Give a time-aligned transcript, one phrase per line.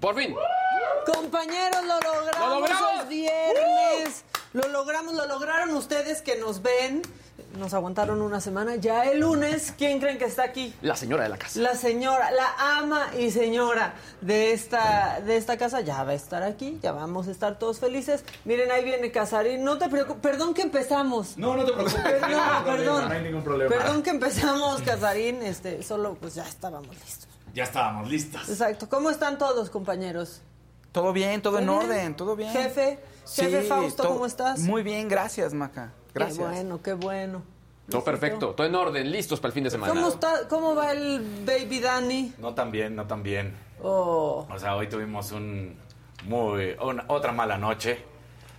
[0.00, 0.34] Por fin.
[1.06, 2.38] Compañeros, lo logramos.
[2.38, 3.02] ¡Lo logramos!
[3.02, 4.24] Es viernes.
[4.52, 7.02] Lo logramos, lo lograron ustedes que nos ven.
[7.56, 8.76] Nos aguantaron una semana.
[8.76, 10.74] Ya el lunes, ¿quién creen que está aquí?
[10.82, 11.58] La señora de la casa.
[11.60, 16.42] La señora, la ama y señora de esta, de esta casa ya va a estar
[16.42, 18.24] aquí, ya vamos a estar todos felices.
[18.44, 21.38] Miren, ahí viene Casarín, no te preocupes, perdón que empezamos.
[21.38, 22.02] No, no te preocupes.
[22.02, 23.08] Perdón, no, problema, perdón.
[23.08, 23.74] no hay ningún problema.
[23.74, 27.27] Perdón que empezamos, Casarín, este, solo pues ya estábamos listos.
[27.54, 28.48] Ya estábamos listos.
[28.48, 28.88] Exacto.
[28.88, 30.42] ¿Cómo están todos, compañeros?
[30.92, 32.50] Todo bien, todo en orden, todo bien.
[32.52, 32.98] Jefe,
[33.34, 34.60] jefe Fausto, to- ¿cómo estás?
[34.60, 35.92] Muy bien, gracias, Maca.
[36.14, 36.38] Gracias.
[36.38, 37.42] Qué bueno, qué bueno.
[37.90, 39.92] Todo perfecto, todo en orden, listos para el fin de semana.
[39.94, 42.34] ¿Cómo está, cómo va el baby Danny?
[42.38, 43.54] No tan bien, no tan bien.
[43.82, 45.76] Oh, O sea, hoy tuvimos un
[46.24, 48.04] muy una- otra mala noche.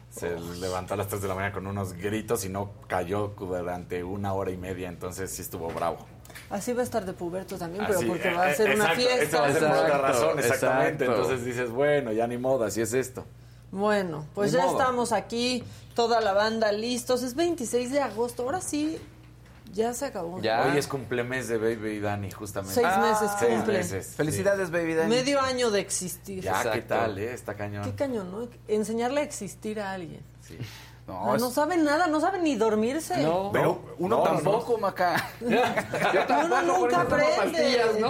[0.10, 4.04] Se levantó a las 3 de la mañana con unos gritos y no cayó durante
[4.04, 6.00] una hora y media, entonces sí estuvo bravo.
[6.50, 8.76] Así va a estar de puberto también, pero Así, porque eh, va a eh, ser
[8.76, 9.42] una exacto, Esa fiesta.
[9.42, 11.04] va a ser por otra Exacto, razón, exactamente.
[11.06, 11.22] exacto.
[11.22, 13.26] Entonces dices, bueno, ya ni modo, así es esto.
[13.72, 14.80] Bueno, pues Ni ya modo.
[14.80, 15.64] estamos aquí,
[15.96, 17.22] toda la banda listos.
[17.24, 18.98] Es 26 de agosto, ahora sí,
[19.74, 20.42] ya se acabó.
[20.42, 20.66] Ya.
[20.66, 22.74] Hoy es cumplemes de Baby y Dani, justamente.
[22.74, 23.78] Seis meses Seis cumple.
[23.78, 24.08] meses.
[24.08, 24.16] sí.
[24.16, 25.10] Felicidades, baby Dani.
[25.16, 26.42] Medio año de existir.
[26.44, 27.32] Ya, ¿qué tal, eh?
[27.34, 27.84] Está cañón.
[27.84, 28.48] Qué cañón, ¿no?
[28.68, 30.22] Enseñarle a existir a alguien.
[30.42, 30.58] Sí.
[31.10, 33.18] No, Ah, es- no saben nada, no saben ni dormirse.
[33.24, 33.50] No.
[33.52, 35.16] Pero uno no, tampoco, Maca.
[35.42, 37.82] Yo Uno tampoco, nunca aprende.
[37.98, 38.08] Uno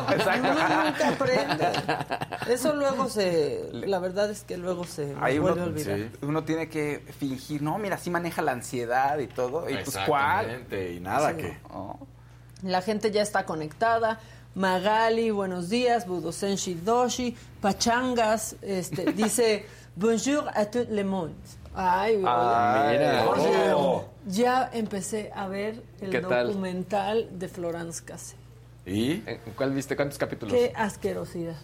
[0.86, 1.68] nunca aprende.
[2.50, 3.70] Eso luego se.
[3.72, 5.98] La verdad es que luego se Ahí uno, vuelve a olvidar.
[5.98, 6.10] sí.
[6.24, 9.70] uno tiene que fingir, no, mira, así maneja la ansiedad y todo.
[9.70, 10.46] Y pues, ¿cuál?
[10.46, 11.58] Exactamente, y nada que...
[11.74, 11.98] Oh.
[12.64, 14.20] La gente ya está conectada.
[14.56, 16.06] Magali, buenos días.
[16.06, 17.34] Budosenshi Doshi.
[17.62, 21.36] Pachangas, este, dice Bonjour a tout le monde.
[21.74, 22.98] Ay, oye.
[22.98, 23.26] mira.
[23.76, 24.04] Oh.
[24.28, 28.36] Ya empecé a ver el documental de Florence Cassé.
[28.86, 29.24] ¿Y?
[29.26, 29.96] ¿En ¿Cuál viste?
[29.96, 30.54] ¿Cuántos capítulos?
[30.54, 31.56] Qué asquerosidad.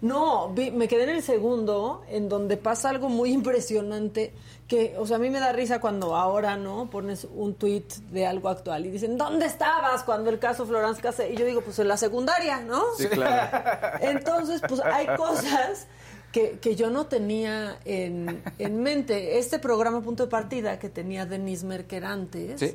[0.00, 4.32] No, vi- me quedé en el segundo, en donde pasa algo muy impresionante,
[4.68, 6.88] que, o sea, a mí me da risa cuando ahora, ¿no?
[6.88, 11.32] Pones un tweet de algo actual y dicen, ¿dónde estabas cuando el caso Florence Cassé?
[11.32, 12.80] Y yo digo, pues en la secundaria, ¿no?
[12.96, 13.58] Sí, claro.
[14.00, 15.88] Entonces, pues hay cosas
[16.32, 19.38] que, que yo no tenía en, en mente.
[19.38, 22.74] Este programa Punto de Partida que tenía Denise Merker antes, Sí.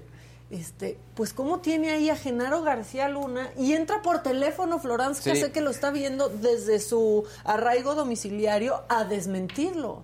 [0.51, 5.29] este, pues cómo tiene ahí a Genaro García Luna y entra por teléfono Florence Sí.
[5.31, 10.03] Cassé que lo está viendo desde su arraigo domiciliario a desmentirlo.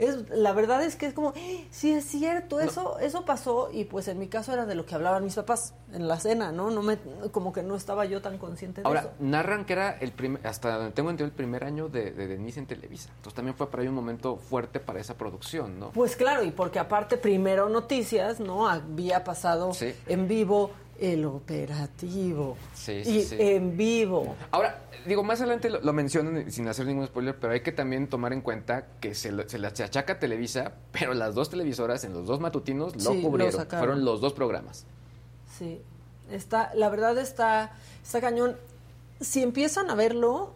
[0.00, 3.84] Es, la verdad es que es como, "Eh, sí es cierto, eso, eso pasó y
[3.84, 6.70] pues en mi caso era de lo que hablaban mis papás en la cena, ¿no?
[6.70, 6.98] no me,
[7.32, 9.10] como que no estaba yo tan consciente de Ahora, eso.
[9.20, 12.60] narran que era el primer, hasta donde tengo entendido el primer año de, de Denise
[12.60, 13.10] en Televisa.
[13.10, 15.90] Entonces también fue para ahí un momento fuerte para esa producción, ¿no?
[15.90, 18.68] Pues claro, y porque aparte primero noticias, ¿no?
[18.68, 19.94] Había pasado Sí.
[20.06, 22.56] en vivo el operativo.
[22.74, 23.36] Sí, sí, y sí.
[23.38, 24.34] en vivo.
[24.50, 28.06] Ahora, digo, más adelante lo, lo mencionan sin hacer ningún spoiler, pero hay que también
[28.08, 32.12] tomar en cuenta que se, lo- se achaca a Televisa, pero las dos televisoras en
[32.12, 33.66] los dos matutinos lo cubrieron.
[33.68, 34.84] Fueron los dos programas.
[35.58, 35.80] Sí.
[36.30, 37.72] Está, la verdad está,
[38.02, 38.56] está cañón.
[39.20, 40.52] Si empiezan a verlo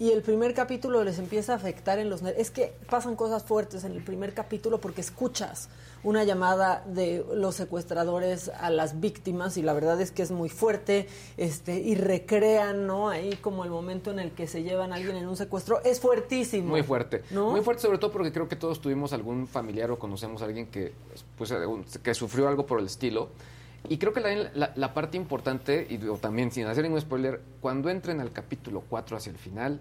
[0.00, 3.44] y el primer capítulo les empieza a afectar en los nervios, es que pasan cosas
[3.44, 5.68] fuertes en el primer capítulo porque escuchas
[6.02, 10.48] una llamada de los secuestradores a las víctimas y la verdad es que es muy
[10.48, 11.06] fuerte,
[11.36, 13.10] este, y recrean, ¿no?
[13.10, 16.00] Ahí como el momento en el que se llevan a alguien en un secuestro, es
[16.00, 16.68] fuertísimo.
[16.68, 17.22] Muy fuerte.
[17.30, 17.50] ¿No?
[17.50, 20.68] Muy fuerte, sobre todo porque creo que todos tuvimos algún familiar o conocemos a alguien
[20.68, 20.94] que,
[21.36, 23.28] pues, un- que sufrió algo por el estilo.
[23.88, 27.88] Y creo que la, la- la parte importante, y también sin hacer ningún spoiler, cuando
[27.90, 29.80] entren al capítulo 4 hacia el final,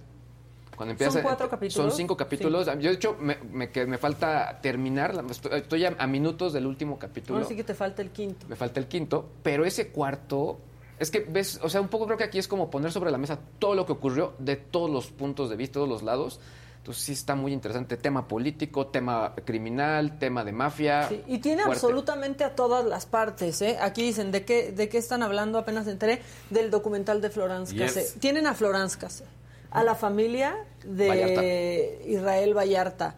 [0.75, 1.11] cuando empieza...
[1.11, 1.89] ¿Son cuatro capítulos?
[1.91, 2.65] Son cinco capítulos.
[2.79, 6.65] Yo, de hecho, me, me, que me falta terminar, estoy, estoy a, a minutos del
[6.65, 7.37] último capítulo.
[7.37, 8.45] Ahora sí que te falta el quinto.
[8.47, 10.59] Me falta el quinto, pero ese cuarto...
[10.97, 13.17] Es que ves, o sea, un poco creo que aquí es como poner sobre la
[13.17, 16.39] mesa todo lo que ocurrió de todos los puntos de vista, todos los lados.
[16.89, 17.97] Entonces sí está muy interesante.
[17.97, 21.07] Tema político, tema criminal, tema de mafia.
[21.07, 21.85] Sí, y tiene fuerte.
[21.85, 23.77] absolutamente a todas las partes, ¿eh?
[23.79, 25.59] Aquí dicen, ¿de qué, ¿de qué están hablando?
[25.59, 26.19] Apenas enteré
[26.49, 27.93] del documental de Florence Yes.
[27.93, 28.19] Cassé.
[28.19, 29.25] Tienen a Florence Cassé,
[29.69, 32.09] a la familia de Vallarta.
[32.09, 33.15] Israel Vallarta,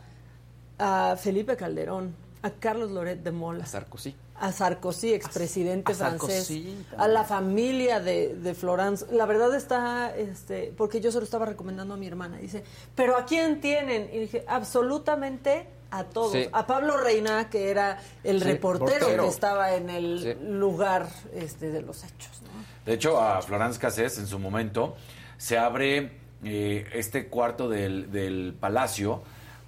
[0.78, 4.14] a Felipe Calderón, a Carlos Loret de Mola, Sarkozy.
[4.42, 6.86] A Sarkozy, expresidente a francés, también.
[6.98, 9.06] a la familia de, de Florence.
[9.12, 12.38] La verdad está, este, porque yo se lo estaba recomendando a mi hermana.
[12.38, 12.64] Dice,
[12.96, 14.10] ¿pero a quién tienen?
[14.12, 16.32] Y dije, absolutamente a todos.
[16.32, 16.48] Sí.
[16.52, 19.24] A Pablo Reina, que era el Sí, reportero portero.
[19.24, 20.46] que estaba en el Sí.
[20.46, 22.42] lugar este, de los hechos.
[22.42, 22.50] ¿no?
[22.86, 24.96] De hecho, a Florence Cassés en su momento
[25.38, 29.22] se abre eh, este cuarto del, del palacio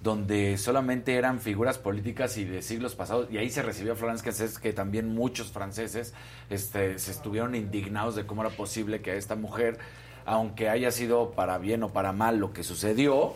[0.04, 4.22] donde solamente eran figuras políticas y de siglos pasados, y ahí se recibió a Florence
[4.22, 6.12] Cassés, que también muchos franceses
[6.50, 9.78] este, se estuvieron indignados de cómo era posible que a esta mujer,
[10.26, 13.32] aunque haya sido para bien o para mal lo que sucedió,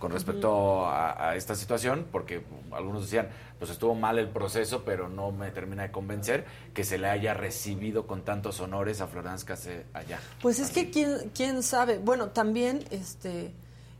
[0.00, 3.28] con respecto a, a esta situación, porque algunos decían,
[3.60, 6.44] pues estuvo mal el proceso, pero no me termina de convencer
[6.74, 10.18] que se le haya recibido con tantos honores a Florence Cassé allá.
[10.40, 11.98] Pues es que quién, quién sabe.
[11.98, 13.52] Bueno, también, este,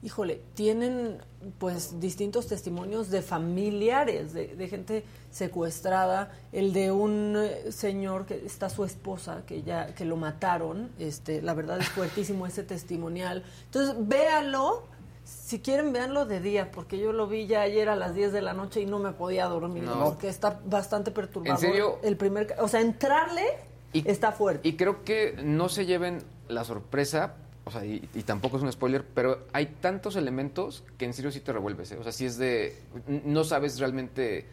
[0.02, 1.19] híjole, tienen
[1.58, 8.44] pues distintos testimonios de familiares, de, de gente secuestrada, el de un eh, señor que
[8.44, 13.44] está su esposa, que ya, que lo mataron, este, la verdad es fuertísimo ese testimonial.
[13.66, 14.84] Entonces, véalo
[15.25, 18.43] si quieren, véanlo de día, porque yo lo vi ya ayer a las 10 de
[18.43, 20.02] la noche y no me podía dormir, No.
[20.05, 21.55] porque está bastante perturbador.
[21.64, 21.98] ¿En serio?
[22.02, 23.44] El primer, o sea, entrarle
[23.93, 24.66] Y- está fuerte.
[24.69, 27.34] Y creo que no se lleven la sorpresa,
[27.64, 31.31] o sea, y, y tampoco es un spoiler, pero hay tantos elementos que en serio
[31.31, 31.93] sí te revuelves.
[31.93, 31.97] ¿eh?
[31.99, 32.76] O sea, sí es de.
[33.06, 34.47] No sabes realmente.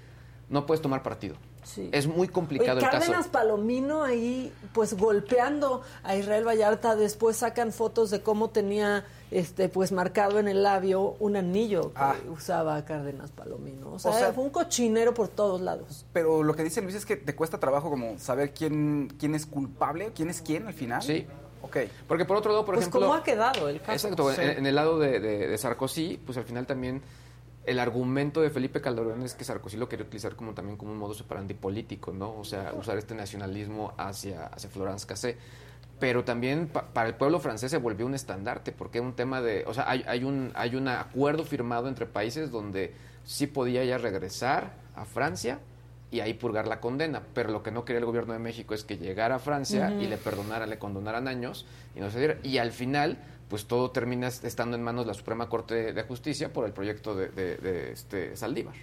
[0.50, 1.36] No puedes tomar partido.
[1.64, 1.90] Sí.
[1.92, 3.32] Es muy complicado Oye, el Cárdenas caso.
[3.32, 9.92] Palomino ahí, pues golpeando a Israel Vallarta, después sacan fotos de cómo tenía, este, pues
[9.92, 12.16] marcado en el labio un anillo que Ah.
[12.32, 13.92] usaba Cárdenas Palomino.
[13.92, 16.06] O sea, O sea- fue un cochinero por todos lados.
[16.14, 19.46] Pero lo que dice Luis es que te cuesta trabajo como saber quién, quién es
[19.46, 21.04] culpable, quién es quién al final.
[21.04, 21.28] Sí.
[21.62, 21.78] Ok.
[22.08, 23.02] Porque por otro lado, por pues ejemplo.
[23.02, 23.92] cómo ha quedado el caso.
[24.08, 24.42] Exacto, Sí.
[24.42, 27.02] en, en el lado de, de- de Sarkozy, pues al final también
[27.66, 30.98] el argumento de Felipe Calderón es que Sarkozy lo quería utilizar como también como un
[30.98, 32.36] modo operandi político, ¿no?
[32.38, 35.38] O sea, usar este nacionalismo hacia, hacia Florence Cassé.
[36.00, 39.42] Pero también pa- para el pueblo francés se volvió un estandarte, porque es un tema
[39.42, 42.94] de, o sea, hay, hay un hay un acuerdo firmado entre países donde
[43.26, 45.60] sí podía ya regresar a Francia
[46.12, 48.84] y ahí purgar la condena, pero lo que no quería el gobierno de México es
[48.84, 51.66] que llegara a Francia y le perdonaran, le condonaran años
[51.96, 52.38] y no se diera.
[52.44, 53.18] Y al final,
[53.48, 57.16] pues todo termina estando en manos de la Suprema Corte de Justicia por el proyecto
[57.16, 58.76] de, de- de, este Saldívar.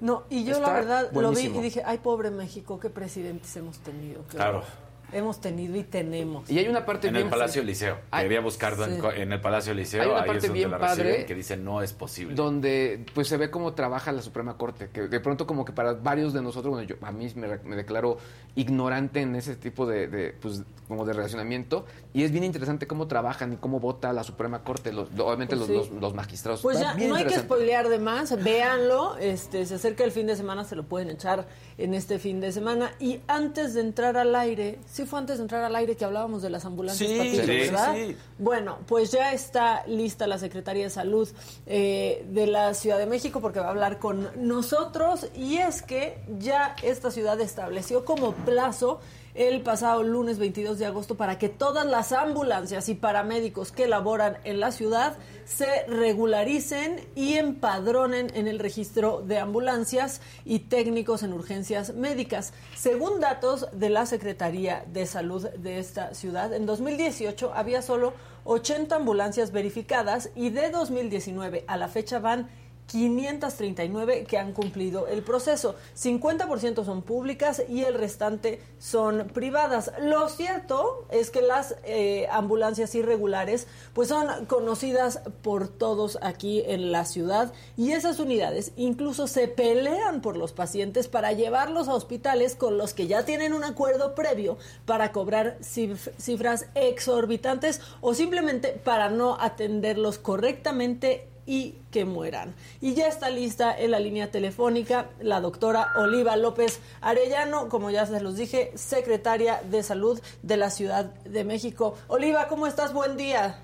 [0.00, 3.54] No, y yo Está la verdad lo vi y dije, ay, pobre México, qué presidentes
[3.56, 4.22] hemos tenido.
[4.24, 4.62] Claro.
[5.12, 6.50] Hemos tenido y tenemos.
[6.50, 7.98] Y hay una parte En bien el Palacio Liceo.
[8.10, 9.00] Ay, Quería buscarlo en sí.
[9.00, 10.02] co- en, el Palacio Liceo.
[10.02, 12.34] Hay una ahí parte es donde bien la padre que dice no es posible.
[12.34, 15.92] donde pues se ve cómo trabaja la Suprema Corte, que de pronto como que para
[15.94, 18.18] varios de nosotros, bueno, yo a mí me, me declaro
[18.54, 23.06] ignorante en ese tipo de, de, pues como de relacionamiento y es bien interesante cómo
[23.06, 25.90] trabajan y cómo vota la Suprema Corte, los, obviamente Pues los, sí.
[25.94, 26.60] los, los magistrados.
[26.60, 30.26] Pues ya, bien no hay que spoilear de más, véanlo, este, se acerca el fin
[30.26, 31.46] de semana, se lo pueden echar
[31.78, 32.92] en este fin de semana.
[33.00, 36.42] Y antes de entrar al aire, sí fue antes de entrar al aire que hablábamos
[36.42, 37.94] de las ambulancias Sí, sí, ¿verdad?
[37.94, 38.16] sí.
[38.38, 41.28] Bueno, pues ya está lista la Secretaría de Salud
[41.66, 46.22] eh, de la Ciudad de México porque va a hablar con nosotros y es que
[46.38, 49.00] ya esta ciudad estableció como plazo
[49.34, 54.36] el pasado lunes 22 de agosto para que todas las ambulancias y paramédicos que laboran
[54.44, 61.32] en la ciudad se regularicen y empadronen en el registro de ambulancias y técnicos en
[61.32, 62.52] urgencias médicas.
[62.76, 68.12] Según datos de la Secretaría de Salud de esta ciudad, en 2018 había solo
[68.44, 72.50] 80 ambulancias verificadas y de 2019 a la fecha van
[72.92, 75.74] 539 que han cumplido el proceso.
[75.98, 79.90] 50% son públicas y el restante son privadas.
[80.00, 86.92] Lo cierto es que las eh, ambulancias irregulares pues son conocidas por todos aquí en
[86.92, 92.54] la ciudad y esas unidades incluso se pelean por los pacientes para llevarlos a hospitales
[92.54, 98.68] con los que ya tienen un acuerdo previo para cobrar cif- cifras exorbitantes o simplemente
[98.68, 102.54] para no atenderlos correctamente y que mueran.
[102.80, 108.06] Y ya está lista en la línea telefónica la doctora Oliva López Arellano, como ya
[108.06, 111.96] se los dije, secretaria de Salud de la Ciudad de México.
[112.08, 112.92] Oliva, ¿cómo estás?
[112.92, 113.58] Buen día.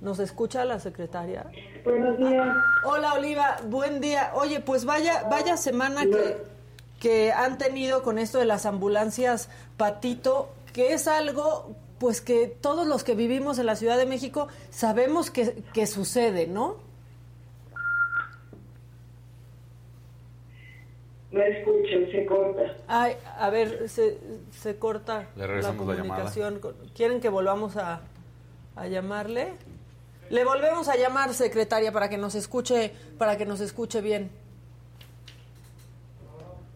[0.00, 1.50] ¿Nos escucha la secretaria?
[1.84, 2.56] Buenos días.
[2.84, 4.30] Hola Oliva, buen día.
[4.34, 6.36] Oye, pues vaya, vaya semana que,
[7.00, 12.86] que han tenido con esto de las ambulancias Patito, que es algo pues que todos
[12.86, 16.76] los que vivimos en la Ciudad de México sabemos que, que sucede, ¿no?
[21.30, 22.62] No escucho, se corta.
[22.86, 24.18] Ay, a ver, se,
[24.62, 26.06] se corta Le la regresamos la llamada.
[26.22, 26.58] comunicación.
[26.60, 28.00] con- ¿Quieren que volvamos a,
[28.76, 29.52] a llamarle?
[30.30, 34.30] Le volvemos a llamar, secretaria, para que nos escuche, para que nos escuche bien.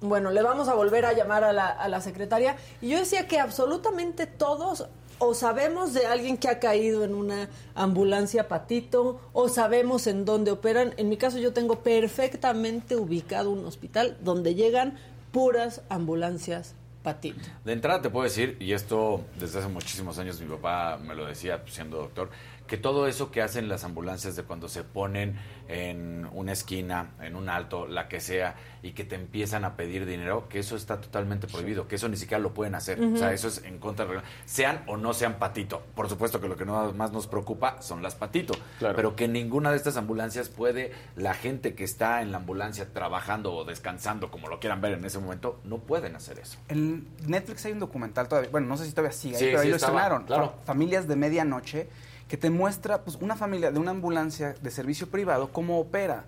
[0.03, 2.57] Bueno, le vamos a volver a llamar a la, a la secretaria.
[2.83, 4.87] Y yo decía que absolutamente todos
[5.25, 10.51] o sabemos de alguien que ha caído en una ambulancia patito o sabemos en dónde
[10.51, 10.95] operan.
[10.97, 14.99] En mi caso yo tengo perfectamente ubicado un hospital donde llegan
[15.31, 16.75] puras ambulancias
[17.05, 17.39] patito.
[17.65, 21.25] De entrada te puedo decir, y esto desde hace muchísimos años mi papá me lo
[21.27, 22.31] decía siendo doctor,
[22.73, 25.37] que todo eso que hacen las ambulancias de cuando se ponen
[25.69, 30.07] en una esquina, en un alto, la que sea, y que te empiezan a pedir
[30.07, 32.99] dinero, que eso está totalmente prohibido, que eso ni siquiera lo pueden hacer.
[32.99, 34.23] O sea, eso es en contra de.
[34.47, 35.83] Sean o no sean patito.
[35.95, 38.55] Por supuesto que lo que no- más nos preocupa son las patito.
[38.79, 38.97] Claro.
[38.97, 43.53] Pero que ninguna de estas ambulancias puede, la gente que está en la ambulancia trabajando
[43.53, 46.57] o descansando, como lo quieran ver en ese momento, no pueden hacer eso.
[46.71, 49.61] En Netflix hay un documental todavía, bueno, no sé si todavía sigue, ahí, Sí, pero
[49.61, 50.25] ahí lo estaba, estrenaron.
[50.27, 50.55] claro.
[50.65, 51.89] Familias de medianoche,
[52.33, 56.25] que te muestra pues una familia de una ambulancia de servicio privado cómo opera.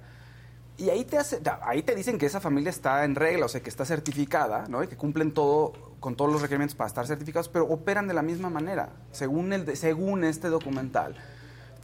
[0.76, 3.62] Y ahí te hace, ahí te dicen que esa familia está en regla, o sea,
[3.62, 4.84] que está certificada, ¿no?
[4.84, 8.20] Y que cumplen todo con todos los requerimientos para estar certificados, pero operan de la
[8.20, 8.90] misma manera.
[9.12, 11.16] Según el según este documental,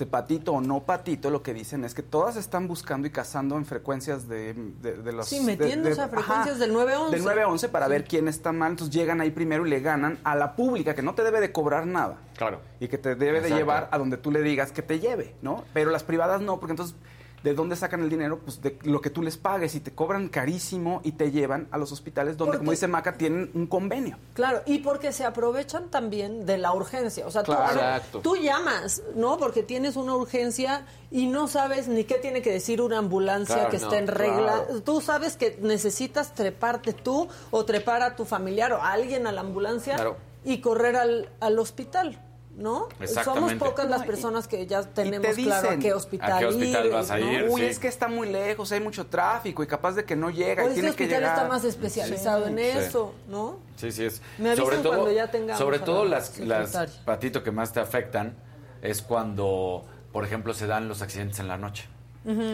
[0.06, 3.64] patito o no patito, lo que dicen es que todas están buscando y cazando en
[3.64, 5.26] frecuencias de, de, de los...
[5.28, 7.16] Sí, metiéndose de- a frecuencias del 911.
[7.16, 10.34] Del 911 para ver quién está mal, entonces llegan ahí primero y le ganan a
[10.34, 12.18] la pública, que no te debe de cobrar nada.
[12.36, 12.60] Claro.
[12.80, 15.64] Y que te debe de llevar a donde tú le digas que te lleve, ¿no?
[15.74, 16.96] Pero las privadas no, porque entonces,
[17.42, 18.38] ¿de dónde sacan el dinero?
[18.38, 21.78] Pues de lo que tú les pagues y te cobran carísimo y te llevan a
[21.78, 24.18] los hospitales donde, Porque- como dice Maca, tienen un convenio.
[24.34, 27.26] Claro, y porque se aprovechan también de la urgencia.
[27.26, 27.72] O sea, tú, Claro.
[27.72, 28.20] Exacto.
[28.20, 29.38] tú llamas, ¿no?
[29.38, 33.70] Porque tienes una urgencia y no sabes ni qué tiene que decir una ambulancia Claro,
[33.70, 34.64] que no, esté en regla.
[34.66, 34.82] claro.
[34.82, 39.32] Tú sabes que necesitas treparte tú o trepar a tu familiar o a alguien a
[39.32, 40.16] la ambulancia Claro.
[40.44, 42.18] y correr al, al hospital.
[42.60, 42.88] ¿No?
[43.24, 46.46] Somos pocas las No, personas que ya tenemos te claro a qué hospital, ¿a qué
[46.46, 47.32] hospital ir, vas a ¿no?
[47.32, 47.46] ir?
[47.48, 47.66] Uy, sí.
[47.68, 50.66] es que está muy lejos, hay mucho tráfico y capaz de que no llega O
[50.66, 51.36] y ese tienes que hospital llegar.
[51.38, 52.62] está más especializado en Sí.
[52.64, 53.56] eso, ¿no?
[53.76, 54.20] Sí, sí es.
[54.36, 56.38] Me avisan sobre todo, cuando ya tengamos sobre todo la las,
[56.74, 58.36] las patito que más te afectan
[58.82, 61.86] es cuando, por ejemplo, se dan los accidentes en la noche.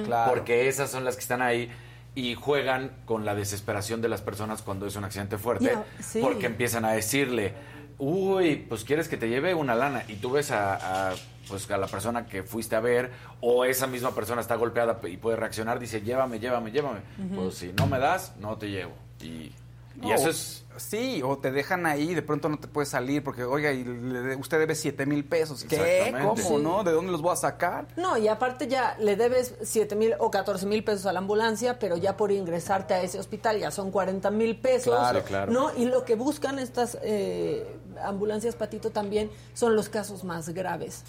[0.05, 0.31] Claro.
[0.31, 1.69] Porque esas son las que están ahí
[2.15, 5.77] y juegan con la desesperación de las personas cuando es un accidente fuerte.
[6.01, 6.21] Sí.
[6.23, 7.55] Porque empiezan a decirle,
[7.99, 10.05] uy, pues quieres que te lleve una lana.
[10.09, 11.15] Y tú ves a, a,
[11.49, 13.11] pues, a la persona que fuiste a ver,
[13.41, 17.01] o esa misma persona está golpeada y puede reaccionar, dice, llévame, llévame, llévame.
[17.35, 18.93] Pues si no me das, no te llevo.
[19.21, 19.53] Y, y
[19.97, 20.66] No, eso es...
[20.79, 24.21] Sí, o te dejan ahí de pronto no te puedes salir porque, oiga, y le
[24.21, 25.65] de- usted debe 7 mil pesos.
[25.65, 25.77] ¿Qué?
[25.77, 26.43] Exactamente.
[26.43, 26.63] ¿Cómo, Sí.
[26.63, 26.85] no?
[26.85, 27.87] ¿De dónde los voy a sacar?
[27.97, 31.79] No, y aparte ya le debes 7 mil o 14 mil pesos a la ambulancia,
[31.79, 34.95] pero ya por ingresarte a ese hospital ya son 40 mil pesos.
[34.97, 35.53] Claro, claro.
[35.53, 35.71] ¿no?
[35.77, 37.67] Y lo que buscan estas eh,
[38.03, 41.05] ambulancias, Patito, también son los casos más graves.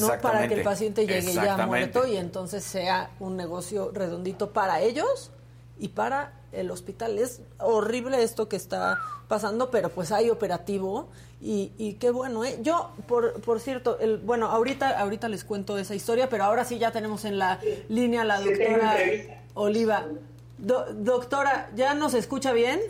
[0.00, 0.08] ¿no?
[0.20, 1.66] Para que el paciente llegue ya Exactamente.
[1.66, 5.30] muerto y entonces sea un negocio redondito para ellos
[5.78, 7.18] y para el hospital.
[7.18, 11.08] Es horrible esto que está pasando, pero pues hay operativo
[11.40, 12.58] y, y qué bueno, ¿eh?
[12.62, 16.78] Yo, por, por cierto, el, bueno, ahorita, ahorita les cuento esa historia, pero ahora sí
[16.78, 18.96] ya tenemos en la línea a la Sí, doctora.
[19.54, 20.04] Oliva.
[20.58, 22.80] Do- doctora, ¿ya nos escucha bien?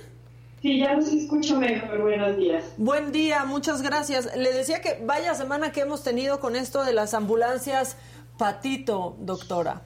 [0.62, 2.00] Sí, ya los escucho mejor.
[2.02, 2.64] Buenos días.
[2.76, 4.34] Buen día, muchas gracias.
[4.36, 7.96] Le decía que vaya semana que hemos tenido con esto de las ambulancias
[8.38, 9.82] Patito, doctora.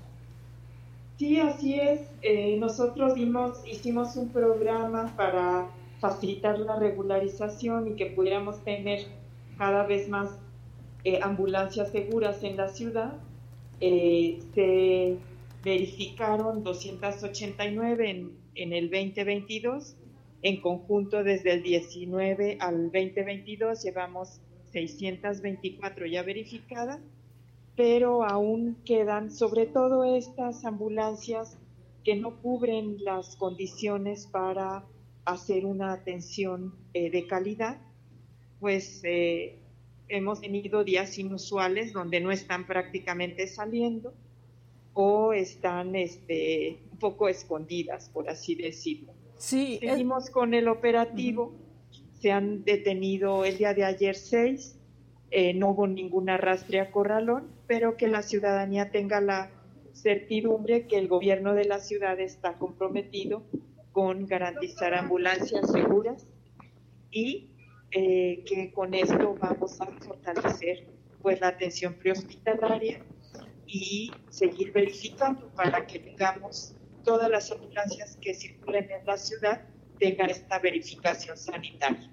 [1.20, 2.00] Sí, así es.
[2.22, 9.00] Eh, nosotros dimos, hicimos un programa para facilitar la regularización y que pudiéramos tener
[9.58, 10.30] cada vez más
[11.04, 13.18] eh, ambulancias seguras en la ciudad.
[13.82, 15.18] Eh, se
[15.62, 19.96] verificaron 289 en, en el 2022.
[20.40, 24.40] En conjunto, desde el 19 al 2022, llevamos
[24.72, 26.98] 624 ya verificadas
[27.80, 31.56] pero aún quedan, sobre todo estas ambulancias
[32.04, 34.84] que no cubren las condiciones para
[35.24, 37.80] hacer una atención eh, de calidad,
[38.60, 39.60] pues eh,
[40.08, 44.12] hemos tenido días inusuales donde no están prácticamente saliendo
[44.92, 49.14] o están este, un poco escondidas, por así decirlo.
[49.38, 51.54] Sí, Seguimos con el operativo.
[52.20, 54.76] Se han detenido el día de ayer seis.
[55.30, 59.48] Eh, no hubo ningún arrastre a corralón, pero que la ciudadanía tenga la
[59.92, 63.44] certidumbre que el gobierno de la ciudad está comprometido
[63.92, 66.26] con garantizar ambulancias seguras
[67.12, 67.48] y
[67.92, 70.88] eh, que con esto vamos a fortalecer
[71.22, 73.04] pues la atención prehospitalaria
[73.68, 76.74] y seguir verificando para que tengamos
[77.04, 79.62] todas las ambulancias que circulen en la ciudad
[80.00, 82.10] tengan esta verificación sanitaria.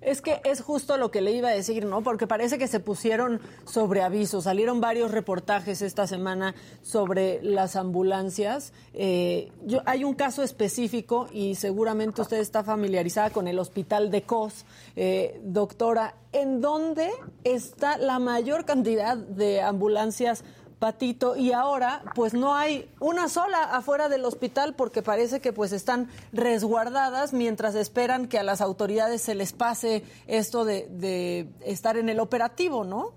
[0.00, 2.02] Es que es justo lo que le iba a decir, ¿no?
[2.02, 4.40] Porque parece que se pusieron sobre aviso.
[4.40, 8.72] Salieron varios reportajes esta semana sobre las ambulancias.
[8.94, 14.22] Eh, yo, hay un caso específico y seguramente usted está familiarizada con el hospital de
[14.22, 14.64] COS,
[14.96, 17.10] eh, doctora, en donde
[17.44, 20.44] está la mayor cantidad de ambulancias
[20.80, 25.72] Patito, y ahora pues no hay una sola afuera del hospital porque parece que pues
[25.72, 32.08] están resguardadas mientras esperan que a las autoridades se les pase esto de, estar en
[32.08, 33.12] el operativo, ¿no?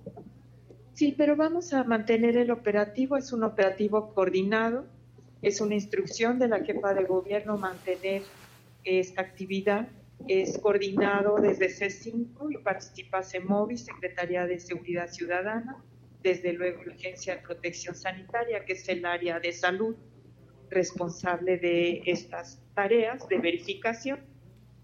[0.94, 4.84] Sí, pero vamos a mantener el operativo, es un operativo coordinado,
[5.42, 8.24] es una instrucción de la jefa de gobierno mantener
[8.84, 9.88] esta actividad,
[10.28, 15.82] es coordinado desde C5 y participa CEMOVI, Secretaría de Seguridad Ciudadana,
[16.24, 19.96] desde luego la Agencia de Protección Sanitaria, que es el área de salud
[20.70, 24.20] responsable de estas tareas de verificación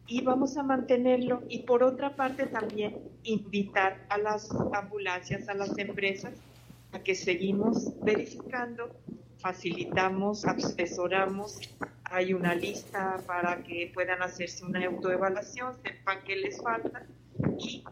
[0.06, 1.44] y vamos a mantenerlo.
[1.48, 6.34] Y por otra parte también invitar a las ambulancias, a las empresas
[6.92, 8.90] a que seguimos verificando,
[9.38, 11.60] facilitamos, asesoramos,
[12.04, 17.06] hay una lista para que puedan hacerse una autoevaluación, sepan qué les falta
[17.60, 17.84] y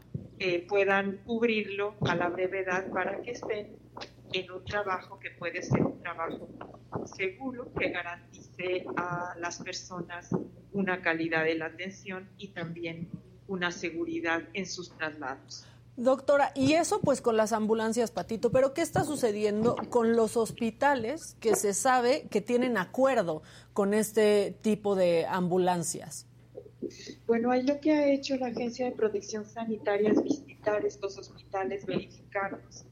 [0.67, 3.77] puedan cubrirlo a la brevedad para que estén
[4.33, 6.47] en un trabajo que puede ser un trabajo
[7.05, 10.29] seguro, que garantice a las personas
[10.73, 13.09] una calidad de la atención y también
[13.47, 15.65] una seguridad en sus traslados.
[15.95, 21.35] Doctora, y eso pues con las ambulancias, Patito, pero ¿qué está sucediendo con los hospitales
[21.39, 23.41] que se sabe que tienen acuerdo
[23.73, 26.26] con este tipo de ambulancias?
[27.25, 31.85] Bueno, ahí lo que ha hecho la Agencia de Protección Sanitaria es visitar estos hospitales,
[31.85, 32.85] verificarlos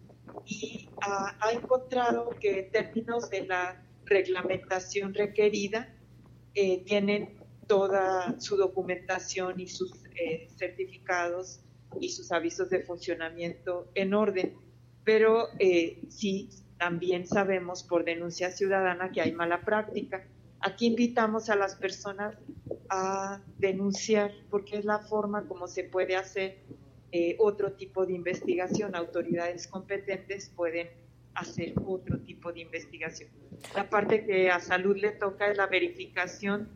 [0.46, 5.94] y ha, encontrado que en términos de la reglamentación requerida
[6.54, 7.38] eh, tienen
[7.68, 11.62] toda su documentación y sus eh, certificados
[12.00, 14.56] y sus avisos de funcionamiento en orden.
[15.04, 20.28] Pero eh, sí, también sabemos por denuncia ciudadana que hay mala práctica.
[20.60, 22.36] Aquí invitamos a las personas
[22.96, 26.60] a denunciar porque es la forma como se puede hacer
[27.12, 28.96] eh, otro tipo de investigación.
[28.96, 30.90] Autoridades competentes pueden
[31.34, 33.30] hacer otro tipo de investigación.
[33.76, 36.70] La parte que a salud le toca es la verificación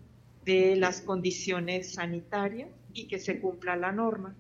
[0.46, 4.36] de las condiciones sanitarias y que se cumpla la norma.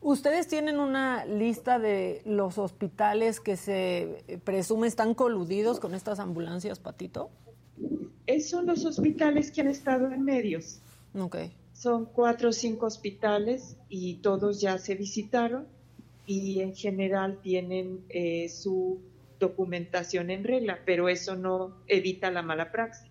[0.00, 6.78] ¿Ustedes tienen una lista de los hospitales que se presume están coludidos con estas ambulancias,
[6.78, 7.30] Patito?
[8.26, 10.80] Esos son los hospitales que han estado en medios.
[11.18, 11.52] Okay.
[11.72, 15.66] Son cuatro o cinco hospitales y todos ya se visitaron
[16.26, 19.00] y en general tienen eh, su
[19.38, 23.10] documentación en regla, pero eso no evita la mala praxis.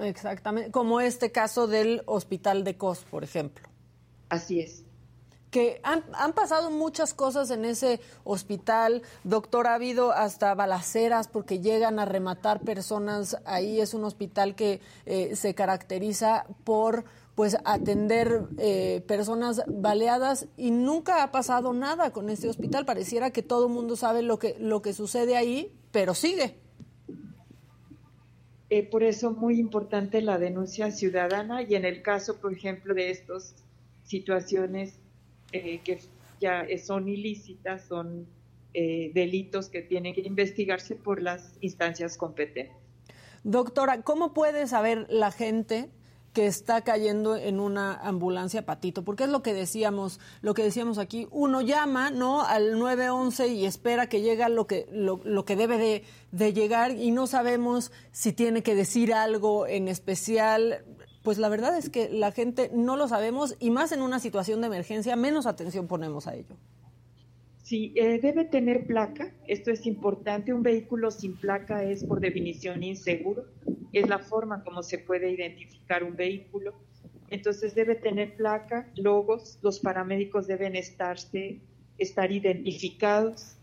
[0.00, 3.68] Exactamente, como este caso del hospital de COS, por ejemplo.
[4.28, 4.84] Así es
[5.52, 9.02] que han, pasado muchas cosas en ese hospital.
[9.22, 13.78] Doctor, ha habido hasta balaceras porque llegan a rematar personas ahí.
[13.78, 21.22] Es un hospital que eh, se caracteriza por pues atender eh, personas baleadas y nunca
[21.22, 22.86] ha pasado nada con este hospital.
[22.86, 26.56] Pareciera que todo el mundo sabe lo que, lo que sucede ahí, pero sigue.
[28.70, 33.10] Eh, por eso muy importante la denuncia ciudadana y en el caso, por ejemplo, de
[33.10, 33.54] estas
[34.02, 35.01] situaciones
[35.52, 36.00] eh, que
[36.40, 38.26] ya son ilícitas, son
[38.74, 42.74] delitos que tienen que investigarse por las instancias competentes.
[43.44, 45.90] Doctora, ¿cómo puede saber la gente
[46.32, 50.98] que está cayendo en una ambulancia patito, porque es lo que decíamos, lo que decíamos
[50.98, 52.42] aquí, uno llama, ¿no?
[52.42, 56.92] al 911 y espera que llegue lo que lo, lo que debe de, de, llegar
[56.92, 60.84] y no sabemos si tiene que decir algo en especial.
[61.22, 64.60] Pues la verdad es que la gente no lo sabemos y más en una situación
[64.60, 66.56] de emergencia menos atención ponemos a ello.
[67.62, 69.32] Sí, eh, debe tener placa.
[69.46, 70.52] Esto es importante.
[70.52, 73.44] Un vehículo sin placa es por definición inseguro.
[73.92, 76.74] Es la forma como se puede identificar un vehículo.
[77.30, 79.58] Entonces debe tener placa, logos.
[79.62, 81.60] Los paramédicos deben estarse,
[81.98, 83.56] estar identificados.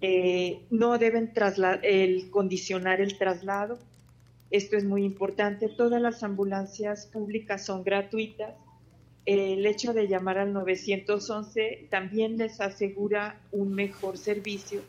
[0.00, 1.32] Eh, no deben
[1.82, 3.78] el, condicionar el traslado.
[4.50, 5.68] Esto es muy importante.
[5.68, 8.54] Todas las ambulancias públicas son gratuitas
[9.26, 14.82] el hecho de llamar al 911 también les asegura un mejor servicio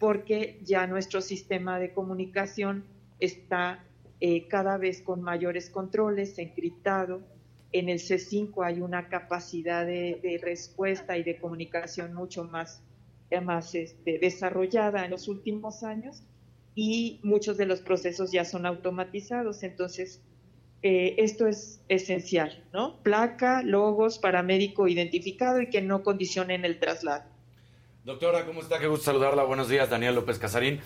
[0.00, 2.84] porque ya nuestro sistema de comunicación
[3.20, 3.84] está
[4.20, 7.22] eh, cada vez con mayores controles, encriptado.
[7.70, 12.82] En el C5 hay una capacidad de, respuesta y de comunicación mucho más,
[13.44, 16.24] más este, desarrollada en los últimos años
[16.74, 19.62] y muchos de los procesos ya son automatizados.
[19.62, 20.22] Entonces,
[20.82, 22.96] eh, esto es esencial, ¿no?
[23.02, 27.24] Placa, logos, paramédico identificado y que no condicionen el traslado.
[28.04, 28.78] Doctora, ¿cómo está?
[28.78, 29.42] Qué gusto saludarla.
[29.42, 30.80] Buenos días, Daniel López Casarín.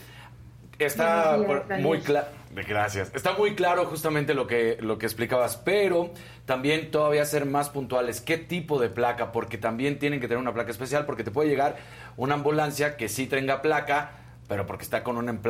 [0.78, 1.38] Está
[1.78, 3.12] muy claro, gracias.
[3.14, 6.10] Está muy claro justamente lo que lo que explicabas, pero
[6.46, 8.20] también todavía ser más puntuales.
[8.20, 9.30] ¿Qué tipo de placa?
[9.30, 11.76] Porque también tienen que tener una placa especial, porque te puede llegar
[12.16, 14.23] una ambulancia que sí tenga placa,
[14.54, 15.40] pero porque está con una,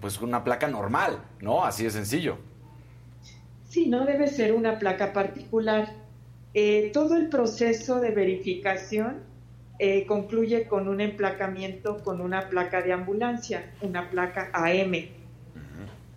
[0.00, 1.64] pues una placa normal, ¿no?
[1.64, 2.38] Así de sencillo.
[3.68, 5.92] Sí, no debe ser una placa particular.
[6.52, 9.18] Eh, todo el proceso de verificación
[9.78, 14.92] eh, concluye con un emplacamiento con una placa de ambulancia, una placa AM.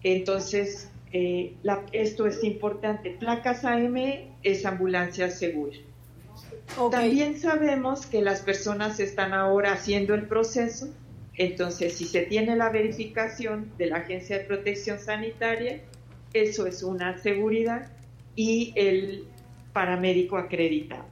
[0.02, 1.54] Entonces, eh,
[1.92, 3.12] esto es importante.
[3.12, 3.98] Placas AM
[4.42, 5.78] es ambulancia segura.
[6.90, 10.88] También sabemos que las personas están ahora haciendo el proceso,
[11.36, 15.82] entonces si se tiene la verificación de la Agencia de Protección Sanitaria,
[16.34, 17.92] eso es una seguridad
[18.36, 19.26] y el
[19.74, 21.06] paramédico acreditado.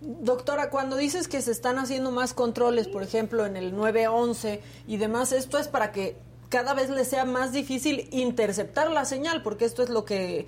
[0.00, 4.96] Doctora, cuando dices que se están haciendo más controles, por ejemplo, en el 911 y
[4.98, 6.16] demás, esto es para que
[6.50, 10.46] cada vez les sea más difícil interceptar la señal, porque esto es lo que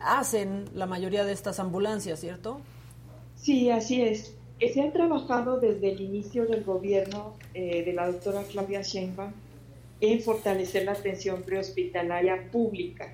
[0.00, 2.60] hacen la mayoría de estas ambulancias, ¿cierto?
[3.36, 4.34] Sí, así es.
[4.60, 9.32] Se ha trabajado desde el inicio del gobierno eh, de la doctora Claudia Sheinbaum
[10.00, 13.12] en fortalecer la atención prehospitalaria pública,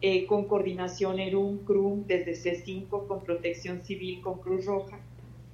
[0.00, 4.98] eh, con coordinación ERUM, CRUM, desde C5, con Protección Civil, con Cruz Roja,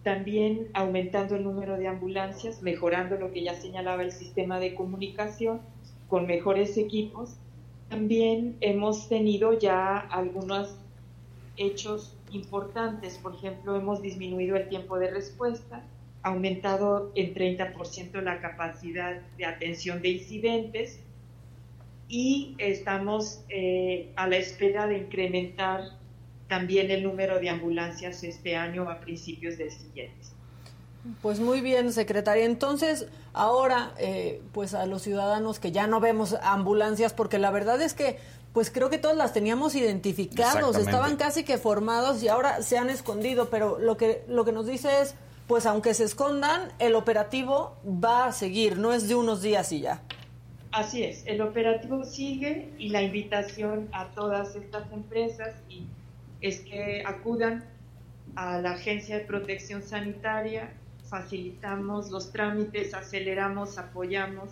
[0.03, 5.61] también aumentando el número de ambulancias, mejorando lo que ya señalaba el sistema de comunicación,
[6.09, 7.37] con mejores equipos.
[7.89, 10.77] También hemos tenido ya algunos
[11.57, 15.83] hechos importantes, por ejemplo, hemos disminuido el tiempo de respuesta,
[16.23, 21.01] aumentado en 30% la capacidad de atención de incidentes
[22.09, 25.83] y estamos eh, a la espera de incrementar
[26.49, 30.27] también el número de ambulancias este año a principios del siguiente.
[31.21, 32.47] Pues muy bien, secretaria.
[32.47, 37.81] Entonces, ahora, eh, pues a los ciudadanos que ya no vemos ambulancias, porque la verdad
[37.83, 38.19] es que,
[38.55, 42.89] pues creo que todos las teníamos identificados, estaban casi que formados y ahora se han
[42.89, 45.17] escondido, pero lo que, lo que nos dice es,
[45.49, 49.81] pues aunque se escondan, el operativo va a seguir, no es de unos días y
[49.81, 50.03] ya.
[50.71, 55.89] Así es, el operativo sigue y la invitación a todas estas empresas y
[56.41, 57.65] es que acudan
[58.37, 60.73] a la Agencia de Protección Sanitaria,
[61.09, 64.51] facilitamos los trámites, aceleramos, apoyamos,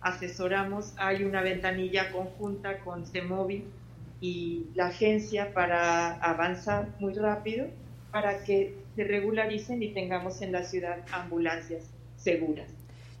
[0.00, 0.92] asesoramos.
[0.96, 3.64] Hay una ventanilla conjunta con CEMOVI
[4.20, 7.66] y la agencia para avanzar muy rápido
[8.10, 11.84] para que se regularicen y tengamos en la ciudad ambulancias
[12.16, 12.68] seguras.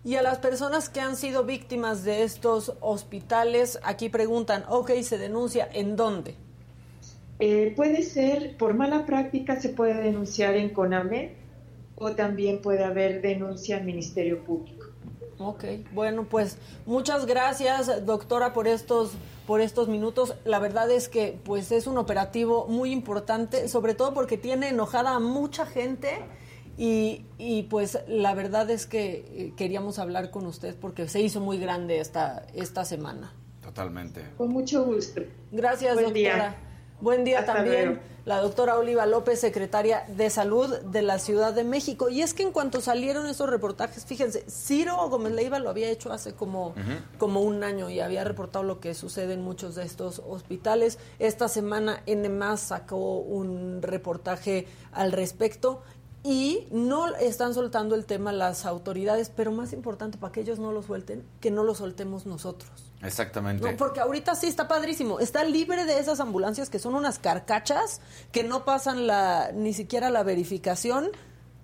[0.02, 5.18] Y a las personas que han sido víctimas de estos hospitales, aquí preguntan, ok, se
[5.18, 6.34] denuncia, ¿en dónde?
[7.38, 11.34] Eh, puede ser, por mala práctica se puede denunciar en CONAME
[11.96, 14.79] o también puede haber denuncia al Ministerio Público.
[15.42, 19.12] Ok, bueno, pues muchas gracias, doctora, por estos
[19.46, 20.34] por estos minutos.
[20.44, 25.14] La verdad es que pues es un operativo muy importante, sobre todo porque tiene enojada
[25.14, 26.20] a mucha gente
[26.76, 31.40] y, y pues la verdad es que eh, queríamos hablar con usted porque se hizo
[31.40, 33.32] muy grande esta esta semana.
[33.62, 34.22] Totalmente.
[34.36, 35.22] Con mucho gusto.
[35.50, 36.69] Gracias, doctora.
[37.00, 42.10] Buen día también, la doctora Oliva López, secretaria de Salud de la Ciudad de México.
[42.10, 46.12] Y es que en cuanto salieron esos reportajes, fíjense, Ciro Gómez Leiva lo había hecho
[46.12, 46.74] hace como,
[47.16, 50.98] como un año y había reportado lo que sucede en muchos de estos hospitales.
[51.18, 55.80] Esta semana NMAS sacó un reportaje al respecto
[56.22, 60.70] y no están soltando el tema las autoridades, pero más importante para que ellos no
[60.70, 62.89] lo suelten, que no lo soltemos nosotros.
[63.02, 63.72] Exactamente.
[63.74, 68.00] porque ahorita sí está padrísimo, está libre de esas ambulancias que son unas carcachas
[68.32, 71.08] que no pasan la ni siquiera la verificación,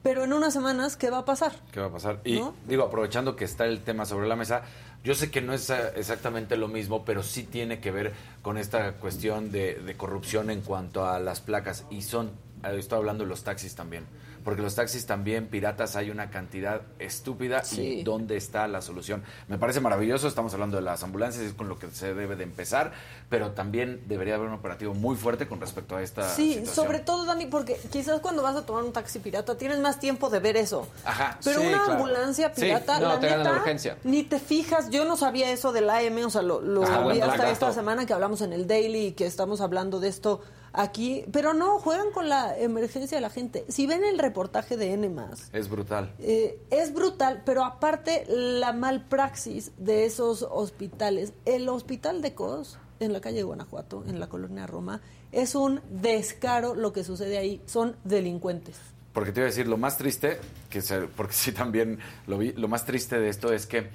[0.02, 1.52] pero en unas semanas qué va a pasar?
[1.72, 2.20] ¿Qué va a pasar?
[2.24, 4.62] Y digo, aprovechando que está el tema sobre la mesa,
[5.04, 8.56] yo sé que no es eh, exactamente lo mismo, pero sí tiene que ver con
[8.56, 12.30] esta cuestión de, de corrupción en cuanto a las placas y son,
[12.64, 14.06] eh, estoy hablando de los taxis también
[14.46, 19.24] porque los taxis también piratas hay una cantidad estúpida y dónde está la solución.
[19.48, 22.44] Me parece maravilloso, estamos hablando de las ambulancias, es con lo que se debe de
[22.44, 22.92] empezar,
[23.28, 27.24] pero también debería haber un operativo muy fuerte con respecto a esta Sí, sobre todo
[27.24, 30.56] Dani, porque quizás cuando vas a tomar un taxi pirata tienes más tiempo de ver
[30.56, 30.86] eso.
[31.04, 31.40] Ajá.
[31.42, 33.98] Pero una ambulancia pirata, no, la te neta, urgencia.
[34.04, 37.50] ni te fijas, yo no sabía eso del AM, o sea, lo, lo vi hasta
[37.50, 40.40] esta semana que hablamos en el Daily y que estamos hablando de esto
[40.76, 43.64] aquí, pero no, juegan con la emergencia de la gente.
[43.68, 45.10] Si ven el reportaje de N+,
[45.52, 46.14] es brutal.
[46.18, 51.32] Eh, es brutal, pero aparte la malpraxis de esos hospitales.
[51.44, 55.00] El hospital de COS, en la calle de Guanajuato, en la colonia Roma,
[55.32, 57.60] es un descaro lo que sucede ahí.
[57.66, 58.76] Son delincuentes.
[59.12, 60.82] Porque te iba a decir, lo más triste, que
[61.16, 63.88] porque sí también lo vi, lo más triste de esto es que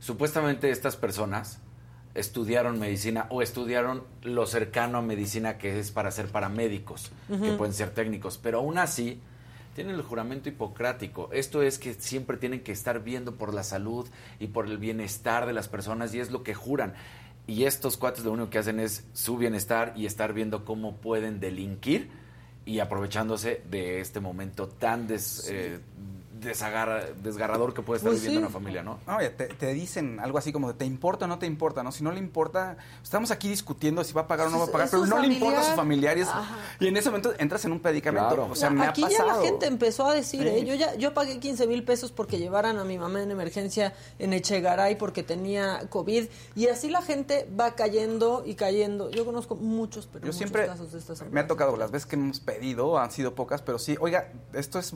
[0.00, 1.60] supuestamente estas personas
[2.14, 7.74] estudiaron medicina o estudiaron lo cercano a medicina que es para ser paramédicos, que pueden
[7.74, 9.20] ser técnicos, pero aún así
[9.74, 11.28] tienen el juramento hipocrático.
[11.32, 15.46] Esto es que siempre tienen que estar viendo por la salud y por el bienestar
[15.46, 16.94] de las personas y es lo que juran.
[17.46, 21.40] Y estos cuates lo único que hacen es su bienestar y estar viendo cómo pueden
[21.40, 22.08] delinquir
[22.64, 25.80] y aprovechándose de este momento tan des, eh,
[26.44, 28.44] desagar- desgarrador que puede estar Pues viviendo sí.
[28.46, 28.98] una familia, ¿no?
[29.06, 31.82] No, ya te, te dicen algo así como, de, ¿te importa o no te importa?
[31.82, 31.92] ¿no?
[31.92, 34.68] Si no le importa, estamos aquí discutiendo si va a pagar o no va a
[34.68, 36.14] pagar, pero no le importa a sus familiar.
[36.14, 36.28] familiares.
[36.28, 36.56] Ajá.
[36.80, 38.28] Y en ese momento entras en un predicamento.
[38.34, 38.48] Claro.
[38.50, 39.40] O sea, me aquí ha ya pasado.
[39.42, 40.48] la gente empezó a decir, Sí.
[40.48, 40.64] ¿eh?
[40.64, 44.32] yo ya yo pagué 15 mil pesos porque llevaran a mi mamá en emergencia en
[44.32, 49.10] Echegaray porque tenía COVID y así la gente va cayendo y cayendo.
[49.10, 52.06] Yo conozco muchos, pero Yo muchos siempre casos de estas me ha tocado las veces
[52.06, 54.92] que hemos pedido, han sido pocas, pero sí, oiga, esto es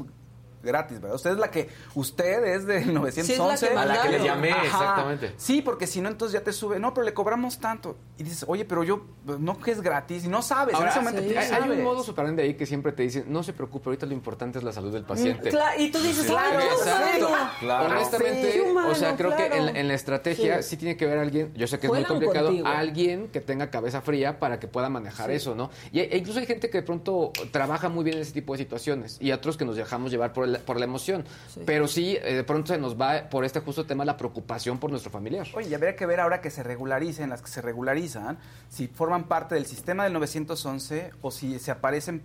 [0.62, 1.16] gratis, ¿verdad?
[1.16, 3.68] Usted es la que, usted es del 911.
[3.68, 4.64] que A la que le llamé, Ajá.
[4.64, 5.34] exactamente.
[5.36, 6.78] Sí, porque si no, entonces ya te sube.
[6.78, 7.96] No, pero le cobramos tanto.
[8.18, 10.24] Y dices, oye, pero yo, pues, no que es gratis.
[10.24, 10.74] Y no sabes.
[10.74, 11.28] Ahora, en ese momento sí.
[11.28, 14.06] tú no hay, un modo superante ahí que siempre te dicen, no se preocupe, ahorita
[14.06, 15.50] lo importante es la salud del paciente.
[15.52, 17.28] Cla- y tú dices, Claro, claro, Exacto.
[17.60, 17.94] Claro.
[17.96, 19.68] Honestamente, Sí, humano, o sea, creo que claro.
[19.68, 20.70] en, en la estrategia sí.
[20.70, 20.76] Sí.
[20.76, 22.66] tiene que ver alguien, yo sé que es Juegan muy complicado, contigo.
[22.68, 25.36] alguien que tenga cabeza fría para que pueda manejar Sí.
[25.36, 25.70] eso, ¿no?
[25.92, 28.58] Y e incluso hay gente que de pronto trabaja muy bien en ese tipo de
[28.58, 31.24] situaciones y otros que nos dejamos llevar por, el- por la emoción.
[31.52, 31.60] Sí.
[31.66, 34.90] Pero sí, eh, de pronto se nos va por este justo tema la preocupación por
[34.90, 35.46] nuestro familiar.
[35.54, 39.24] Oye, y habría que ver ahora que se regularicen, las que se regularizan, si forman
[39.28, 42.22] parte del sistema del 911 o si se aparecen,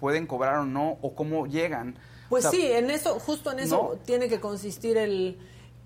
[0.00, 1.96] pueden cobrar o no, o cómo llegan.
[2.28, 3.98] Pues O sea, sí, en eso, justo en eso No.
[4.04, 5.38] tiene que consistir el,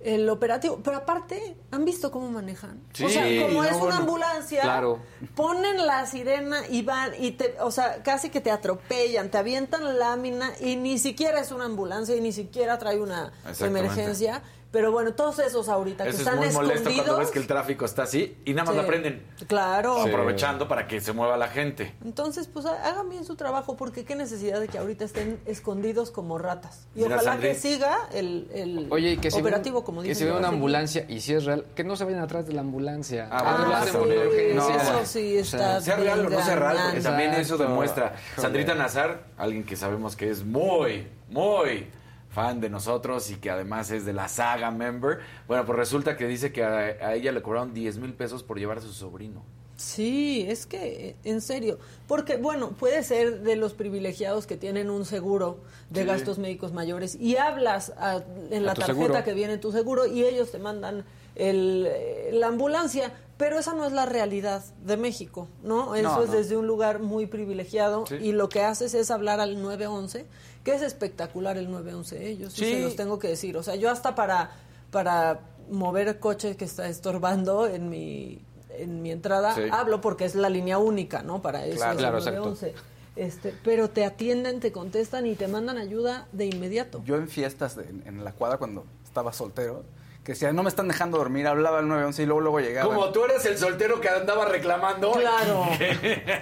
[0.04, 0.80] el operativo.
[0.82, 2.80] Pero aparte, ¿han visto cómo manejan?
[2.92, 4.98] Sí, o sea, como no, es una bueno, ambulancia, claro.
[5.34, 9.98] ponen la sirena y van, y te, o sea, casi que te atropellan, te avientan
[9.98, 14.42] lámina y ni siquiera es una ambulancia y ni siquiera trae una emergencia.
[14.72, 17.04] Pero bueno, todos esos ahorita que Eso es están muy molesto escondidos.
[17.04, 18.80] cuando ves que el tráfico está así y nada más Sí.
[18.80, 19.22] la prenden.
[19.46, 20.00] Claro.
[20.00, 21.94] Aprovechando para que se mueva la gente.
[22.04, 26.10] Entonces, pues ha- hagan bien su trabajo, porque qué necesidad de que ahorita estén escondidos
[26.10, 26.86] como ratas.
[26.94, 27.48] Y Mira, ojalá Sandri.
[27.50, 30.20] que siga el, el Oye, que si operativo, como que dicen.
[30.20, 30.56] si que una va a seguir.
[30.56, 33.28] ambulancia y si es real, que no se vayan atrás de la ambulancia.
[33.30, 34.76] Ah, lo Ah, sí, urgencia.
[34.76, 38.14] eso sí está Sea real o no sea real, también eso demuestra.
[38.32, 38.42] Híjole.
[38.42, 41.88] Sandrita Nazar, alguien que sabemos que es muy, muy
[42.32, 45.18] fan de nosotros y que además es de la saga member.
[45.46, 48.58] Bueno, pues resulta que dice que a, a ella le cobraron 10 mil pesos por
[48.58, 49.42] llevar a su sobrino.
[49.76, 55.04] Sí, es que, en serio, porque bueno, puede ser de los privilegiados que tienen un
[55.04, 55.58] seguro
[55.90, 56.06] de Sí.
[56.06, 59.24] gastos médicos mayores y hablas a- en la tarjeta seguro.
[59.24, 63.12] que viene en tu seguro y ellos te mandan el, eh, la ambulancia,
[63.42, 65.96] pero esa no es la realidad de México, ¿no?
[65.96, 66.36] Eso No, es no.
[66.36, 68.14] desde un lugar muy privilegiado Sí.
[68.20, 70.26] y lo que haces es hablar al 911,
[70.62, 72.64] que es espectacular el 911, ellos sí.
[72.64, 72.72] Sí.
[72.74, 74.52] se los tengo que decir, o sea, yo hasta para
[74.92, 78.44] para mover coche que está estorbando en mi
[78.78, 79.62] en mi entrada Sí.
[79.72, 81.42] hablo porque es la línea única, ¿no?
[81.42, 82.40] Para eso Claro, es claro, el exacto.
[82.50, 82.74] 911.
[83.16, 87.02] Este, pero te atienden, te contestan y te mandan ayuda de inmediato.
[87.04, 89.82] Yo en fiestas de- en, en la cuadra cuando estaba soltero,
[90.24, 92.94] que decía, no me están dejando dormir, hablaba al 911 y luego luego llegaba.
[92.94, 95.12] Como tú eres el soltero que andaba reclamando.
[95.12, 95.66] Claro.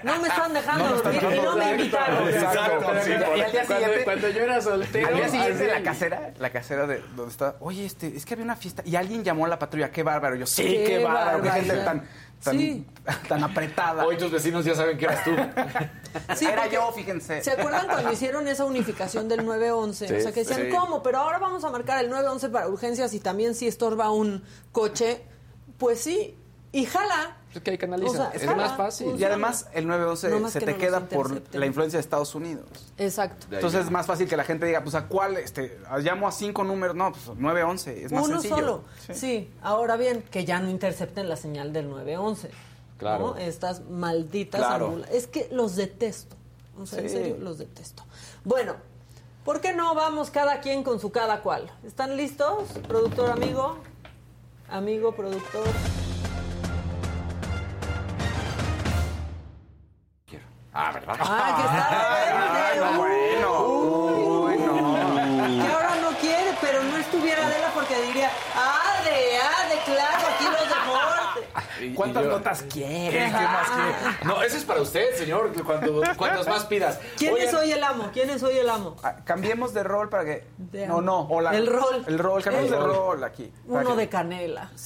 [0.02, 2.28] No me están dejando No me están dormir y no me invitaron.
[2.28, 2.86] Exacto,
[4.04, 5.08] Cuando, yo era soltero.
[5.08, 8.44] Al día siguiente, la casera, la casera de donde estaba, oye, este, es que había
[8.44, 10.36] una fiesta y alguien llamó a la patrulla, qué bárbaro.
[10.36, 12.06] Yo, sí, Qué qué, bárbaro, qué gente tan,
[12.42, 12.86] tan, Sí.
[13.28, 14.04] tan apretada.
[14.06, 15.30] Hoy tus vecinos ya saben que eras tú.
[16.34, 17.40] Sí, Era yo, fíjense.
[17.40, 20.08] ¿Se acuerdan cuando hicieron esa unificación del 911?
[20.08, 20.68] Sí, o sea, que decían, sí.
[20.68, 21.04] ¿cómo?
[21.04, 25.22] Pero ahora vamos a marcar el 911 para urgencias y también si estorba un coche.
[25.78, 26.36] Pues sí,
[26.72, 27.36] y jala.
[27.54, 28.28] Es que hay canalizan.
[28.28, 29.18] O sea, es más fácil.
[29.18, 32.00] Y además el 911 No más se que te no queda por la influencia de
[32.02, 32.66] Estados Unidos.
[32.96, 33.46] Exacto.
[33.50, 36.62] Entonces es más fácil que la gente diga, pues a cuál, este, llamo a cinco
[36.62, 38.56] números, no, pues 911, es más Uno sencillo.
[38.56, 38.84] solo.
[39.12, 39.50] Sí.
[39.62, 42.50] ahora bien, que ya no intercepten la señal del 911.
[42.98, 43.28] Claro.
[43.28, 43.36] ¿no?
[43.36, 45.00] Estas malditas Claro.
[45.10, 46.36] Es que los detesto.
[46.78, 48.04] O sea, en serio, los detesto.
[48.44, 48.74] Bueno,
[49.44, 51.70] ¿por qué no vamos cada quien con su cada cual?
[51.82, 52.68] ¿Están listos?
[52.86, 53.78] Productor amigo.
[54.68, 55.64] Amigo, productor.
[60.82, 61.16] Ah, ¿verdad?
[61.20, 62.96] Ah, que está no, verde.
[62.98, 63.48] bueno.
[63.60, 64.22] Uy.
[64.22, 65.64] Uy, no.
[65.64, 70.68] Que ahora no quiere, pero no estuviera Adela porque diría, Ade, Ade, claro, aquí los
[70.68, 71.44] deportes.
[71.80, 73.24] Y- y ¿Cuántas yo- notas ¿Qué, quieres?
[73.24, 74.16] qué más quiere?
[74.24, 75.50] No, ese es para usted, señor.
[75.64, 76.98] Cuando, cuantas más pidas.
[77.16, 78.10] ¿Quién es hoy el amo?
[78.12, 78.96] ¿Quién es hoy el amo?
[79.02, 80.44] Ah, Cambiemos de rol para que...
[80.58, 81.20] De- no, no.
[81.28, 82.04] o la- El rol.
[82.06, 82.96] El rol, cambiemos El de rol.
[82.96, 83.52] rol aquí.
[83.66, 84.70] Uno que- de canela.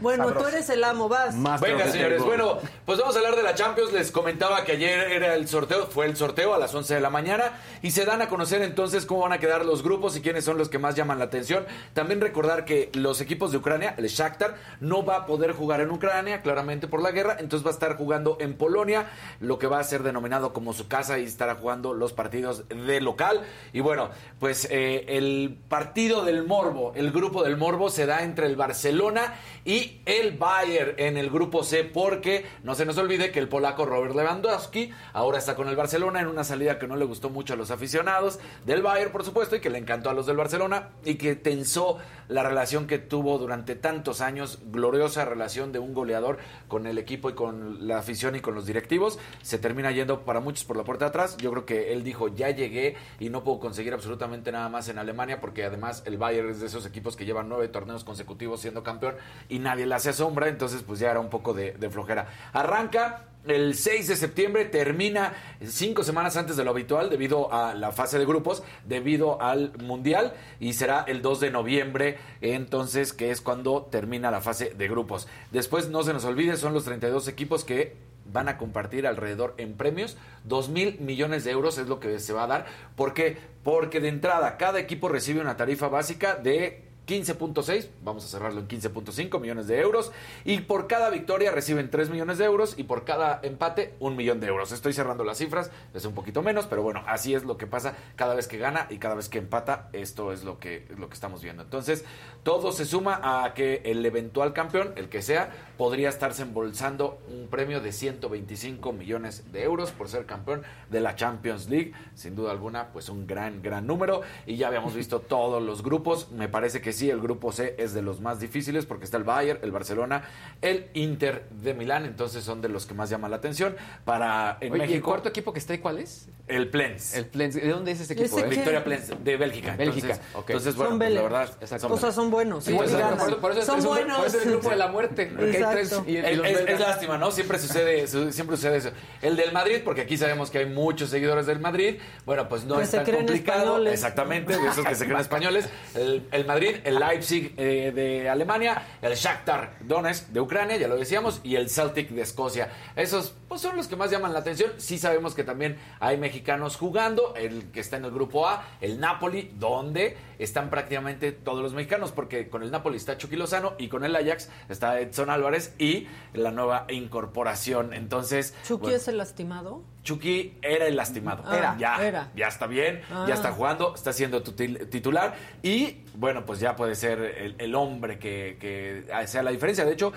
[0.00, 0.46] Bueno, Sabroso.
[0.46, 1.34] tú eres el amo, vas.
[1.34, 2.14] Más Venga, señores.
[2.18, 2.26] tengo.
[2.26, 3.92] Bueno, pues vamos a hablar de la Champions.
[3.92, 7.10] Les comentaba que ayer era el sorteo, fue el sorteo a las 11 de la
[7.10, 7.52] mañana
[7.82, 10.58] y se dan a conocer entonces cómo van a quedar los grupos y quiénes son
[10.58, 11.66] los que más llaman la atención.
[11.94, 15.90] También recordar que los equipos de Ucrania, el Shakhtar, no va a poder jugar en
[15.90, 19.78] Ucrania, claramente por la guerra, entonces va a estar jugando en Polonia, lo que va
[19.78, 23.42] a ser denominado como su casa y estará jugando los partidos de local.
[23.72, 28.46] Y bueno, pues eh, el partido del Morbo, el grupo del Morbo se da entre
[28.46, 33.38] el Barcelona y el Bayern en el grupo C, porque no se nos olvide que
[33.38, 37.04] el polaco Robert Lewandowski ahora está con el Barcelona en una salida que no le
[37.04, 40.26] gustó mucho a los aficionados del Bayern, por supuesto, y que le encantó a los
[40.26, 45.78] del Barcelona y que tensó la relación que tuvo durante tantos años, gloriosa relación de
[45.78, 49.92] un goleador con el equipo y con la afición y con los directivos, se termina
[49.92, 51.36] yendo para muchos por la puerta de atrás.
[51.36, 54.98] Yo creo que él dijo, ya llegué y no puedo conseguir absolutamente nada más en
[54.98, 58.82] Alemania, porque además el Bayern es de esos equipos que llevan nueve torneos consecutivos siendo
[58.82, 59.14] campeón
[59.48, 62.26] y nadie le hace sombra, entonces pues ya era un poco de, de flojera.
[62.52, 67.92] Arranca el 6 de septiembre termina cinco semanas antes de lo habitual debido a la
[67.92, 73.40] fase de grupos, debido al Mundial y será el 2 de noviembre entonces que es
[73.40, 75.26] cuando termina la fase de grupos.
[75.50, 77.96] Después no se nos olvide, son los 32 equipos que
[78.32, 80.16] van a compartir alrededor en premios.
[80.44, 82.66] 2 mil millones de euros es lo que se va a dar.
[82.96, 83.38] ¿Por qué?
[83.64, 88.68] Porque de entrada cada equipo recibe una tarifa básica de 15.6, vamos a cerrarlo en
[88.68, 90.12] 15.5 millones de euros.
[90.44, 94.40] Y por cada victoria reciben 3 millones de euros y por cada empate un millón
[94.40, 94.72] de euros.
[94.72, 97.96] Estoy cerrando las cifras, es un poquito menos, pero bueno, así es lo que pasa
[98.16, 99.88] cada vez que gana y cada vez que empata.
[99.92, 101.62] Esto es lo que, lo que estamos viendo.
[101.62, 102.04] Entonces,
[102.42, 105.50] todo se suma a que el eventual campeón, el que sea,
[105.82, 111.16] podría estarse embolsando un premio de 125 millones de euros por ser campeón de la
[111.16, 111.92] Champions League.
[112.14, 114.20] Sin duda alguna, pues un gran, gran número.
[114.46, 116.30] Y ya habíamos visto todos los grupos.
[116.30, 119.24] Me parece que sí, el grupo C es de los más difíciles porque está el
[119.24, 120.22] Bayern, el Barcelona,
[120.60, 123.74] el Inter de Milán, entonces son de los que más llaman la atención.
[124.04, 126.28] Para en Oye, ¿y el cuarto equipo que está ahí cuál es?
[126.46, 127.14] el Plens.
[127.16, 127.54] El Plens.
[127.54, 128.36] ¿De dónde es ese equipo?
[128.36, 128.48] Ese eh?
[128.48, 129.76] Victoria Plens de Bélgica.
[129.76, 130.50] Bélgica, Entonces, ok.
[130.50, 131.92] entonces, bueno, Son pues, la verdad, Exacto.
[131.92, 132.64] O sea, son buenos.
[132.64, 132.98] Sí, por eso-
[133.40, 134.18] por son buenos.
[134.18, 135.32] por eso es el grupo de la muerte.
[135.34, 136.10] Porque hay tres Exacto.
[136.10, 137.30] y, y Es, los es- belgas- es lástima, ¿no?
[137.30, 138.90] Siempre sucede, su- siempre sucede eso.
[139.20, 142.76] El del Madrid, porque aquí sabemos que hay muchos seguidores del Madrid, bueno, pues no
[142.76, 143.58] Que es se tan creen complicado.
[143.62, 143.92] españoles.
[143.94, 145.68] Exactamente, de esos que se creen españoles.
[145.94, 150.96] El, el Madrid, el Leipzig eh, de Alemania, el Shakhtar Donetsk de Ucrania, ya lo
[150.96, 152.70] decíamos, y el Celtic de Escocia.
[152.96, 154.72] Esos pues, son los que más llaman la atención.
[154.78, 159.00] Sí sabemos que también hay mexicanos jugando, el que está en el grupo A, el
[159.00, 163.88] Napoli, donde están prácticamente todos los mexicanos, porque con el Napoli está Chucky Lozano y
[163.88, 167.92] con el Ajax está Edson Álvarez y la nueva incorporación.
[167.94, 169.82] Entonces, ¿Chucky bueno, es el lastimado?
[170.02, 171.42] Chucky era el lastimado.
[171.46, 171.76] Ah, Era.
[171.78, 172.30] Ya, era.
[172.34, 173.24] ya está bien, Ah.
[173.28, 178.18] ya está jugando, está siendo titular y bueno, pues ya puede ser el, el hombre
[178.18, 179.84] que, que sea la diferencia.
[179.84, 180.12] De hecho,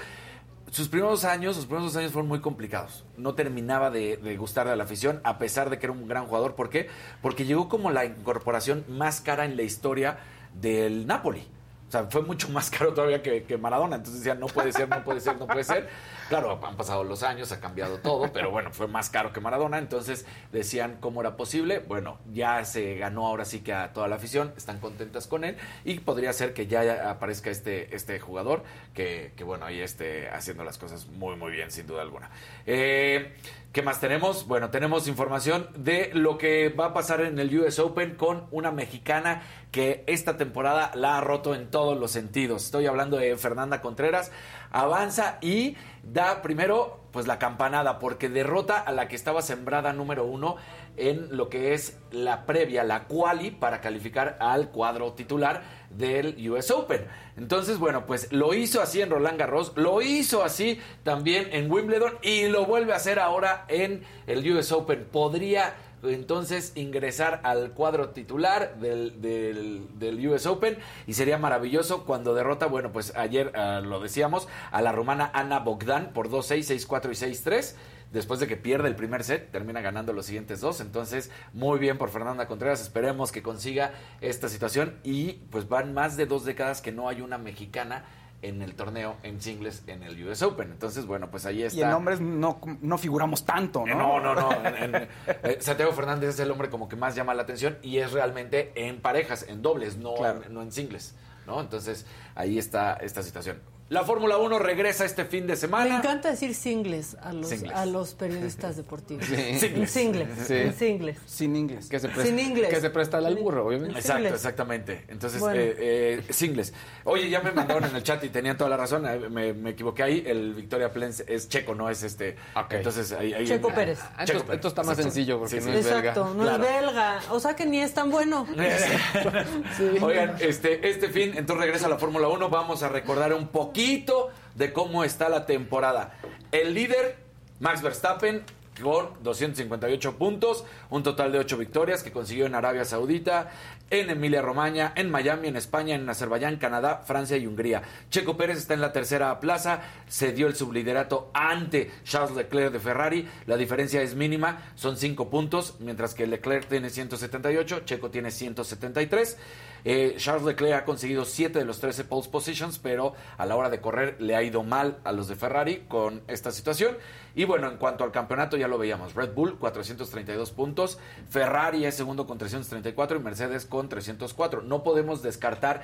[0.72, 3.06] sus primeros años, sus primeros años fueron muy complicados.
[3.18, 6.26] No terminaba de, de gustarle a la afición, a pesar de que era un gran
[6.26, 6.56] jugador.
[6.56, 6.90] ¿Por qué?
[7.22, 10.18] Porque llegó como la incorporación más cara en la historia
[10.54, 11.48] del Napoli.
[11.96, 13.98] Sea, fue mucho más caro todavía que, que Maradona.
[13.98, 15.90] Entonces decían, no puede ser, no puede ser, no puede ser.
[16.30, 19.78] Claro, han pasado los años, ha cambiado todo, pero bueno, fue más caro que Maradona.
[19.78, 21.80] Entonces decían cómo era posible.
[21.80, 25.58] Bueno, ya se ganó ahora sí que a toda la afición, están contentas con él.
[25.84, 30.64] Y podría ser que ya aparezca este, este jugador que, que bueno, ahí esté haciendo
[30.64, 32.30] las cosas muy, muy bien, sin duda alguna.
[32.66, 33.36] Eh,
[33.76, 34.48] ¿Qué más tenemos?
[34.48, 38.72] Bueno, tenemos información de lo que va a pasar en el US Open con una
[38.72, 42.64] mexicana que esta temporada la ha roto en todos los sentidos.
[42.64, 44.32] Estoy hablando de Fernanda Contreras.
[44.76, 50.26] Avanza y da primero pues la campanada porque derrota a la que estaba sembrada número
[50.26, 50.58] uno
[50.98, 55.62] en lo que es la previa, la quali para calificar al cuadro titular
[55.92, 57.08] del US Open.
[57.38, 62.18] Entonces, bueno, pues lo hizo así en Roland Garros, lo hizo así también en Wimbledon
[62.22, 65.08] y lo vuelve a hacer ahora en el US Open.
[65.10, 65.74] Podría
[66.10, 72.92] entonces ingresar al cuadro titular del, del, US Open y sería maravilloso cuando derrota, bueno,
[72.92, 77.76] pues ayer uh, lo decíamos, a la rumana Ana Bogdan por 2-6, 6-4 y 6-3
[78.12, 80.80] después de que pierde el primer set, termina ganando los siguientes dos.
[80.80, 82.82] Entonces, muy bien por Fernanda Contreras.
[82.82, 83.92] Esperemos que consiga
[84.22, 84.96] esta situación.
[85.04, 88.06] Y pues van más de dos décadas que no hay una mexicana
[88.42, 90.72] en el torneo en singles en el US Open.
[90.72, 91.80] Entonces, bueno, pues ahí está.
[91.80, 93.96] Y en hombres no, no figuramos tanto, ¿no?
[93.96, 94.52] No, no, no.
[94.66, 95.08] En, en,
[95.44, 98.72] eh, Santiago Fernández es el hombre como que más llama la atención y es realmente
[98.76, 100.42] en parejas, en dobles, no, Claro.
[100.50, 101.16] no en singles.
[101.46, 101.62] ¿no?
[101.62, 103.60] Entonces, ahí está esta situación.
[103.88, 105.98] La Fórmula 1 regresa este fin de Me semana.
[105.98, 107.72] encanta decir singles a los, Singles.
[107.76, 109.24] a los periodistas deportivos.
[109.26, 109.36] Sí.
[109.38, 109.92] En Singles.
[109.92, 110.28] singles.
[110.48, 110.72] Sí.
[110.76, 111.18] Singles.
[111.28, 111.88] Sin inglés.
[111.88, 112.70] Que se presta, Sin inglés.
[112.72, 113.94] Que se presta al burro, obviamente.
[114.00, 114.34] Exacto, Singles.
[114.42, 115.04] exactamente.
[115.08, 115.62] Entonces, Bueno.
[115.62, 116.74] eh, eh, singles.
[117.04, 119.04] Oye, ya me mandaron en el chat y tenían toda la razón.
[119.32, 120.24] Me, me equivoqué ahí.
[120.26, 122.38] El Victoria Plens es checo, no es este.
[122.72, 123.34] Entonces, ahí.
[123.34, 124.00] ahí Checo Pérez.
[124.18, 124.56] Ah, Checo Pérez.
[124.56, 125.12] esto está más Exacto.
[125.14, 126.00] sencillo porque Sí, no es belga.
[126.00, 126.64] Exacto, no Claro.
[126.64, 127.20] es belga.
[127.30, 128.48] O sea que ni es tan bueno.
[130.02, 132.50] Oigan, este, este fin, entonces regresa la Fórmula 1.
[132.50, 136.14] Vamos a recordar un poquito de cómo está la temporada.
[136.54, 137.18] El líder,
[137.60, 138.42] Max Verstappen,
[138.82, 143.52] con 258 puntos, un total de 8 victorias que consiguió en Arabia Saudita,
[143.90, 147.84] en Emilia Romagna, en Miami, en España, en Azerbaiyán, Canadá, Francia y Hungría.
[148.10, 152.80] Checo Pérez está en la tercera plaza, se dio el subliderato ante Charles Leclerc de
[152.80, 153.30] Ferrari.
[153.46, 159.38] La diferencia es mínima, son 5 puntos, mientras que Leclerc tiene 178, Checo tiene 173.
[159.86, 163.70] Eh, Charles Leclerc ha conseguido 7 de los 13 pole positions, pero a la hora
[163.70, 166.98] de correr le ha ido mal a los de Ferrari con esta situación.
[167.36, 169.14] Y bueno, en cuanto al campeonato ya lo veíamos.
[169.14, 170.98] Red Bull 432 puntos,
[171.30, 174.64] Ferrari es segundo con 334 y Mercedes con 304.
[174.64, 175.84] No podemos descartar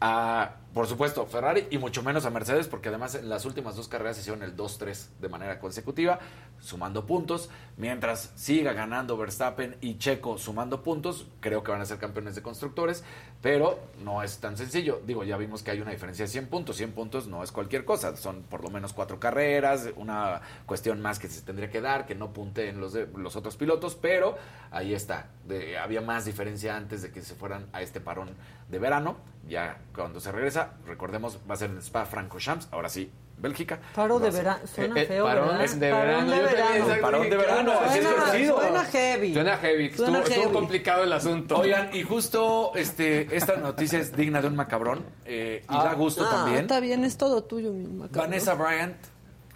[0.00, 3.88] a, por supuesto, Ferrari y mucho menos a Mercedes, porque además en las últimas dos
[3.88, 6.20] carreras hicieron el 2-3 de manera consecutiva,
[6.60, 7.50] sumando puntos.
[7.76, 12.42] Mientras siga ganando Verstappen y Checo sumando puntos, creo que van a ser campeones de
[12.42, 13.04] constructores,
[13.40, 15.00] pero no es tan sencillo.
[15.06, 16.76] Digo, ya vimos que hay una diferencia de 100 puntos.
[16.76, 21.18] 100 puntos no es cualquier cosa, son por lo menos cuatro carreras, una cuestión más
[21.18, 24.36] que se tendría que dar, que no punteen los, los otros pilotos, pero
[24.70, 25.30] ahí está.
[25.80, 28.30] Había más diferencia antes de que se fueran a este parón
[28.68, 29.16] de verano.
[29.48, 33.78] Ya cuando se regresa, recordemos, va a ser en Spa Francorchamps, ahora sí, Bélgica.
[33.94, 35.64] Paro de verano, suena Eh, eh, feo, parón ¿verdad?
[35.64, 36.30] es de Parón verano.
[36.30, 37.02] de Yo también, verano.
[37.02, 38.56] Parón de verano, así es Suena, conocido.
[38.60, 39.32] suena heavy.
[39.34, 40.52] Suena heavy, Suena estuvo, estuvo heavy.
[40.54, 41.56] complicado el asunto.
[41.58, 46.24] Oigan, y justo este, esta noticia es digna de un macabrón eh, y da gusto
[46.26, 46.60] Ah, también.
[46.62, 48.30] Está bien, es todo tuyo, mi macabrón.
[48.30, 48.96] Vanessa Bryant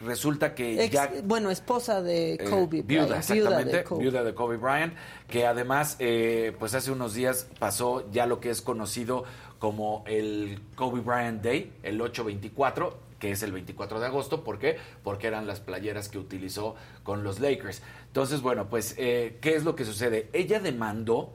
[0.05, 2.83] resulta que Ex- ya bueno, esposa de Eh, Kobe.
[2.83, 4.01] viuda, Bryant, exactamente, de Kobe.
[4.03, 4.95] viuda de Kobe Bryant,
[5.29, 9.25] que además, eh, pues hace unos días pasó ya lo que es conocido
[9.61, 14.79] como el Kobe Bryant Day, el 824, que es el 24 de agosto, ¿por qué?
[15.05, 17.81] Porque eran las playeras que utilizó con los Lakers.
[18.09, 20.29] Entonces, bueno, pues, eh, ¿qué es lo que sucede?
[20.33, 21.33] Ella demandó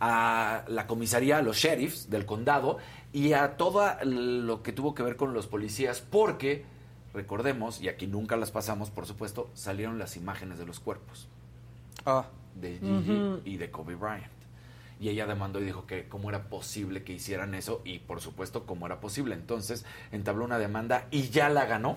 [0.00, 2.76] a la comisaría, a los sheriffs del condado
[3.10, 6.66] y a todo lo que tuvo que ver con los policías, porque,
[7.14, 11.30] recordemos, y aquí nunca las pasamos, por supuesto, salieron las imágenes de los cuerpos
[12.04, 14.43] Ah, de Gigi y de Kobe Bryant.
[15.00, 18.64] Y ella demandó y dijo que cómo era posible que hicieran eso y por supuesto
[18.64, 19.34] cómo era posible.
[19.34, 21.96] Entonces entabló una demanda y ya la ganó.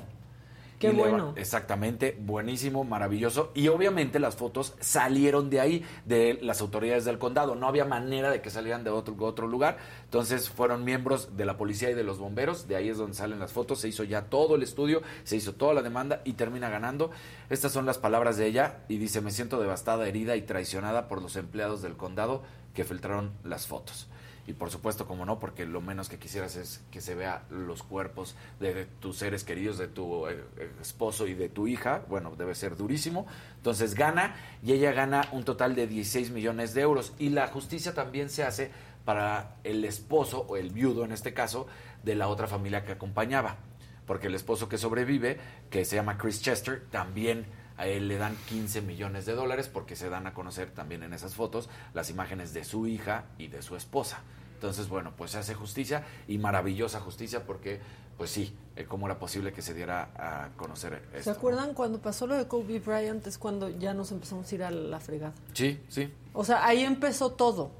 [0.80, 1.34] Qué va- bueno.
[1.36, 3.52] exactamente, buenísimo, maravilloso.
[3.56, 7.56] Y obviamente las fotos salieron de ahí, de las autoridades del condado.
[7.56, 9.80] No había manera de que salieran de otro, otro lugar.
[10.04, 12.68] Entonces fueron miembros de la policía y de los bomberos.
[12.68, 13.80] De ahí es donde salen las fotos.
[13.80, 17.10] Se hizo ya todo el estudio, se hizo toda la demanda y termina ganando.
[17.50, 18.82] Estas son las palabras de ella.
[18.88, 22.44] Y dice, me siento devastada, herida y traicionada por los empleados del condado
[22.78, 24.06] que filtraron las fotos.
[24.46, 27.82] Y por supuesto, como no, porque lo menos que quisieras es que se vea los
[27.82, 32.04] cuerpos de, tus seres queridos, de tu eh, eh, esposo y de tu hija.
[32.08, 33.26] Bueno, debe ser durísimo.
[33.56, 37.14] Entonces gana y ella gana un total de 16 millones de euros.
[37.18, 38.70] Y la justicia también se hace
[39.04, 41.66] para el esposo, o el viudo en este caso,
[42.04, 43.58] de la otra familia que acompañaba.
[44.06, 45.40] Porque el esposo que sobrevive,
[45.72, 47.48] que se llama Chris Chester, también
[47.78, 51.14] a él le dan 15 millones de dólares porque se dan a conocer también en
[51.14, 54.20] esas fotos las imágenes de su hija y de su esposa.
[54.56, 57.80] Entonces, bueno, pues se hace justicia y maravillosa justicia porque,
[58.18, 61.24] pues sí, eh, cómo era posible que se diera a conocer esto.
[61.26, 61.36] ¿Se ¿no?
[61.36, 63.26] acuerdan cuando pasó lo de Kobe Bryant?
[63.28, 65.34] Es cuando ya nos empezamos a ir a la fregada.
[65.54, 66.12] Sí, sí.
[66.34, 67.72] O sea, ahí empezó todo.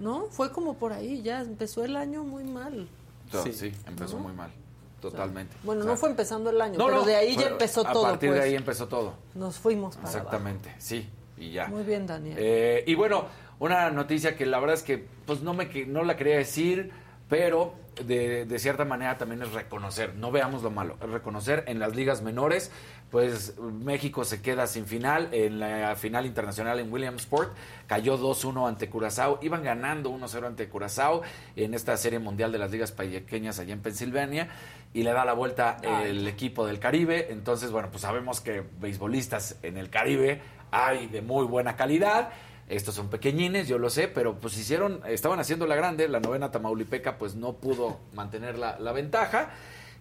[0.00, 0.26] ¿No?
[0.30, 2.88] Fue como por ahí, ya empezó el año muy mal.
[3.30, 3.52] Todo, sí.
[3.52, 3.72] Sí.
[3.86, 4.24] empezó ¿No?
[4.24, 4.52] muy mal.
[5.00, 5.56] Totalmente.
[5.62, 7.86] Bueno, O sea, no fue empezando el año, no, pero no, de ahí ya empezó
[7.86, 8.06] a todo.
[8.06, 8.40] A partir pues.
[8.40, 9.14] de ahí empezó todo.
[9.34, 11.68] Nos fuimos para Exactamente, sí, y ya.
[11.68, 12.36] Muy bien, Daniel.
[12.38, 13.26] Eh, y bueno,
[13.60, 16.90] una noticia que la verdad es que pues no me que- no la quería decir,
[17.28, 17.74] pero
[18.04, 21.94] de, de cierta manera también es reconocer, no veamos lo malo, es reconocer en las
[21.94, 22.70] ligas menores,
[23.10, 27.52] pues México se queda sin final, en la final internacional en Williamsport,
[27.86, 31.22] cayó 2-1 ante Curazao, iban ganando 1-0 ante Curazao
[31.56, 34.48] en esta serie mundial de las ligas pequeñas allá en Pensilvania,
[34.94, 39.56] y le da la vuelta el equipo del Caribe, entonces bueno, pues sabemos que beisbolistas
[39.62, 40.40] en el Caribe
[40.70, 42.30] hay de muy buena calidad,
[42.68, 46.50] estos son pequeñines, yo lo sé, pero pues hicieron, estaban haciendo la grande, la novena
[46.50, 49.50] Tamaulipeca pues no pudo mantener la, la ventaja.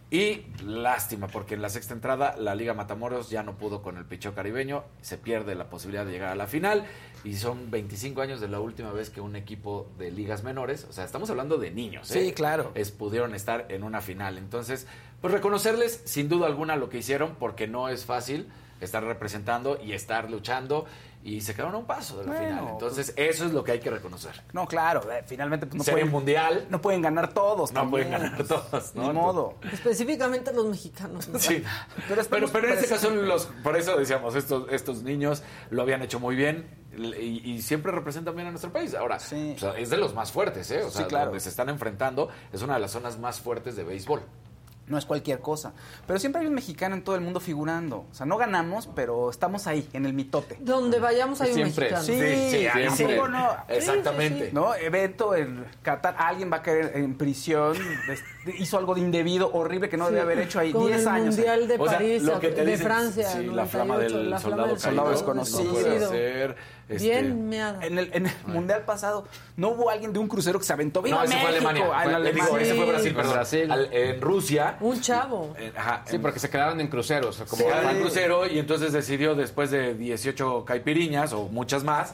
[0.10, 4.06] Y lástima, porque en la sexta entrada la Liga Matamoros ya no pudo con el
[4.06, 6.86] picheo caribeño, se pierde la posibilidad de llegar a la final
[7.26, 10.94] y son 25 años de la última vez que un equipo de ligas menores, o
[10.94, 12.28] sea, estamos hablando de niños, ¿eh?
[12.28, 12.72] Sí, claro.
[12.74, 14.38] es, pudieron estar en una final.
[14.38, 14.88] Entonces,
[15.20, 18.48] pues reconocerles sin duda alguna lo que hicieron, porque no es fácil
[18.80, 20.86] estar representando y estar luchando
[21.28, 22.68] y se quedaron a un paso de la Bueno, final.
[22.74, 24.32] Entonces, eso es lo que hay que reconocer.
[24.54, 27.72] no, claro, eh, finalmente pues, no, Serie pueden, mundial, no pueden ganar todos.
[27.72, 28.08] no también.
[28.10, 28.96] pueden ganar todos.
[28.96, 29.56] Ni modo.
[29.72, 31.28] Específicamente los mexicanos.
[31.28, 31.38] ¿no?
[31.40, 31.64] Sí.
[32.08, 36.20] Pero Pero, en este caso, los, por eso decíamos, estos, estos niños lo habían hecho
[36.20, 36.68] muy bien
[36.98, 38.96] y, y siempre representan bien a nuestro país.
[38.96, 39.54] Ahora, Sí.
[39.56, 40.82] o sea, es de los más fuertes, ¿eh?
[40.84, 41.26] O Sí, sea, claro.
[41.26, 44.22] donde se están enfrentando es una de las zonas más fuertes de béisbol.
[44.88, 45.74] No es cualquier cosa.
[46.06, 48.06] Pero siempre hay un mexicano en todo el mundo figurando.
[48.10, 50.58] O sea, no ganamos, pero estamos ahí, en el mitote.
[50.60, 51.92] Donde vayamos hay un Siempre.
[51.92, 52.04] mexicano.
[52.04, 53.18] Sí, Sí, ¿a siempre.
[53.18, 53.50] poco no?
[53.68, 54.50] Exactamente.
[54.54, 54.74] ¿No?
[54.76, 57.78] Evento en Qatar, alguien va a caer en prisión,
[58.08, 58.24] des-
[58.58, 61.36] hizo algo de indebido, horrible que no debe haber hecho ahí Con 10 el años.
[61.36, 64.18] Mundial de O sea, París, lo que te de dicen, Francia, sí, la flama 98,
[64.18, 65.64] del la flama soldado, del soldado caído, desconocido.
[65.64, 66.56] no puede ser,
[66.90, 67.86] este, Bien meada.
[67.86, 69.26] En el, en el mundial pasado
[69.58, 71.02] no hubo alguien de un crucero que se aventó.
[71.02, 71.68] ¡Viva No, ese fue México!
[71.68, 71.86] Alemania.
[71.94, 72.66] Ah, Fue- en le digo, Alemania.
[72.68, 73.16] ese fue Brasil, Sí.
[73.16, 73.34] perdón.
[73.34, 73.72] Brasil.
[73.72, 74.78] Al- en Rusia.
[74.80, 75.54] Un chavo.
[75.60, 77.44] eh, ajá, Sí, en- porque se quedaron en cruceros.
[77.50, 82.14] Como fue al crucero y entonces decidió después de 18 caipiriñas o muchas más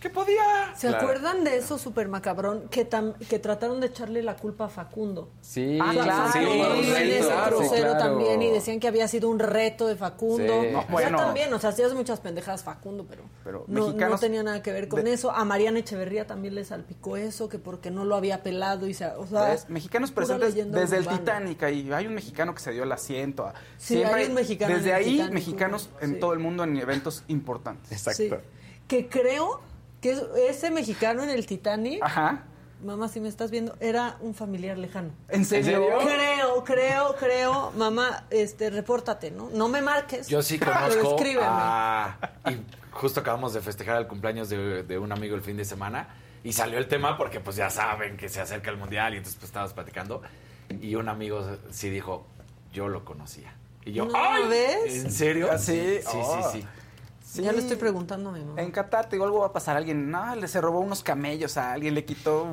[0.00, 0.42] que podía.
[0.76, 1.04] ¿Se Claro.
[1.04, 5.30] acuerdan de eso super macabrón que, tam- que trataron de echarle la culpa a Facundo?
[5.40, 6.32] Sí, Ah, claro.
[6.32, 7.98] sí, Sí, claro, crucero claro.
[7.98, 10.62] también y decían que había sido un reto de Facundo.
[10.62, 10.68] Sí.
[11.10, 14.88] No, también, o sea, hacías muchas pendejadas Facundo, pero, Pero no, tenía nada que ver
[14.88, 15.30] con de- eso.
[15.30, 19.06] A Mariana Echeverría también le salpicó eso, que porque no lo había pelado y se,
[19.06, 19.56] o sea.
[19.68, 21.06] Mexicanos presentes desde el.
[21.08, 21.90] Titanic ahí.
[21.92, 23.50] Hay un mexicano que se dio el asiento.
[23.78, 26.20] Sí, hay un mexicano Desde en el ahí, Titanic, mexicanos en sí.
[26.20, 27.90] todo el mundo en eventos importantes.
[27.92, 28.22] Exacto.
[28.22, 28.30] Sí.
[28.86, 29.60] Que creo
[30.06, 32.44] que es- ese mexicano en el Titanic, Ajá.
[32.84, 35.10] mamá, si me estás viendo, era un familiar lejano.
[35.28, 35.88] ¿En serio?
[36.00, 39.50] Creo, creo, creo, mamá, este, repórtate, ¿no?
[39.50, 40.28] No me marques.
[40.28, 41.46] Yo sí pero conozco escríbeme.
[41.48, 42.18] a-
[42.50, 42.56] Y
[42.92, 46.08] justo acabamos de festejar el cumpleaños de, de un amigo el fin de semana
[46.44, 49.36] y salió el tema porque pues ya saben que se acerca el mundial y entonces
[49.40, 50.22] pues estábamos platicando
[50.80, 52.26] y un amigo sí dijo,
[52.72, 53.54] yo lo conocía.
[53.84, 54.48] Y yo, No, ¡ay!
[54.48, 55.04] ¿ves?
[55.04, 55.48] ¿En serio?
[55.50, 55.98] ¿Ah, sí?
[56.00, 56.50] Sí, Oh.
[56.52, 56.66] sí, sí.
[57.36, 57.42] Sí.
[57.42, 58.60] Ya le estoy preguntando a mi mamá.
[58.60, 59.76] En Qatar, te digo, algo va a pasar.
[59.76, 62.46] Alguien, no, le se robó unos camellos a alguien, le quitó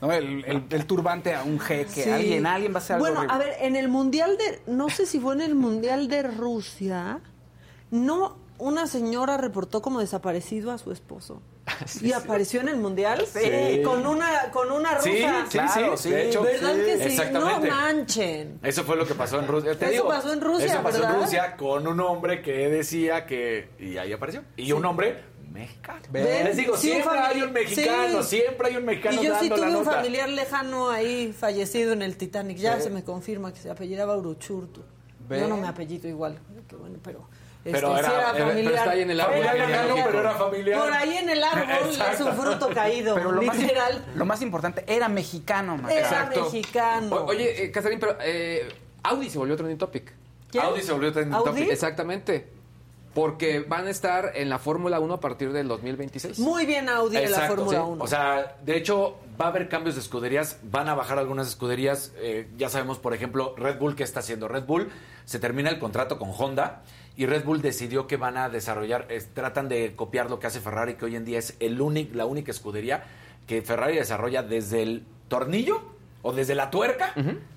[0.00, 0.12] ¿no?
[0.12, 2.02] el, el- el turbante a un jeque.
[2.04, 2.10] Sí.
[2.10, 3.34] Alguien, alguien va a hacer algo Bueno, horrible.
[3.34, 7.20] a ver, en el mundial de, no sé si fue en el mundial de Rusia,
[7.90, 11.40] no, una señora reportó como desaparecido a su esposo.
[12.00, 13.82] y apareció en el mundial Sí.
[13.84, 15.04] con una con una rusa.
[15.48, 16.10] Sí, Claro, sí, sí.
[16.10, 16.42] de hecho.
[16.42, 17.02] ¿Verdad que sí?
[17.04, 17.68] Exactamente.
[17.68, 18.58] No manchen.
[18.62, 19.76] Eso fue lo que pasó en Rusia.
[19.78, 21.14] Te Eso digo, pasó en Rusia, Eso pasó ¿verdad?
[21.16, 23.68] en Rusia con un hombre que decía que...
[23.78, 24.42] Y ahí apareció.
[24.56, 25.22] Y un hombre
[25.52, 26.00] mexicano.
[26.10, 26.44] ¿Ven?
[26.44, 28.38] Les digo, Sí, siempre hay un mexicano, sí.
[28.40, 29.96] siempre hay un mexicano Y yo sí dando tuve un nota.
[29.96, 32.56] familiar lejano ahí fallecido en el Titanic.
[32.58, 32.82] Ya Sí.
[32.84, 34.82] se me confirma que se apellidaba Uruchurtu.
[35.30, 36.38] Yo no me apellido igual.
[36.68, 37.28] Qué bueno, pero.
[37.64, 38.64] Pero este, era- sí era era- familiar.
[38.64, 40.06] pero está ahí en el árbol Era familiar, familiar.
[40.06, 40.80] pero era familiar.
[40.80, 42.26] Por ahí en el árbol es Exacto.
[42.26, 43.14] un fruto caído.
[43.14, 44.04] Pero lo más, literal.
[44.14, 45.90] lo más importante, era mexicano, man.
[45.90, 46.42] Era Exacto.
[46.44, 47.16] mexicano.
[47.16, 48.68] O- oye, eh, Catherine, pero eh,
[49.02, 50.12] Audi se volvió trending topic.
[50.50, 50.62] ¿Quién?
[50.64, 51.50] Audi se volvió trending ¿Audi?
[51.50, 51.70] topic.
[51.70, 52.48] Exactamente.
[53.14, 56.40] Porque van a estar en la Fórmula 1 a partir del 2026.
[56.40, 57.84] Muy bien Audi en la Exacto, Fórmula sí.
[57.86, 58.04] 1.
[58.04, 62.10] O sea, de hecho, va a haber cambios de escuderías, van a bajar algunas escuderías.
[62.16, 64.48] eh, ya sabemos, por ejemplo, Red Bull, ¿qué está haciendo?
[64.48, 64.90] Red Bull
[65.26, 66.82] se termina el contrato con Honda
[67.16, 70.60] y Red Bull decidió que van a desarrollar, es- tratan de copiar lo que hace
[70.60, 73.04] Ferrari, que hoy en día es el único, la única escudería
[73.46, 75.82] que Ferrari desarrolla desde el tornillo
[76.22, 77.12] o desde la tuerca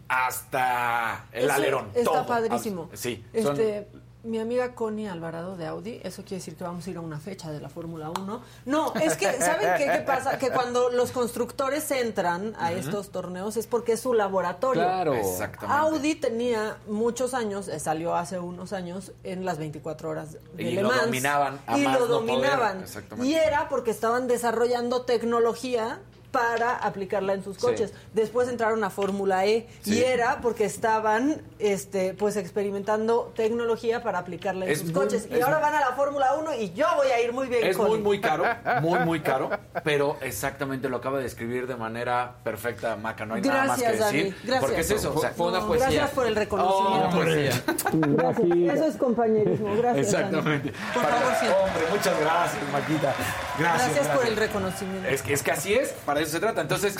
[0.07, 1.87] hasta el Eso alerón.
[1.93, 2.27] Está todo.
[2.27, 2.89] padrísimo.
[2.93, 3.87] Sí, son- Este,
[4.23, 7.17] mi amiga Connie Alvarado de Audi, eso quiere decir que vamos a ir a una
[7.19, 8.41] fecha de la Fórmula 1.
[8.65, 10.37] No, es que, ¿saben qué, qué pasa?
[10.37, 14.83] Que cuando los constructores entran a estos torneos es porque es su laboratorio.
[14.83, 15.13] Claro.
[15.13, 15.79] Exactamente.
[15.81, 20.71] Audi tenía muchos años, eh, salió hace unos años en las 24 horas de Y
[20.75, 22.27] Le lo Mans, dominaban a y más lo no poder.
[22.27, 22.79] dominaban.
[22.81, 23.29] Exactamente.
[23.31, 25.99] Y era porque estaban desarrollando tecnología
[26.37, 27.61] para aplicarla en sus Sí.
[27.61, 27.93] coches.
[28.13, 34.65] Después entraron a Fórmula E y era porque estaban este pues experimentando tecnología para aplicarla
[34.65, 35.27] en Es sus muy- coches.
[35.31, 37.65] y ahora muy- van a la Fórmula 1 y yo voy a ir muy bien
[37.65, 38.43] Es con muy, muy caro,
[38.81, 39.49] muy, muy caro,
[39.83, 43.83] pero exactamente lo acaba de escribir de manera perfecta, Maca, no hay nada más que
[43.85, 44.35] Gracias, Dani, decir.
[44.43, 44.63] gracias.
[44.63, 45.87] Porque es eso, o sea, Fue una No, poesía.
[45.89, 47.07] Gracias por el reconocimiento.
[47.07, 47.63] Oh, poesía.
[47.93, 48.75] Gracias.
[48.77, 49.75] Eso es compañerismo.
[49.77, 50.11] Gracias.
[50.11, 50.25] Dani.
[50.27, 50.73] Exactamente.
[50.93, 51.45] Por Para- favor, sí.
[51.47, 53.13] Hombre, muchas gracias, Maquita.
[53.59, 53.93] Gracias.
[53.95, 55.07] Gracias, por el reconocimiento.
[55.09, 56.61] Es que, es que así es, para eso se trata.
[56.61, 56.95] Entonces,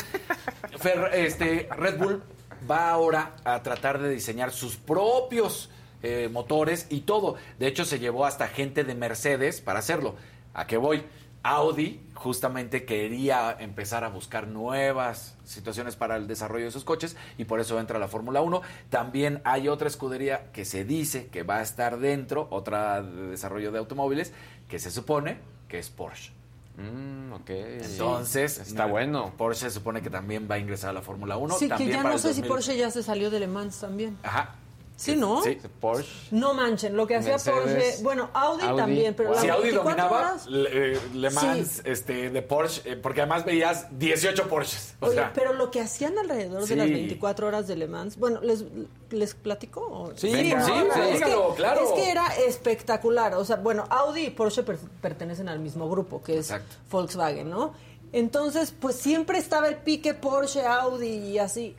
[1.14, 2.24] este, Red Bull
[2.70, 5.70] va ahora a tratar de diseñar sus propios
[6.04, 7.36] eh, motores y todo.
[7.60, 10.16] De hecho, se llevó hasta gente de Mercedes para hacerlo.
[10.54, 11.04] ¿A qué voy?
[11.44, 17.46] Audi justamente quería empezar a buscar nuevas situaciones para el desarrollo de sus coches y
[17.46, 18.62] por eso entra la Fórmula 1.
[18.90, 23.72] También hay otra escudería que se dice que va a estar dentro, otra de desarrollo
[23.72, 24.34] de automóviles,
[24.68, 25.38] que se supone
[25.70, 26.37] que es Porsche.
[26.78, 27.50] Mm, ok.
[27.50, 29.34] Entonces, está bueno.
[29.38, 31.56] Porsche se supone que también va a ingresar a la Fórmula 1.
[31.56, 32.48] sí, que también ya para no sé si 2000.
[32.50, 34.18] Porsche ya se salió de Le Mans también.
[34.24, 34.56] Ajá.
[34.98, 35.44] Sí, ¿no?
[35.44, 35.60] Sí.
[35.80, 36.10] Porsche.
[36.32, 38.78] No manchen, lo que hacía Mercedes, Porsche, bueno, Audi, Audi.
[38.78, 41.82] también, pero Si las Audi 24 dominaba horas- Le, eh, Le Mans Sí.
[41.86, 44.96] este, de Porsche, eh, porque además veías 18 Porsches.
[45.00, 46.70] O Oye, sea, pero lo que hacían alrededor Sí.
[46.70, 48.66] de las 24 horas de Le Mans, bueno, ¿les,
[49.12, 50.12] les platico?
[50.16, 50.66] Sí, Venga, ¿no?
[50.66, 51.82] sí, Es sí, que- dígalo, claro.
[51.82, 56.24] Es que era espectacular, o sea, bueno, Audi y Porsche per- pertenecen al mismo grupo,
[56.24, 56.76] que es Exacto.
[56.90, 57.74] Volkswagen, ¿no?
[58.14, 61.76] Entonces, pues siempre estaba el pique Porsche, Audi y así.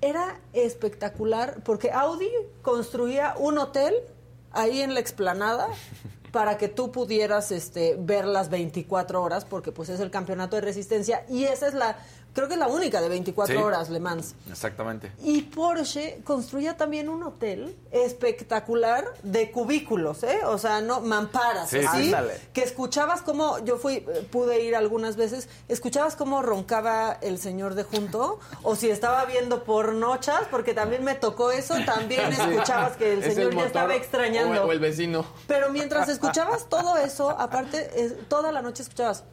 [0.00, 2.30] Era espectacular porque Audi
[2.62, 3.94] construía un hotel
[4.52, 5.68] ahí en la explanada
[6.32, 10.62] para que tú pudieras este, ver las 24 horas, porque pues es el campeonato de
[10.62, 11.96] resistencia y esa es la,
[12.36, 13.60] creo que es la única de 24 Sí.
[13.60, 14.34] horas Le Mans.
[14.48, 15.10] Exactamente.
[15.24, 20.40] Y Porsche construía también un hotel espectacular de cubículos, ¿eh?
[20.44, 22.34] O sea, no mamparas, Sí, ándale.
[22.52, 27.74] que escuchabas como yo fui eh, pude ir algunas veces, escuchabas cómo roncaba el señor
[27.74, 33.14] de junto o si estaba viendo pornochas, porque también me tocó eso, también escuchabas que
[33.14, 34.64] el Es señor ya motor estaba extrañando.
[34.66, 35.24] O, el vecino.
[35.46, 39.24] Pero mientras escuchabas todo eso, aparte, es- toda la noche escuchabas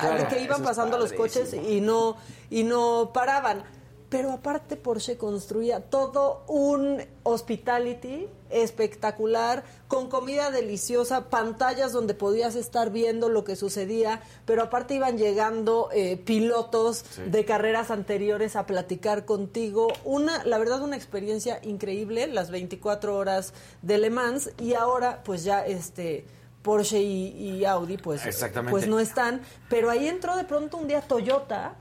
[0.00, 2.16] claro, que iban pasando los coches y no,
[2.50, 3.64] y no paraban.
[4.08, 12.90] Pero aparte Porsche construía todo un hospitality espectacular, con comida deliciosa, pantallas donde podías estar
[12.90, 19.24] viendo lo que sucedía, pero aparte iban llegando eh, pilotos de carreras anteriores a platicar
[19.24, 19.88] contigo.
[20.04, 25.42] Una, la verdad, una experiencia increíble, las 24 horas de Le Mans, y ahora pues
[25.42, 26.26] ya este
[26.66, 27.28] Porsche y,
[27.60, 28.72] y Audi pues, Exactamente.
[28.72, 31.74] pues no están, pero ahí entró de pronto un día Toyota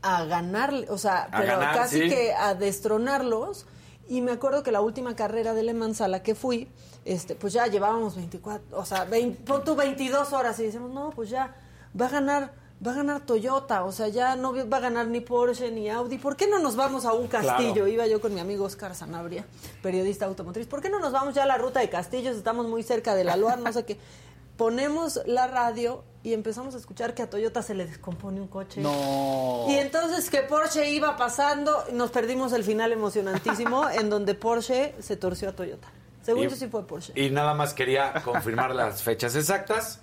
[0.00, 2.08] a ganarle, o sea, A pero ganar, casi sí.
[2.08, 3.66] que a destronarlos.
[4.08, 6.68] Y me acuerdo que la última carrera de Le Mans a la que fui,
[7.04, 11.10] este, pues ya llevábamos 24, o sea, 20, pon tú 22 horas y decimos, no,
[11.10, 11.54] pues ya
[12.00, 12.52] va a ganar,
[12.84, 16.18] va a ganar Toyota, o sea, ya no va a ganar ni Porsche ni Audi.
[16.18, 17.72] ¿Por qué no nos vamos a un castillo?
[17.74, 17.88] Claro.
[17.88, 19.46] Iba yo con mi amigo Oscar Sanabria,
[19.82, 20.66] periodista automotriz.
[20.66, 22.36] ¿Por qué no nos vamos ya a la ruta de castillos?
[22.36, 23.98] Estamos muy cerca de la Loire, no sé qué.
[24.56, 28.80] Ponemos la radio y empezamos a escuchar que a Toyota se le descompone un coche.
[28.80, 29.66] No.
[29.68, 35.16] Y entonces que Porsche iba pasando, nos perdimos el final emocionantísimo en donde Porsche se
[35.16, 35.88] torció a Toyota.
[36.22, 37.12] Según Y- yo sí fue Porsche.
[37.20, 40.00] Y nada más quería confirmar las fechas exactas.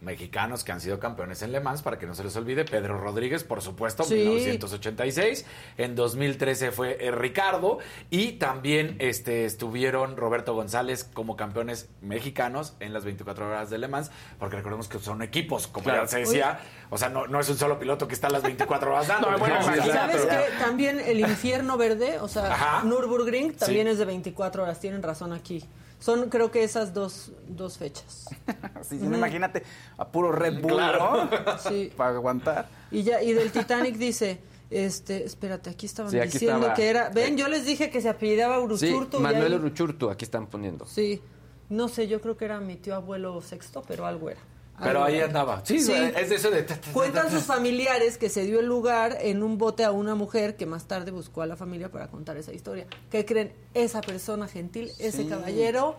[0.00, 2.64] Mexicanos que han sido campeones en Le Mans, para que no se les olvide.
[2.64, 4.14] Pedro Rodríguez, por supuesto, Sí.
[4.14, 5.46] 1986.
[5.78, 7.78] En 2013 fue eh, Ricardo.
[8.10, 13.88] Y también este, estuvieron Roberto González como campeones mexicanos en las 24 horas de Le
[13.88, 14.10] Mans.
[14.38, 16.02] Porque recordemos que son equipos, como Claro.
[16.02, 16.60] ya se decía.
[16.90, 19.30] O sea, no, no es un solo piloto que está las 24 horas dando.
[19.36, 19.92] No, bueno, ¿Y imagínate.
[19.92, 22.82] sabes que también el infierno verde, o sea, Ajá.
[22.84, 23.92] Nürburgring también Sí.
[23.94, 25.64] es de 24 horas, tienen razón aquí.
[25.98, 28.26] Son creo que esas dos, dos fechas.
[28.82, 29.62] Sí, sí, imagínate
[29.98, 31.24] a puro Red Bull, Claro.
[31.24, 31.30] ¿no?
[31.68, 31.90] Sí.
[31.96, 32.68] Para aguantar.
[32.90, 34.38] Y ya y del Titanic dice,
[34.70, 36.74] este, espérate, aquí estaban Sí, aquí diciendo estaba.
[36.74, 39.18] que era, ven, yo les dije que se apellidaba Sí, Uruchurtu.
[39.18, 40.84] y Manuel ahí- Uruchurtu, aquí están poniendo.
[40.86, 41.20] Sí,
[41.68, 44.40] no sé, yo creo que era mi tío abuelo sexto, pero algo era.
[44.82, 45.62] Pero ahí andaba.
[45.64, 45.92] Sí, Sí.
[45.92, 46.66] es de eso de...
[46.92, 50.66] Cuentan sus familiares que se dio el lugar en un bote a una mujer que
[50.66, 52.86] más tarde buscó a la familia para contar esa historia.
[53.10, 53.52] ¿Qué creen?
[53.74, 55.28] Esa persona gentil, ese Sí.
[55.28, 55.96] caballero,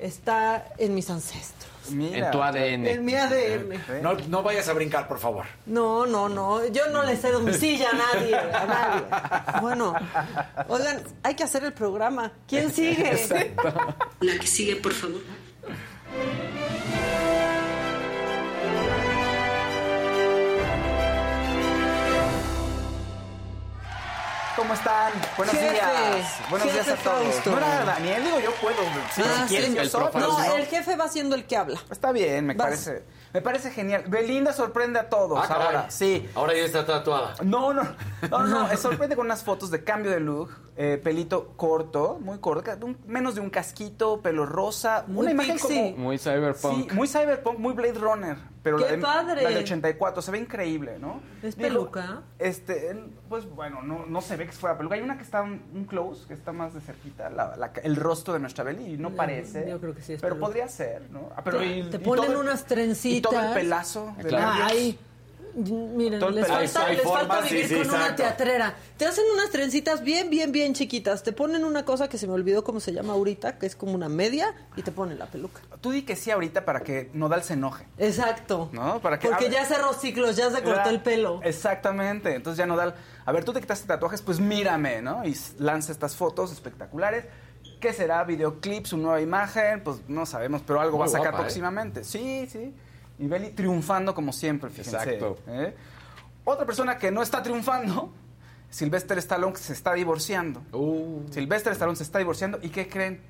[0.00, 2.26] está en mis ancestros, Mira.
[2.26, 2.86] En tu ADN.
[2.86, 4.02] en mi ADN.
[4.02, 5.44] No, no vayas a brincar, por favor.
[5.66, 9.60] No, no, no, yo no le cedo mi silla a nadie, a nadie.
[9.60, 9.94] Bueno,
[10.68, 12.32] oigan, hay que hacer el programa.
[12.46, 13.26] ¿Quién sigue?
[14.20, 15.20] La que sigue, por favor.
[24.58, 25.12] ¿Cómo están?
[25.36, 26.40] Buenos Jefe, días.
[26.50, 27.22] Buenos jefe días a todos.
[27.34, 27.50] Fausto.
[27.52, 28.76] No era Daniel, digo, yo puedo.
[28.80, 29.76] Ah, si quieren, sí.
[29.76, 30.18] yo El soy, profe.
[30.18, 31.78] pero No, el jefe va siendo el que habla.
[31.90, 32.66] Está bien, me Vas.
[32.66, 33.04] parece.
[33.32, 34.02] Me parece genial.
[34.08, 35.66] Belinda sorprende a todos Ah, caray.
[35.66, 35.90] ahora.
[35.92, 36.28] Sí.
[36.34, 37.36] Ahora ya está tatuada.
[37.44, 40.50] No, no, no, no, no, sorprende con unas fotos de cambio de look,
[40.80, 45.56] eh, pelito corto, muy corto, un- menos de un casquito, pelo rosa, Muy una imagen
[45.56, 45.90] pixie.
[45.92, 46.04] como...
[46.04, 46.88] Muy cyberpunk.
[46.90, 49.42] Sí, muy cyberpunk, muy Blade Runner, pero ¡Qué la de, padre!
[49.42, 51.20] la de 84, se ve increíble, ¿no?
[51.42, 52.22] ¿Es Digo, peluca?
[52.38, 52.96] Este,
[53.28, 55.84] pues bueno, no, no se ve que fuera peluca, hay una que está un, un
[55.84, 59.10] close, que está más de cerquita, la- la- el rostro de nuestra Beli, y no
[59.10, 59.68] Yo- parece.
[59.68, 60.46] yo creo que sí es Pero peluca.
[60.46, 61.30] podría ser, ¿no?
[61.34, 63.52] Ah, pero Te- y- te y ponen todo unas Y todo el trencitas.
[63.54, 64.14] pelazo.
[64.16, 64.64] de Claro.
[64.64, 64.98] Ay,
[65.58, 68.74] miren, les falta, les falta formas, vivir sí, con una teatrera.
[68.96, 71.22] Te hacen unas trencitas bien, bien, bien chiquitas.
[71.22, 73.92] Te ponen una cosa que se me olvidó cómo se llama ahorita, que es como
[73.92, 75.60] una media, y te ponen la peluca.
[75.80, 77.86] Tú di que sí ahorita para que Nodal se enoje.
[77.98, 78.68] Exacto.
[78.72, 79.00] ¿No?
[79.00, 81.40] Para que- Porque a ya cerró ciclos, ya se cortó el pelo.
[81.42, 82.34] Exactamente.
[82.34, 82.94] Entonces ya Nodal,
[83.24, 85.24] a ver, tú te quitaste tatuajes, pues mírame, ¿no?
[85.24, 87.24] Y lanza estas fotos espectaculares.
[87.80, 88.24] ¿Qué será?
[88.24, 88.86] ¿Videoclip?
[88.86, 89.84] ¿Su nueva imagen?
[89.84, 91.42] Pues no sabemos, pero algo Muy va a sacar guapa, ¿eh?
[91.42, 92.02] próximamente.
[92.04, 92.74] Sí, sí.
[93.18, 94.96] Y Beli triunfando como siempre, fíjense.
[94.96, 95.38] Exacto.
[95.48, 95.74] ¿eh?
[96.44, 98.12] Otra persona que no está triunfando,
[98.70, 100.62] Sylvester Stallone, que se está divorciando.
[100.72, 102.58] Uh, Sylvester Stallone se está divorciando.
[102.62, 103.20] ¿Y qué creen?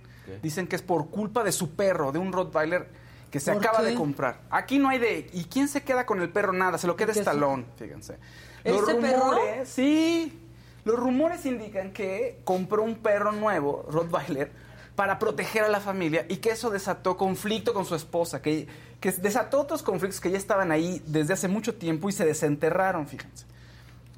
[0.42, 2.86] Dicen que es por culpa de su perro, de un Rottweiler
[3.30, 3.86] que se ¿Por acaba qué?
[3.86, 4.40] de comprar.
[4.50, 5.30] Aquí no hay de...
[5.32, 6.52] ¿Y quién se queda con el perro?
[6.52, 7.12] Nada, se lo queda.
[7.12, 8.18] Stallone, fíjense.
[8.64, 9.38] ¿Este perro?
[9.64, 10.38] Sí.
[10.84, 14.50] Los rumores indican que compró un perro nuevo, Rottweiler,
[14.98, 18.66] para proteger a la familia y que eso desató conflicto con su esposa, que,
[18.98, 23.06] que desató otros conflictos que ya estaban ahí desde hace mucho tiempo y se desenterraron,
[23.06, 23.46] fíjense.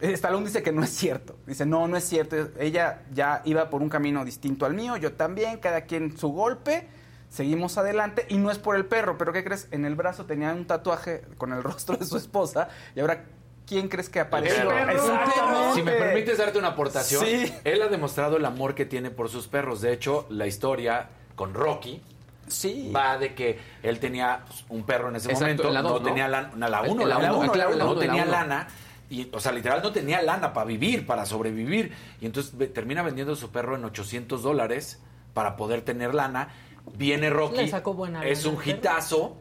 [0.00, 1.36] Stallone dice que no es cierto.
[1.46, 2.48] Dice, no, no es cierto.
[2.58, 6.88] Ella ya iba por un camino distinto al mío, yo también, cada quien su golpe.
[7.28, 9.68] Seguimos adelante y no es por el perro, pero ¿qué crees?
[9.72, 13.26] En el brazo tenía un tatuaje con el rostro de su esposa y ahora,
[13.70, 14.70] ¿quién crees que apareció?
[14.72, 15.74] Exactamente.
[15.74, 17.54] Si me permites darte una aportación, Sí.
[17.64, 19.80] él ha demostrado el amor que tiene por sus perros.
[19.80, 22.02] De hecho, la historia con Rocky
[22.48, 22.90] Sí.
[22.94, 26.08] va de que él tenía un perro en ese Exacto, momento, no, dos, ¿no?
[26.08, 28.66] tenía lana, la En 1, la la uno, 1, claro, no la tenía lana.
[29.08, 31.92] Y, o sea, literal no tenía lana para vivir, para sobrevivir.
[32.20, 35.00] Y entonces ve- termina vendiendo su perro en 800 dólares
[35.32, 36.48] para poder tener lana.
[36.94, 39.36] Viene Rocky, Le sacó buena es un hitazo.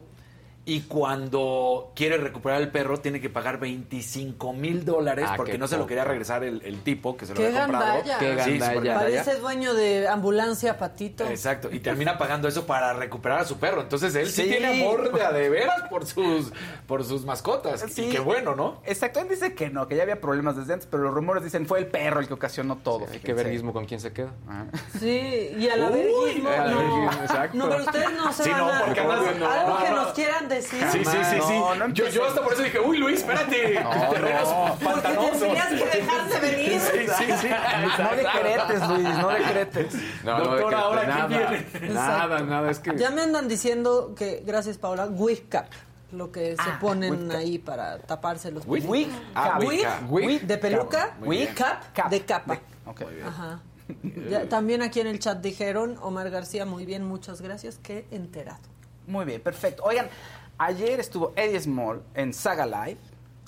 [0.66, 5.58] Y cuando quiere recuperar el perro, tiene que pagar 25 mil dólares Ah, porque qué
[5.58, 7.86] no se lo quería regresar el, el tipo que se lo Qué había comprado.
[8.04, 8.18] gandalla.
[8.18, 8.94] Qué Sí, gandalla.
[8.94, 11.26] Parece dueño de ambulancia, Patito.
[11.26, 13.80] Exacto, y termina pagando eso para recuperar a su perro.
[13.80, 14.48] Entonces él sí, Sí.
[14.50, 16.52] tiene amor de a de veras por sus,
[16.86, 17.84] por sus mascotas.
[17.90, 18.04] Sí.
[18.04, 18.80] Y qué bueno, ¿no?
[18.84, 21.66] Exacto, él dice que no, que ya había problemas desde antes, pero los rumores dicen
[21.66, 23.00] fue el perro el que ocasionó todo.
[23.06, 23.44] Hay que fíjense.
[23.44, 24.30] ver Gizmo con quién se queda.
[24.46, 24.64] Ah.
[24.98, 26.64] Sí, y a la verguismo, no.
[26.64, 27.56] verguismo, exacto.
[27.56, 28.80] No, pero ustedes no se Sí, van no, a...
[28.84, 29.96] porque andas- no, Algo no, que no.
[29.96, 30.84] nos quieran decir.
[30.92, 31.78] Sí, sí, sí, No, sí.
[31.78, 33.80] no yo, yo hasta por eso dije, uy, Luis, espérate.
[33.84, 34.76] No, terrenos no.
[34.82, 36.80] Porque tendrías que dejarse venir.
[36.80, 37.48] Sí, sí, sí.
[37.98, 40.22] No decretes, Luis, no decretes.
[40.24, 41.94] Doctor, ahora, ¿quién nada, viene?
[41.94, 42.96] nada, nada, es que...
[42.96, 45.66] Ya me andan diciendo que, gracias Paula, wig cap,
[46.12, 49.08] lo que se ponen ahí para taparse los Wig.
[49.34, 50.02] Ah, wig cap.
[50.10, 52.10] Wig de peluca, wig cap, Cap.
[52.10, 52.58] de capa.
[53.26, 53.60] Ajá.
[54.28, 58.60] Ya, también aquí en el chat dijeron, Omar García, muy bien, muchas gracias, que enterado.
[59.06, 59.82] Muy bien, perfecto.
[59.84, 60.08] Oigan,
[60.60, 62.98] ayer estuvo Eddie Small en Saga Live.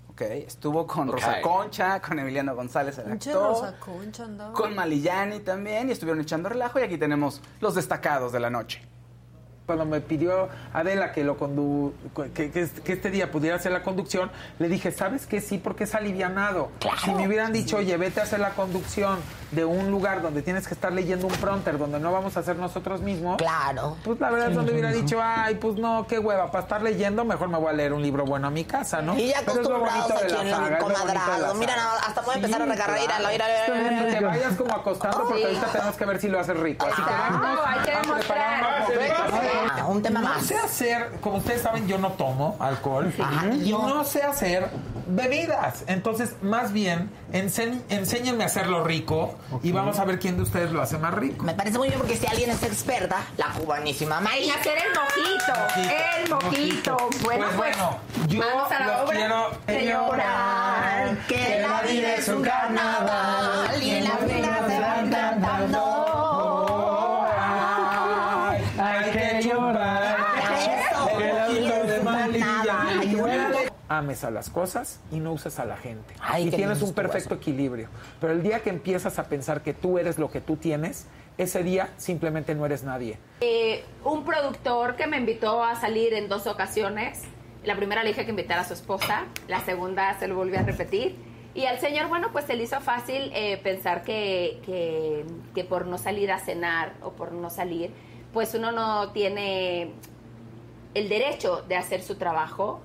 [0.08, 1.10] Ok, estuvo con.
[1.10, 3.34] Rosa Concha, con Emiliano González, el actor.
[3.34, 4.52] Rosa Concha andaba.
[4.52, 6.80] Con Malillani también, y estuvieron echando relajo.
[6.80, 8.82] Y aquí tenemos los destacados de la noche.
[9.72, 11.94] Cuando me pidió Adela que lo condu
[12.34, 15.40] que, que- que este día pudiera hacer la conducción, le dije, ¿sabes qué?
[15.40, 16.70] Sí, porque es alivianado.
[17.02, 19.18] Si me hubieran dicho, oye, vete a hacer la conducción
[19.50, 22.56] de un lugar donde tienes que estar leyendo un pronter, donde no vamos a hacer
[22.56, 23.36] nosotros mismos.
[23.38, 23.96] Claro.
[24.04, 27.24] Pues la verdad es donde hubiera dicho, ay, pues no, qué hueva, para estar leyendo,
[27.24, 29.16] mejor me voy a leer un libro bueno a mi casa, ¿no?
[29.18, 31.54] Y ya acostumbrados la comadrado.
[31.54, 31.74] Mira,
[32.06, 34.54] hasta voy a empezar a recargar, ir a la- ir a la- Que te vayas
[34.56, 36.86] como acostando porque ahorita tenemos que ver si lo haces rico.
[36.86, 38.02] Así que vamos hay que a
[39.92, 40.44] un tema No más.
[40.46, 43.12] sé hacer, como ustedes saben, yo no tomo alcohol
[43.62, 44.68] y no sé hacer
[45.06, 45.84] bebidas.
[45.88, 50.80] Entonces, más bien, enséñenme a hacerlo rico y vamos a ver quién de ustedes lo
[50.82, 51.44] hace más rico.
[51.44, 55.52] Me parece muy bien porque si alguien es experta, la cubanísima que hacer el mojito,
[56.22, 56.96] el mojito.
[57.24, 59.16] Bueno, Pues pues, bueno, yo manos a la los obra.
[59.16, 66.01] quiero Señora, que la vida es un carnaval y la vida se van cantando.
[73.98, 76.14] Ames a las cosas y no uses a la gente.
[76.20, 77.88] Ay, y tienes un perfecto equilibrio.
[78.20, 81.06] Pero el día que empiezas a pensar que tú eres lo que tú tienes,
[81.38, 83.18] ese día simplemente no eres nadie.
[83.40, 87.22] eh, un productor que me invitó a salir en dos ocasiones.
[87.64, 90.62] La primera le dije que invitara a su esposa, la segunda se lo volví a
[90.62, 91.14] repetir.
[91.54, 95.24] Y al señor, bueno, pues se le hizo fácil eh, pensar que, que,
[95.54, 97.90] que por no salir a cenar o por no salir,
[98.32, 99.92] pues uno no tiene
[100.94, 102.80] el derecho de hacer su trabajo.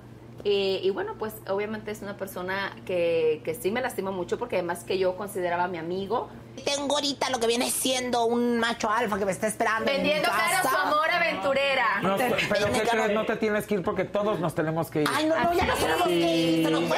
[0.50, 4.56] Eh, y bueno, pues obviamente es una persona que, que sí me lastimó mucho porque
[4.56, 6.30] además que yo consideraba mi amigo.
[6.64, 9.90] Tengo ahorita lo que viene siendo un macho alfa que me está esperando.
[9.90, 10.62] en Vendiendo casa.
[10.70, 12.00] su amor aventurera.
[12.00, 13.08] No, pero.
[13.18, 15.08] No te tienes que ir porque todos nos tenemos que ir.
[15.14, 16.64] Ay, no, no, ya nos tenemos que ir.
[16.64, 16.88] Pero como,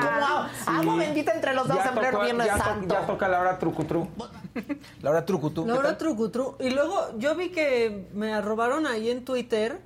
[0.00, 2.94] como agua bendita entre los dos Ya en Viernes ya to- Santo.
[2.94, 4.08] ya toca la hora trucutru.
[5.02, 5.64] Laura Trucutú.
[5.64, 5.98] ¿qué Laura tal?
[5.98, 6.56] Trucutru.
[6.58, 9.80] Y luego yo vi que me arrobaron ahí en Twitter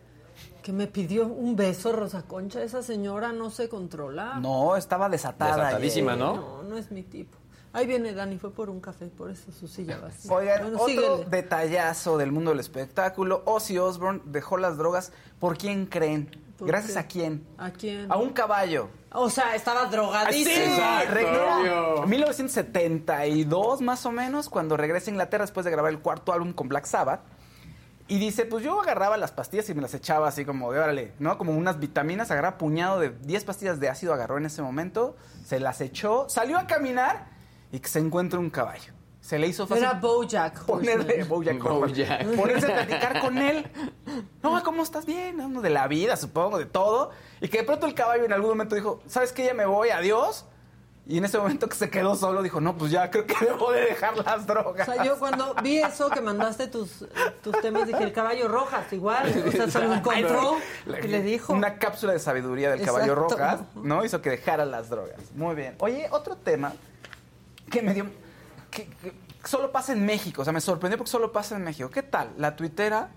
[0.67, 2.61] que me pidió un beso Rosa Concha.
[2.61, 4.41] Esa señora no se controla.
[4.41, 5.55] No, estaba desatada.
[5.67, 6.25] Desatadísima, ayer.
[6.25, 6.35] ¿no?
[6.35, 7.39] No, no es mi tipo.
[7.73, 10.33] Ahí viene Dani, fue por un café, por eso su silla vacía.
[10.35, 11.25] Oigan, Bueno, otro síguele.
[11.31, 13.43] detallazo del mundo del espectáculo.
[13.45, 15.13] Ozzy Osbourne dejó las drogas.
[15.39, 16.37] ¿Por quién creen?
[16.59, 16.99] ¿Por ¿Gracias qué?
[16.99, 17.47] a quién?
[17.59, 18.11] ¿A quién?
[18.11, 18.89] A un caballo.
[19.13, 25.65] O sea, estaba Ah, sí, regresa- 1972 más o menos, cuando regresa a Inglaterra después
[25.65, 27.21] de grabar el cuarto álbum con Black Sabbath.
[28.09, 31.13] Y dice, pues yo agarraba las pastillas y me las echaba así como de, órale,
[31.19, 31.37] ¿no?
[31.39, 35.59] Como unas vitaminas, agarraba puñado de 10 pastillas de ácido, agarró en ese momento, se
[35.59, 37.27] las echó, salió a caminar
[37.73, 38.93] y que se encuentra un caballo.
[39.21, 40.65] Se le hizo fácil Era Bojack.
[40.67, 41.25] ponerle.
[41.25, 41.61] Bojack.
[41.61, 42.27] Bojack.
[42.37, 43.69] ponerse a platicar con él.
[44.41, 45.37] No, ¿cómo estás bien?
[45.39, 45.61] ¿no?
[45.61, 47.11] De la vida, supongo, de todo.
[47.41, 49.47] Y que de pronto el caballo en algún momento dijo, ¿sabes qué?
[49.47, 50.45] Ya me voy, adiós.
[51.09, 53.71] Y en ese momento que se quedó solo, dijo, no, pues ya creo que debo
[53.71, 54.87] de dejar las O drogas.
[54.87, 57.05] sea, yo cuando vi eso que mandaste tus,
[57.43, 59.33] tus temas, dije, el caballo rojas, igual.
[59.47, 61.53] O sea, se lo encontró y le dijo.
[61.53, 64.05] Una cápsula de sabiduría del caballo rojas, ¿no?
[64.05, 65.17] Hizo que dejara las drogas.
[65.35, 65.77] Muy bien.
[65.79, 66.73] Oye, otro tema
[67.71, 68.07] que me dio...
[68.71, 69.13] Que, que
[69.45, 70.43] solo pasa en México.
[70.43, 71.89] O sea, me sorprendió porque solo pasa en México.
[71.89, 72.33] ¿Qué tal?
[72.37, 73.11] La tuitera...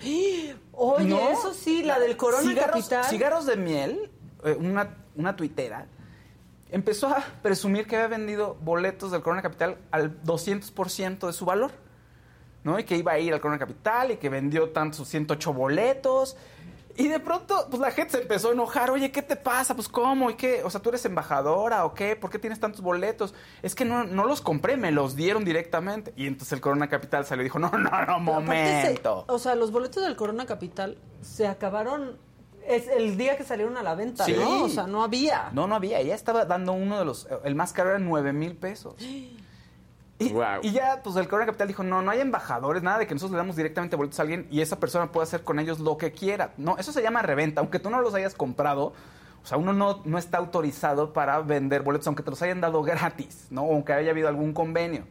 [0.72, 1.30] Oye, ¿no?
[1.30, 3.04] eso sí, la del Corona cigarros, Capital.
[3.04, 4.10] Cigarros de miel,
[4.44, 5.86] eh, una, una tuitera,
[6.72, 11.70] empezó a presumir que había vendido boletos del Corona Capital al 200% de su valor.
[12.64, 12.78] ¿no?
[12.78, 16.36] Y que iba a ir al Corona Capital y que vendió tantos 108 boletos.
[16.94, 18.90] Y de pronto, pues la gente se empezó a enojar.
[18.90, 19.74] Oye, ¿qué te pasa?
[19.74, 20.30] Pues, ¿cómo?
[20.30, 20.62] ¿Y qué?
[20.62, 22.14] O sea, ¿tú eres embajadora o qué?
[22.14, 23.34] ¿Por qué tienes tantos boletos?
[23.62, 26.12] Es que no, no los compré, me los dieron directamente.
[26.16, 29.24] Y entonces el Corona Capital salió y dijo, no, no, no, momento.
[29.26, 32.18] se- o sea, los boletos del Corona Capital se acabaron
[32.66, 34.34] es el día que salieron a la venta, Sí.
[34.38, 34.64] ¿no?
[34.64, 35.50] O sea, no había.
[35.52, 35.98] No, no había.
[36.00, 37.28] Ella estaba dando uno de los...
[37.44, 38.94] El más caro era 9 mil pesos.
[40.18, 40.60] Y, Guau.
[40.62, 43.32] y ya, pues el Corona Capital dijo, no, no hay embajadores, nada de que nosotros
[43.32, 46.12] le damos directamente boletos a alguien y esa persona puede hacer con ellos lo que
[46.12, 46.52] quiera.
[46.58, 47.60] No, eso se llama reventa.
[47.60, 48.92] Aunque tú no los hayas comprado,
[49.42, 52.82] o sea, uno no, no está autorizado para vender boletos, aunque te los hayan dado
[52.82, 53.62] gratis, ¿no?
[53.64, 55.04] O aunque haya habido algún convenio.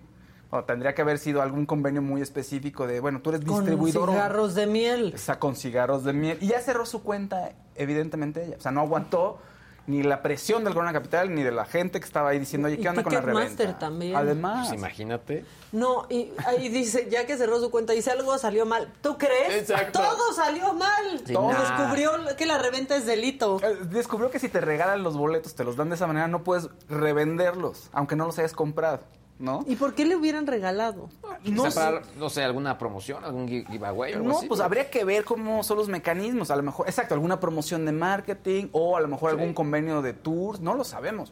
[0.53, 4.09] O tendría que haber sido algún convenio muy específico de, bueno, tú eres Con distribuidor.
[4.09, 5.13] o- cigarros de miel.
[5.15, 6.37] Está con cigarros de miel.
[6.41, 8.57] Y ya cerró su cuenta, evidentemente ella.
[8.57, 9.39] O sea, no aguantó
[9.87, 12.77] ni la presión del Corona Capital ni de la gente que estaba ahí diciendo, oye,
[12.77, 13.79] ¿qué onda con la reventa?
[13.79, 14.15] también.
[14.15, 14.67] Además.
[14.67, 15.43] Pues imagínate.
[15.71, 18.91] No, y ahí dice, ya que cerró su cuenta, dice algo salió mal.
[19.01, 19.53] ¿Tú crees?
[19.69, 19.99] Exacto.
[20.01, 21.21] Todo salió mal.
[21.25, 21.59] Sí, Todo nah.
[21.61, 23.57] descubrió que la reventa es delito.
[23.63, 26.43] eh, descubrió que si te regalan los boletos, te los dan de esa manera, no
[26.43, 28.99] puedes revenderlos, aunque no los hayas comprado,
[29.41, 29.63] ¿no?
[29.67, 31.09] ¿Y por qué le hubieran regalado?
[31.43, 31.79] No sé.
[31.79, 35.03] para, no sé, alguna promoción, algún gi- giveaway o algo No, así, pues habría que
[35.03, 36.51] ver cómo son los mecanismos.
[36.51, 39.37] A lo mejor, exacto, alguna promoción de marketing o a lo mejor Sí.
[39.39, 41.31] algún convenio de tours, no lo sabemos.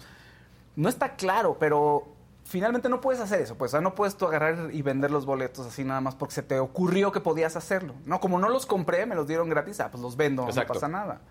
[0.75, 2.07] No está claro, pero
[2.45, 3.55] finalmente no puedes hacer eso.
[3.55, 6.33] Pues, o sea, no puedes tú agarrar y vender los boletos así nada más porque
[6.33, 7.93] se te ocurrió que podías hacerlo.
[8.05, 10.73] No, como no los compré, me los dieron gratis, ah, pues los vendo, Exacto.
[10.73, 11.21] no pasa nada.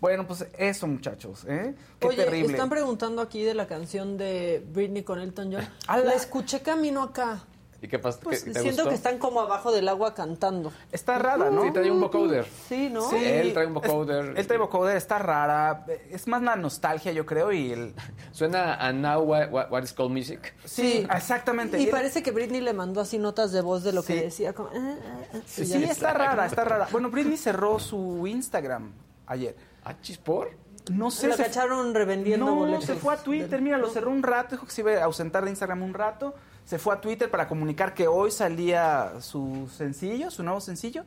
[0.00, 1.74] Bueno, pues eso, muchachos, ¿eh?
[1.98, 2.52] Qué Oye, terrible.
[2.54, 5.68] están preguntando aquí de la canción de Britney con Elton John.
[5.86, 6.04] Ala.
[6.04, 7.44] La escuché camino acá.
[7.82, 8.20] ¿Y qué pasa?
[8.22, 8.88] Pues ¿Qué- te siento gustó?
[8.90, 10.70] que están como abajo del agua cantando.
[10.92, 11.64] Está rara, ¿no?
[11.64, 12.46] Sí, trae un vocoder.
[12.68, 13.08] Sí, ¿no?
[13.08, 14.34] Sí, Él trae un es- vocoder.
[14.38, 15.86] Él trae vocoder, está rara.
[16.10, 17.94] Es más la nostalgia, yo creo, y el...
[18.32, 20.54] Suena a Now What, What- What is Called Music.
[20.66, 21.80] Sí, exactamente.
[21.80, 24.52] Y parece que Britney le mandó así notas de voz de lo que decía.
[24.52, 26.86] Como, ah, ah, ah, Sí, está rara, está rara.
[26.92, 28.92] Bueno, Britney cerró su Instagram
[29.26, 29.56] ayer.
[29.90, 30.50] ¿Ah, chispor?
[30.90, 31.28] No sé.
[31.28, 32.84] La se- cacharon revendiendo no, boletos.
[32.84, 35.44] se fue a Twitter, mira, lo cerró un rato, dijo que se iba a ausentar
[35.44, 36.34] de Instagram un rato.
[36.64, 41.04] Se fue a Twitter para comunicar que hoy salía su sencillo, su nuevo sencillo.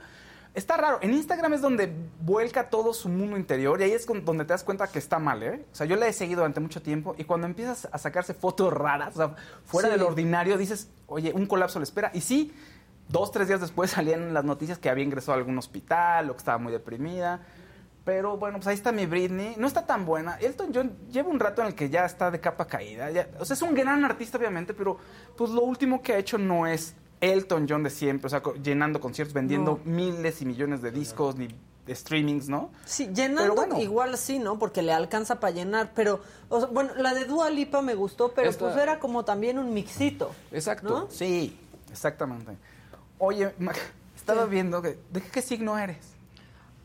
[0.54, 1.00] Está raro.
[1.02, 4.50] En Instagram es donde vuelca todo su mundo interior y ahí es con- donde te
[4.54, 5.66] das cuenta que está mal, ¿eh?
[5.72, 8.72] O sea, yo la he seguido durante mucho tiempo y cuando empiezas a sacarse fotos
[8.72, 9.94] raras, o sea, fuera Sí.
[9.96, 12.12] del ordinario, dices, oye, un colapso le espera.
[12.14, 12.54] Y sí,
[13.10, 16.38] dos, tres días después salían las noticias que había ingresado a algún hospital o que
[16.40, 17.42] estaba muy deprimida.
[18.06, 19.56] Pero bueno, pues ahí está mi Britney.
[19.58, 20.36] No está tan buena.
[20.42, 23.10] Elton John lleva un rato en el que ya está de capa caída.
[23.12, 24.98] Ya- o sea, es un gran artista, obviamente, pero
[25.38, 28.28] pues lo último que ha hecho no es Elton John de siempre.
[28.28, 31.48] O sea, llenando conciertos, vendiendo miles y millones de discos, ni
[31.86, 32.72] de streamings, ¿no?
[32.86, 33.80] Sí, llenando bueno.
[33.80, 34.60] igual sí, ¿no?
[34.60, 35.92] Porque le alcanza para llenar.
[35.96, 39.24] Pero, o sea, bueno, la de Dua Lipa me gustó, pero Esta- pues era como
[39.24, 40.32] también un mixito.
[40.52, 40.90] Exacto.
[40.90, 41.10] ¿No?
[41.10, 41.58] Sí,
[41.90, 42.58] exactamente.
[43.18, 43.54] Oye,
[44.16, 44.98] estaba viendo que...
[45.12, 46.13] ¿De qué signo eres?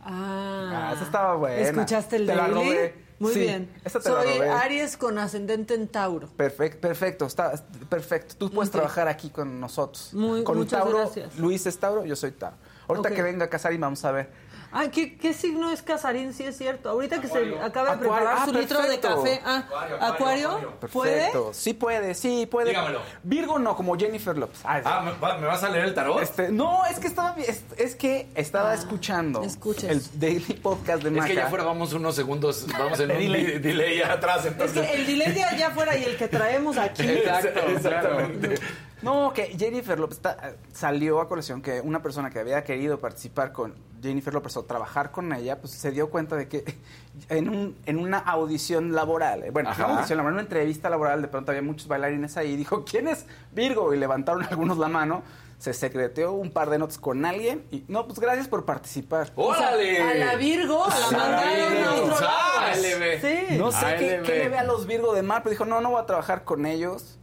[0.01, 1.57] Ah, Ah, esa estaba buena.
[1.59, 2.55] ¿Escuchaste el Te la daily?
[2.55, 3.09] robé.
[3.19, 3.69] Muy Sí, bien.
[3.85, 4.49] esa te la Soy robé.
[4.51, 6.29] Aries con ascendente en Tauro.
[6.37, 7.53] Perfecto, perfecto, está
[7.89, 8.37] perfecto.
[8.39, 10.15] Tú puedes trabajar aquí con nosotros.
[10.15, 11.37] Muy- con muchas Tauro, gracias.
[11.37, 12.57] Luis es Tauro, yo soy Tauro.
[12.87, 14.31] Ahorita que venga a casar y vamos a ver.
[14.71, 16.35] Ah, ¿qué, qué signo es Casarín?
[16.35, 16.91] Sí, es cierto.
[16.91, 17.99] Ahorita que se acaba de Acuario.
[17.99, 19.41] preparar Ah, su litro de café.
[19.45, 19.65] Ah,
[20.01, 20.75] ¿Acuario?
[20.93, 21.31] ¿Puede?
[21.53, 22.71] Sí puede, sí puede.
[22.71, 23.01] Dígamelo.
[23.23, 24.61] Virgo no, como Jennifer Lopez.
[24.65, 26.21] Ah, Ah, ¿me, va- me vas a leer el tarot?
[26.23, 29.85] este, no, es que estaba es, es que estaba escuchando Ah, escuches.
[29.91, 31.29] el daily podcast de es Maca.
[31.29, 33.59] que ya fuera vamos unos segundos, vamos en un delay.
[33.59, 34.87] delay, atrás, Es entonces...
[34.91, 37.03] que el delay de allá afuera y el que traemos aquí.
[37.09, 38.55] Exacto, Exactamente.
[39.03, 43.53] No, que Jennifer López está- salió a colección que una persona que había querido participar
[43.53, 46.65] con Jennifer López o trabajar con ella, pues se dio cuenta de que
[47.29, 49.87] en, un, en una audición laboral, eh, bueno, Ajá.
[49.87, 53.09] no audición laboral, una entrevista laboral, de pronto había muchos bailarines ahí y dijo, ¿quién
[53.09, 53.93] es Virgo?
[53.95, 55.23] Y levantaron algunos la mano,
[55.59, 59.33] se secreteó un par de notas con alguien y, no, pues gracias por participar.
[59.35, 60.01] ¡Órale!
[60.01, 62.75] A la Virgo, a la mandaron a otro lado.
[63.21, 63.57] Sí.
[63.57, 65.91] No sé qué, qué le ve a los Virgo de mar, pero dijo, no, no
[65.91, 67.18] voy a trabajar con ellos.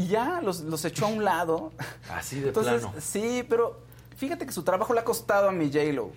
[0.00, 1.72] Y ya los, los echó a un lado.
[2.10, 2.94] Así de Entonces, plano.
[3.00, 3.80] sí, pero
[4.16, 6.10] fíjate que su trabajo le ha costado a mi J-Lo.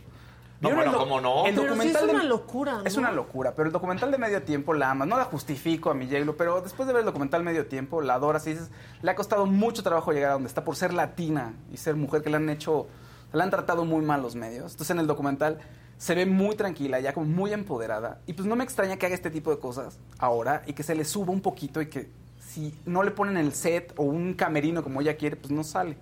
[0.62, 1.46] No, ¿Vieron bueno, ¿cómo no?
[1.46, 2.86] El Pero sí documental es de- una locura, ¿no?
[2.86, 5.10] Es una locura, pero el documental de medio tiempo la amas.
[5.10, 8.14] No la justifico a mi J-Lo, pero después de ver el documental medio tiempo, la
[8.14, 8.70] adoras y dices,
[9.02, 12.22] le ha costado mucho trabajo llegar a donde está por ser latina y ser mujer
[12.22, 12.88] que le han hecho,
[13.34, 14.72] la han tratado muy mal los medios.
[14.72, 15.60] Entonces en el documental
[15.98, 18.22] se ve muy tranquila, ya como muy empoderada.
[18.26, 20.96] Y pues no me extraña que haga este tipo de cosas ahora y que se
[20.96, 22.10] le suba un poquito y que
[22.54, 25.98] si no le ponen el set o un camerino como ella quiere, pues no sale.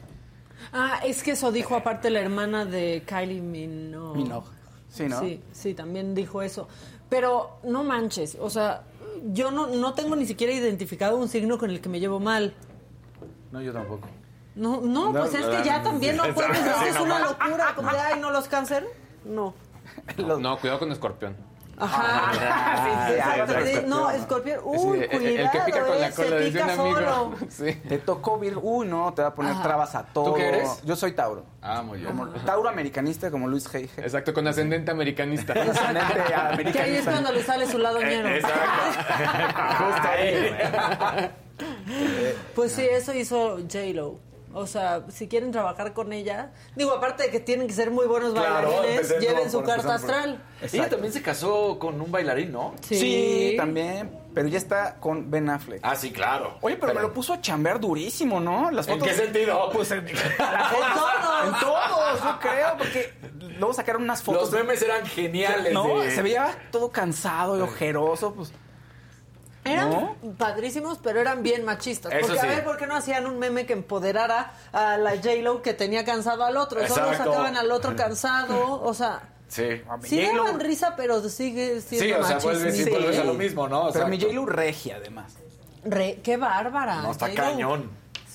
[0.73, 4.17] Ah, es que eso dijo aparte la hermana de Kylie Minogue.
[4.17, 4.47] Minogue.
[4.89, 5.19] Sí, ¿no?
[5.19, 6.67] Sí, sí, también dijo eso.
[7.09, 8.83] Pero no manches, o sea,
[9.31, 12.53] yo no, no tengo ni siquiera identificado un signo con el que me llevo mal.
[13.51, 14.07] No, yo tampoco.
[14.55, 17.03] No, no, No, pues es que ya no, también no puedes sí, decir, es no
[17.03, 17.29] una más.
[17.31, 18.85] locura, como de, ay, no los cáncer.
[19.23, 19.53] No.
[20.17, 21.35] No, no, cuidado con escorpión.
[21.81, 22.31] Ajá.
[22.53, 23.53] Ah, Sí, ya, exacto.
[23.53, 24.59] ya, Sí, no, escorpión.
[24.63, 26.95] Uy, Sí, el- cuidado, el que pica con la eh, cola, pica un amigo.
[26.95, 27.33] solo.
[27.49, 27.73] Sí.
[27.89, 28.61] Te tocó Virgo.
[28.63, 29.63] Uy, no, te va a poner Ajá.
[29.63, 30.33] trabas a todo.
[30.35, 30.81] qué eres?
[30.83, 31.43] Yo soy Tauro.
[31.61, 32.09] Ah, muy bien.
[32.15, 33.89] Como Tauro americanista, como Luis G.
[33.97, 35.53] Exacto, con ascendente americanista.
[35.53, 37.11] Ascendente Que ahí es americanista.
[37.11, 38.29] cuando le sale su lado ñero.
[38.29, 41.31] Justo ahí.
[42.55, 44.19] Pues sí, eso hizo J-Lo.
[44.53, 48.05] O sea, si quieren trabajar con ella, digo, aparte de que tienen que ser muy
[48.05, 50.43] buenos Claro, bailarines, lleven su carta astral.
[50.61, 52.73] Ella también se casó con un bailarín, ¿no?
[52.81, 53.53] Sí.
[53.57, 54.19] también.
[54.33, 55.81] Pero ya está con Ben Affleck.
[55.83, 56.57] Ah, sí, claro.
[56.61, 58.71] Oye, pero, me lo puso a chambear durísimo, ¿no?
[58.71, 59.09] Las ¿En fotos.
[59.09, 59.69] qué sentido?
[59.73, 60.05] Pues en,
[60.37, 61.45] todos.
[61.45, 63.13] En todos, yo creo, porque
[63.57, 64.43] luego sacaron unas fotos.
[64.43, 65.73] Los memes eran geniales.
[65.73, 68.53] no, de- se veía todo cansado y ojeroso, pues.
[69.63, 70.15] Eran ¿No?
[70.37, 72.11] padrísimos, pero eran bien machistas.
[72.13, 75.61] Eso Porque a ver, ¿por qué no hacían un meme que empoderara a la J-Lo
[75.61, 76.85] que tenía cansado al otro?
[76.87, 79.21] Solo sacaban al otro cansado, o sea...
[79.47, 79.81] Sí.
[80.03, 82.39] Sí daban risa, pero sigue siendo Sí, o sea,
[82.71, 82.89] Sí.
[82.89, 83.89] vuelves a lo mismo, ¿no?
[83.91, 84.33] Pero mi Exacto.
[84.35, 85.33] J-Lo regia, además.
[85.83, 87.01] Re- ¡Qué bárbara!
[87.01, 87.91] No, está cañón.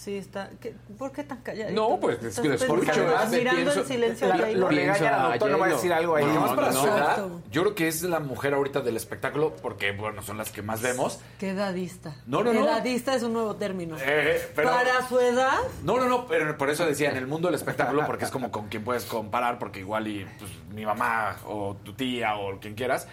[0.07, 0.50] Sí, está...
[0.61, 1.72] ¿qué- ¿Por qué tan callado?
[1.72, 5.24] No, pues, es que lo escucho, además, Mirando pienso- en silencio La- lo regaña la
[5.24, 6.24] a doctora, no va a decir algo ahí.
[6.24, 6.80] No, Nomás no, para no.
[6.80, 6.98] sudar.
[7.00, 7.42] Exacto.
[7.50, 10.80] Yo creo que es la mujer ahorita del espectáculo porque, bueno, son las que más
[10.80, 11.18] vemos.
[11.40, 12.14] ¿Qué edadista?
[12.24, 12.64] No, no, no.
[12.64, 13.96] Edadista es un nuevo término.
[14.00, 17.48] Eh, pero- Para su edad, No, no, no, pero por eso decía, en el mundo
[17.48, 21.36] del espectáculo, porque es como con quien puedes comparar, porque igual y pues, mi mamá
[21.48, 23.09] o tu tía o quien quieras,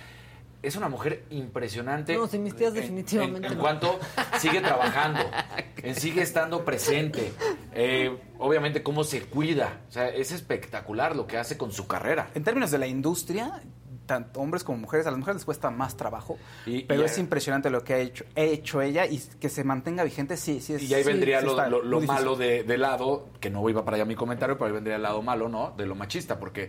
[0.63, 2.15] es una mujer impresionante.
[2.15, 3.61] No, sí, mis tías En- definitivamente En, en no.
[3.63, 3.99] cuanto
[4.39, 5.19] sigue trabajando,
[5.83, 7.31] en sigue estando presente,
[7.73, 12.29] eh, obviamente cómo se cuida, o sea, es espectacular lo que hace con su carrera.
[12.33, 13.61] En términos de la industria,
[14.05, 17.17] tanto hombres como mujeres, a las mujeres les cuesta más trabajo, Y- pero y- es
[17.17, 20.73] impresionante lo que ha hecho, ha hecho ella y que se mantenga vigente, sí, sí.
[20.73, 23.85] Es, Y ahí vendría sí lo, lo- lo malo de, de lado, que no iba
[23.85, 25.73] para allá mi comentario, pero ahí vendría el lado malo, ¿no?
[25.77, 26.67] De lo machista, porque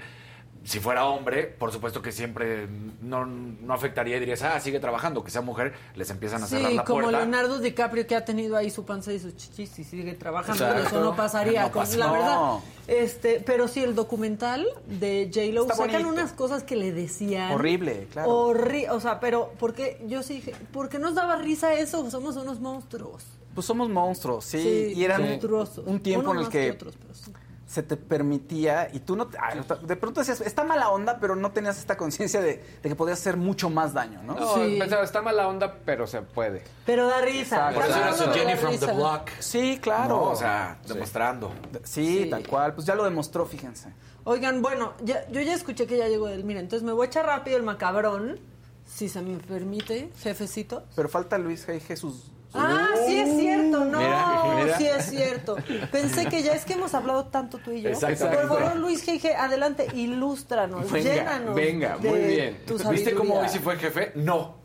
[0.65, 2.67] si fuera hombre, por supuesto que siempre
[3.03, 6.71] no, no afectaría y dirías, ah, sigue trabajando, que sea mujer, les empiezan a cerrar
[6.71, 7.19] sí, la como puerta.
[7.21, 10.89] Leonardo DiCaprio que ha tenido ahí su panza y sus chichis y sigue trabajando, Exacto.
[10.89, 11.63] eso no pasaría.
[11.65, 12.13] No con- la No.
[12.13, 12.59] verdad,
[12.89, 16.09] este, pero sí, el documental de J-Lo sacan bonito.
[16.09, 17.53] unas cosas que le decían.
[17.53, 18.31] Horrible, claro.
[18.31, 22.11] Horri- o sea, pero, porque yo sí dije, ¿por qué nos daba risa eso?
[22.11, 23.23] Somos unos monstruos.
[23.55, 25.87] Pues somos monstruos, sí, Sí, y eran monstruosos.
[25.87, 27.33] un tiempo Uno en el que, otros, pero sí.
[27.75, 29.53] Se te permitía y tú no, te- ah,
[29.83, 33.19] de pronto decías, está mala onda, pero no tenías esta conciencia de, de que podías
[33.19, 34.35] hacer mucho más daño, ¿no?
[34.35, 34.77] No, Sí.
[34.79, 36.63] pensaba, está mala onda, pero se puede.
[36.87, 37.71] Pero da risa.
[37.75, 38.87] Por eso Cada era su uno da Jenny from risa.
[38.87, 39.29] the block.
[39.41, 40.17] Sí, claro.
[40.17, 41.53] No, o sea, demostrando.
[41.83, 42.31] sí, Sí.
[42.31, 43.93] tal cual, pues ya lo demostró, fíjense.
[44.23, 46.45] Oigan, bueno, ya, yo ya escuché que ya llegó él.
[46.45, 48.39] Mira, entonces me voy a echar rápido el macabrón,
[48.87, 50.85] si se me permite, jefecito.
[50.95, 51.65] Pero falta Luis.
[51.67, 52.31] Jesús.
[52.55, 54.79] Ah, sí es cierto, no, Mira, mira.
[54.79, 55.57] sí es cierto.
[55.91, 57.91] Pensé que ya es que hemos hablado tanto tú y yo.
[57.91, 58.47] Exactamente.
[58.47, 61.55] Por favor, Luis G.G., adelante, ilústranos, Venga, llénanos.
[61.55, 62.59] venga, de muy bien.
[62.67, 64.13] tu ¿Viste cómo hoy sí fue jefe?
[64.15, 64.63] No.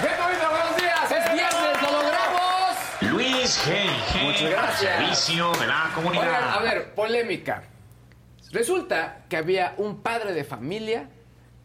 [0.00, 1.10] ¡Bienvenido, buenos días!
[1.10, 2.76] ¡Es viernes, lo logramos!
[3.12, 4.22] Luis G.
[4.24, 4.96] Muchas gracias.
[4.96, 6.22] Servicio de la comunidad.
[6.24, 7.62] Oigan, a ver, polémica.
[8.50, 11.08] Resulta que había un padre de familia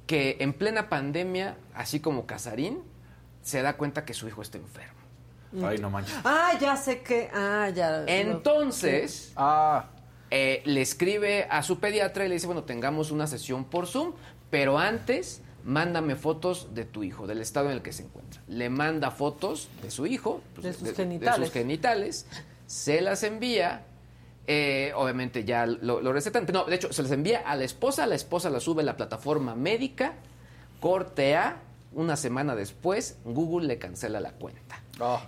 [0.08, 2.82] que en plena pandemia, así como Casarín,
[3.42, 4.94] se da cuenta que su hijo está enfermo.
[5.64, 6.16] Ay, no manches.
[6.24, 7.30] Ah, ya sé que.
[7.34, 8.04] Ah, ya.
[8.08, 9.90] Entonces, Ah,
[10.32, 14.14] eh, le escribe a su pediatra y le dice, bueno, tengamos una sesión por Zoom,
[14.50, 18.42] pero antes mándame fotos de tu hijo, del estado en el que se encuentra.
[18.48, 21.46] Le manda fotos de su hijo, pues, De sus genitales.
[21.46, 22.26] sus genitales,
[22.66, 23.86] se las envía,
[24.48, 28.06] eh, obviamente ya lo, lo recetan, no, de hecho, se las envía a la esposa,
[28.08, 30.16] la esposa la sube a la plataforma médica,
[30.80, 31.62] corte A,
[31.94, 34.83] una semana después, Google le cancela la cuenta.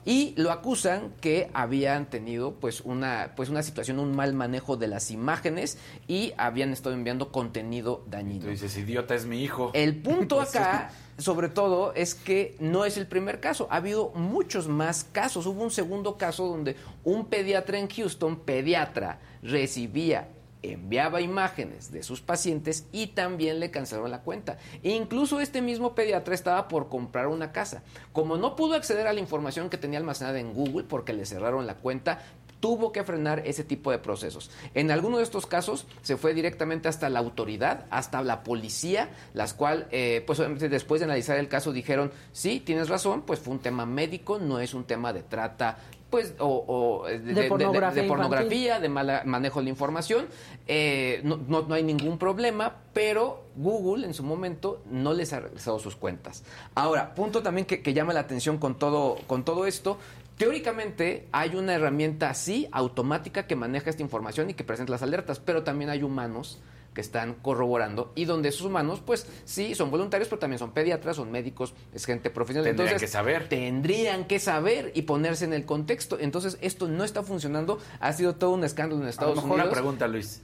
[0.05, 4.87] Y lo acusan que habían tenido pues una pues una situación un mal manejo de
[4.87, 8.45] las imágenes y habían estado enviando contenido dañino.
[8.45, 9.71] Tú dices, idiota es mi hijo.
[9.73, 13.67] El punto acá, sobre todo, es que no es el primer caso.
[13.69, 15.45] Ha habido muchos más casos.
[15.45, 20.29] Hubo un segundo caso donde un pediatra en Houston, pediatra, recibía
[20.73, 24.57] enviaba imágenes de sus pacientes y también le cancelaron la cuenta.
[24.83, 27.83] E incluso este mismo pediatra estaba por comprar una casa.
[28.13, 31.67] Como no pudo acceder a la información que tenía almacenada en Google porque le cerraron
[31.67, 32.19] la cuenta,
[32.59, 34.49] tuvo que frenar ese tipo de procesos.
[34.73, 39.53] En alguno de estos casos se fue directamente hasta la autoridad, hasta la policía, las
[39.53, 43.53] cual, eh, pues obviamente después de analizar el caso dijeron, sí, tienes razón, pues fue
[43.53, 45.77] un tema médico, no es un tema de trata
[46.09, 49.69] pues o, o, eh, de, de- de- pornografía de pornografía, de mal manejo de la
[49.71, 50.27] información,
[50.67, 55.39] eh, no, no- no hay ningún problema, pero Google en su momento no les ha
[55.41, 56.43] regresado sus cuentas.
[56.75, 59.97] Ahora, punto también que, que llama la atención con todo, con todo esto,
[60.37, 65.39] teóricamente hay una herramienta así, automática, que maneja esta información y que presenta las alertas,
[65.39, 66.59] pero también hay humanos
[66.95, 71.17] que están corroborando y donde esos humanos, pues sí, son voluntarios, pero también son pediatras,
[71.17, 72.63] son médicos, es gente profesional.
[72.65, 73.47] Tendrían Entonces, que saber.
[73.49, 76.17] Tendrían que saber y ponerse en el contexto.
[76.19, 77.77] Entonces, esto no está funcionando.
[77.99, 79.65] Ha sido todo un escándalo en A lo Estados mejor Unidos.
[79.67, 80.41] una pregunta, Luis.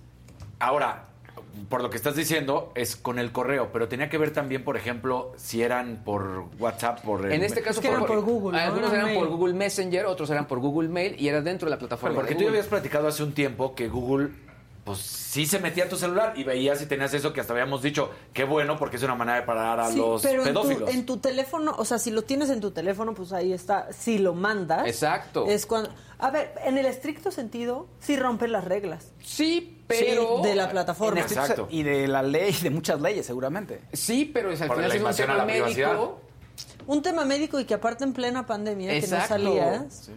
[0.59, 1.07] Ahora,
[1.69, 4.77] por lo que estás diciendo, es con el correo, pero tenía que ver también, por
[4.77, 7.25] ejemplo, si eran por WhatsApp, por...
[7.25, 8.63] el- En este caso que eran por Google, ¿no?
[8.63, 9.27] Algunos Eran por.
[9.29, 12.15] Google Messenger, otros eran por Google Mail y era dentro de la plataforma.
[12.15, 14.29] Porque de tú ya habías platicado hace un tiempo que Google,
[14.83, 17.81] pues sí se metía a tu celular y veías si tenías eso que hasta habíamos
[17.83, 20.61] dicho, qué bueno, porque es una manera de parar a Sí, los pero en tu,
[20.61, 20.89] pedófilos.
[20.89, 23.93] en tu teléfono, o sea, si lo tienes en tu teléfono, pues ahí está.
[23.93, 24.87] Si lo mandas.
[24.87, 25.45] Exacto.
[25.47, 25.91] Es cuando.
[26.19, 29.11] A ver, en el estricto sentido, sí rompe las reglas.
[29.23, 30.37] Sí, pero...
[30.41, 31.19] Sí, de la En plataforma.
[31.21, 31.67] estricto- Exacto.
[31.71, 33.81] Y de la ley, de muchas leyes, seguramente.
[33.93, 35.87] Sí, pero es al Por final la es un invasión a tema la privacidad.
[35.93, 36.21] médico.
[36.87, 39.35] Un tema médico y que aparte en plena pandemia, Exacto.
[39.35, 40.09] que no salías.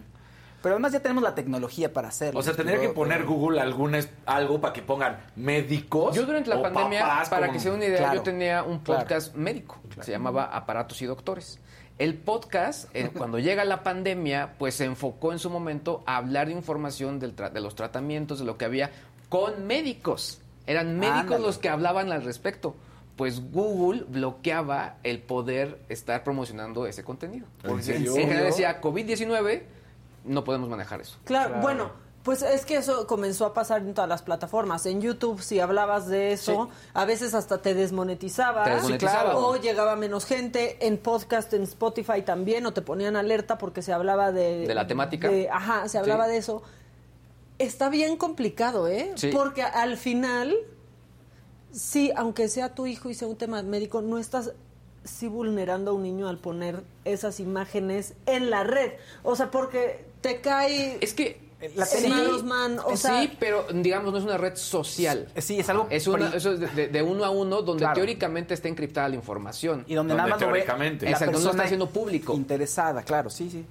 [0.65, 2.41] Pero además ya tenemos la tecnología para hacerlo.
[2.41, 6.17] O sea, tendría que poner Google algún es- algo para que pongan médicos.
[6.17, 8.23] Yo durante la o pandemia, papás para con- que se den una idea, Claro, yo
[8.23, 9.01] tenía un claro.
[9.03, 11.59] podcast médico, se llamaba Aparatos y Doctores.
[11.99, 16.47] El podcast, eh, cuando llega la pandemia, pues se enfocó en su momento a hablar
[16.49, 18.91] de información del tra- de los tratamientos, de lo que había
[19.29, 20.41] con médicos.
[20.67, 21.43] Eran médicos Ándale.
[21.45, 22.75] los que hablaban al respecto.
[23.17, 27.47] Pues Google bloqueaba el poder estar promocionando ese contenido.
[27.63, 28.13] ¿En Porque serio?
[28.17, 29.63] en general decía COVID-19,
[30.25, 31.17] no podemos manejar eso.
[31.25, 31.91] Claro, bueno,
[32.23, 34.87] pues es que eso comenzó a pasar en todas las plataformas.
[34.87, 38.65] En YouTube, si hablabas de eso, a veces hasta te desmonetizaba.
[38.65, 39.33] Te desmonetizaba.
[39.33, 40.87] Sí, O llegaba menos gente.
[40.87, 44.67] En podcast, en Spotify también, o te ponían alerta porque se hablaba de...
[44.67, 45.29] ¿De la temática?
[45.29, 46.31] de- ajá, se hablaba Sí.
[46.31, 46.63] de eso.
[47.59, 49.13] Está bien complicado, ¿eh?
[49.17, 49.31] Sí.
[49.31, 50.57] Porque al final,
[51.73, 54.53] sí, aunque sea tu hijo y sea un tema médico, no estás
[55.05, 58.93] sí vulnerando a un niño al poner esas imágenes en la red.
[59.23, 60.97] O sea, porque te cae...
[61.03, 61.39] Es que
[61.77, 62.09] La sí,
[62.45, 65.29] Man, o sea- sí, pero digamos no es una red social.
[65.37, 65.87] Sí, es algo...
[65.91, 67.95] Es una, eso es de, de- uno a uno, donde Claro.
[67.95, 69.85] teóricamente está encriptada la información.
[69.87, 71.05] Y donde, Donde nada más lo ve teóricamente.
[71.05, 72.33] la Exacto, no está haciendo público.
[72.35, 73.67] Interesada, claro, sí, sí.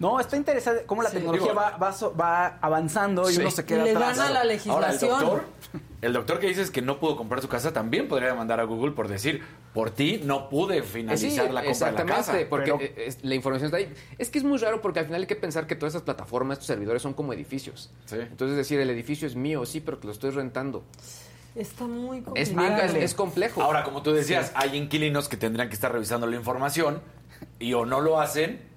[0.00, 3.40] No, está interesante cómo la Sí, tecnología digo- va, va, so- va avanzando y Sí.
[3.40, 4.16] uno se queda Le atrás.
[4.16, 5.10] gana la Ahora, el legislación.
[5.20, 5.42] doctor,
[6.00, 8.92] el doctor que dices que no pudo comprar su casa también podría demandar a Google
[8.92, 9.42] por decir,
[9.74, 12.32] por ti no pude sí, finalizar la compra de la casa.
[12.48, 13.92] porque pero- es- la información está ahí.
[14.16, 16.54] Es que es muy raro porque al final hay que pensar que todas esas plataformas,
[16.56, 17.90] estos servidores son como edificios.
[18.06, 18.16] Sí.
[18.18, 20.82] Entonces decir, el edificio es mío, sí, pero que lo estoy rentando.
[21.54, 22.68] Está muy Es, complicado.
[22.68, 23.60] bien- es, es complejo.
[23.62, 27.02] Ahora, como tú decías, hay inquilinos que tendrían que estar revisando la información
[27.58, 28.69] y o no lo hacen.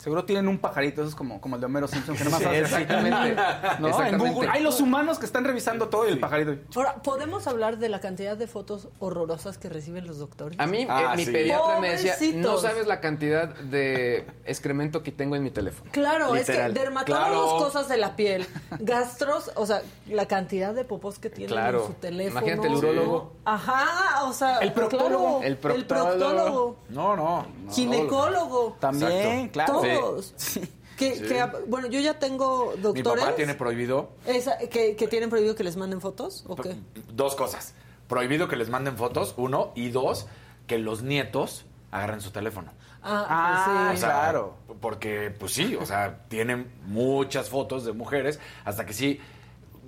[0.00, 2.46] Seguro tienen un pajarito, eso es como, como el de Homero Simpson, que nomás Sí,
[2.46, 2.74] hace así.
[2.74, 3.34] exactamente.
[3.78, 3.86] ¿No?
[3.88, 4.30] En Exactamente.
[4.34, 6.56] Google hay los humanos que están revisando todo y el pajarito.
[6.74, 10.58] Ahora, ¿podemos hablar de la cantidad de fotos horrorosas que reciben los doctores?
[10.58, 11.32] A mí, Ah, eh, mi sí.
[11.32, 12.40] pediatra me decía, Pobrecitos.
[12.52, 15.90] no sabes la cantidad de excremento que tengo en mi teléfono.
[15.92, 16.70] Claro, Literal.
[16.70, 17.58] es que dermatólogos, Claro.
[17.58, 18.46] cosas de la piel,
[18.78, 21.82] gastros, o sea, la cantidad de popos que tienen Claro.
[21.82, 22.40] en su teléfono.
[22.40, 23.32] Imagínate el urólogo.
[23.44, 25.40] Ajá, o sea, El proctólogo.
[25.40, 26.18] claro, El proctólogo.
[26.18, 27.46] proctólogo, No, no.
[27.64, 27.72] no.
[27.72, 29.10] ginecólogo, También,
[29.50, 29.52] Exacto.
[29.52, 29.89] claro.
[29.98, 30.34] Todos.
[30.36, 30.60] Sí.
[30.96, 31.22] Que, Sí.
[31.24, 35.54] que, bueno, yo ya tengo Mi doctores papá tiene prohibido esa- que, que tienen prohibido
[35.54, 36.76] que les manden fotos, ¿o qué?
[37.14, 37.72] dos cosas.
[38.06, 40.26] Prohibido que les manden fotos, uno, y dos,
[40.66, 42.72] que los nietos agarren su teléfono.
[43.02, 44.00] Ah, Ah, pues O sí.
[44.02, 44.54] sea, Claro.
[44.80, 49.20] Porque, pues sí, o sea, tienen muchas fotos de mujeres, hasta que sí,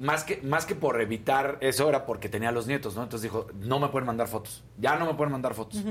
[0.01, 3.03] más que, más que por evitar eso, era porque tenía a los nietos, ¿no?
[3.03, 5.83] Entonces dijo, no me pueden mandar fotos, ya no me pueden mandar fotos.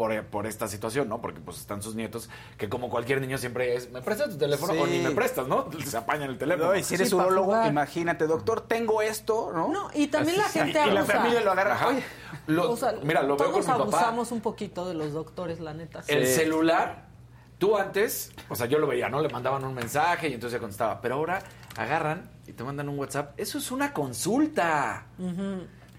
[0.00, 1.20] Por, por esta situación, ¿no?
[1.20, 4.72] Porque pues están sus nietos, que como cualquier niño siempre es, ¿me prestas tu teléfono?
[4.72, 4.78] Sí.
[4.78, 5.68] O ni me prestas, ¿no?
[5.84, 6.70] Se apañan el teléfono.
[6.70, 7.16] No, y si eres Sí,
[7.68, 9.68] imagínate, doctor, tengo esto, ¿no?
[9.68, 11.18] No, y también la gente y la abusa.
[11.18, 11.86] familia lo agarra.
[11.88, 12.02] Oye,
[12.46, 13.82] Lo- O sea, mira, lo veo con todos mi papá.
[13.82, 16.02] abusamos un poquito de los doctores, la neta.
[16.08, 17.10] El celular
[17.58, 19.20] Tú antes, o sea, yo lo veía, ¿no?
[19.20, 20.98] Le mandaban un mensaje y entonces ya contestaba.
[21.02, 21.42] Pero ahora
[21.76, 23.38] agarran y te mandan un WhatsApp.
[23.38, 25.04] Eso es una consulta.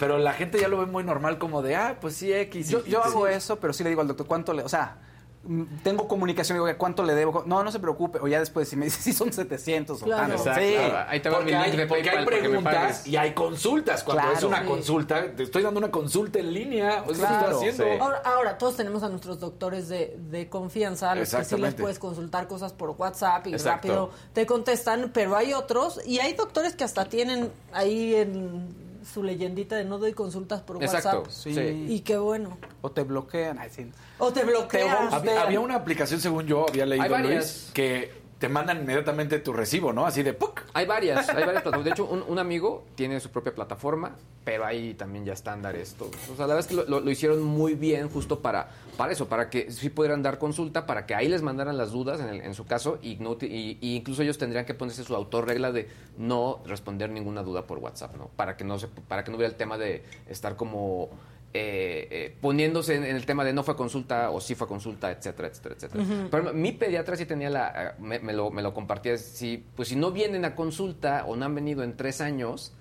[0.01, 2.69] Pero la gente ya lo ve muy normal como de, ah, pues sí, X.
[2.69, 3.09] Yo, y- yo sí.
[3.09, 4.63] hago eso, pero sí le digo al doctor, ¿cuánto le...?
[4.63, 4.97] O sea,
[5.43, 7.43] mm, tengo comunicación, digo, ¿cuánto le debo?
[7.45, 8.17] No, no se preocupe.
[8.19, 10.23] O ya después, si me dice, sí, son 700 Claro.
[10.23, 10.37] o tanto.
[10.49, 10.61] Exacto.
[10.61, 10.75] Sí.
[11.07, 13.33] Ahí te va mi link hay, de porque hay para que me preguntas y hay
[13.35, 14.03] consultas.
[14.03, 14.37] Cuando Claro.
[14.39, 14.67] es una Sí.
[14.67, 17.03] consulta, te estoy dando una consulta en línea.
[17.07, 17.59] O sea, Claro.
[17.59, 17.93] ¿qué estoy haciendo?
[17.93, 17.99] Sí.
[18.01, 21.75] Ahora, ahora, todos tenemos a nuestros doctores de, de confianza, a los que sí les
[21.75, 23.87] puedes consultar cosas por WhatsApp y Exacto.
[23.87, 29.23] rápido te contestan, pero hay otros, y hay doctores que hasta tienen ahí en su
[29.23, 31.21] leyendita de no doy consultas por Exacto.
[31.21, 31.31] WhatsApp.
[31.31, 31.53] Sí.
[31.53, 31.85] Sí.
[31.89, 32.57] Y qué bueno.
[32.81, 33.59] O te bloquean.
[33.59, 33.87] Ay, sí.
[34.17, 35.09] O te bloquean.
[35.09, 37.17] Te Había, había una aplicación, según yo, había leído.
[37.17, 40.05] Luis, que te mandan inmediatamente tu recibo, ¿no?
[40.07, 40.61] Así de ¡puc!
[40.73, 41.85] Hay varias, hay varias plataformas.
[41.85, 45.93] De hecho, un, un amigo tiene su propia plataforma, pero hay también ya estándares.
[45.93, 46.09] Todo.
[46.33, 49.13] O sea, la verdad es que lo, lo- lo hicieron muy bien justo para, para
[49.13, 52.29] eso, para que sí pudieran dar consulta, para que ahí les mandaran las dudas en,
[52.29, 55.87] el- en su caso y, no y incluso ellos tendrían que ponerse su autorregla de
[56.17, 58.29] no responder ninguna duda por WhatsApp, ¿no?
[58.35, 61.09] Para que no, se, para que no hubiera el tema de estar como...
[61.53, 65.11] eh, eh, poniéndose en, en el tema de no fue consulta o sí fue consulta,
[65.11, 66.03] etcétera, etcétera, etcétera.
[66.31, 69.89] Pero mi pediatra sí tenía la, eh, me, me lo, me lo compartía, si, pues
[69.89, 72.73] si no vienen a consulta o no han venido en tres años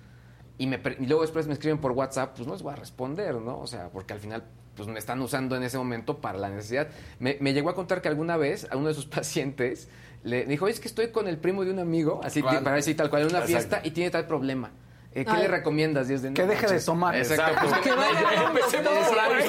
[0.57, 3.35] y, me, y luego después me escriben por WhatsApp, pues no les voy a responder,
[3.35, 3.59] ¿no?
[3.59, 4.43] O sea, porque al final
[4.75, 6.87] pues me están usando en ese momento para la necesidad.
[7.19, 9.89] Me, me llegó a contar que alguna vez a uno de sus pacientes
[10.23, 12.95] le dijo, "Oye, es que estoy con el primo de un amigo, así para decir
[12.95, 13.57] tal cual, en una Exacto.
[13.57, 14.71] fiesta y tiene tal problema.
[15.13, 15.41] Eh, ¿Qué Ay.
[15.41, 16.07] le recomiendas?
[16.07, 16.85] De, "No Que deje de manches".
[16.85, 17.15] tomar.
[17.17, 17.43] Exacto.
[17.51, 17.69] Exacto.
[17.69, 19.27] Pues, Que vaya a un Empecemos doctor.
[19.27, 19.43] por ahí.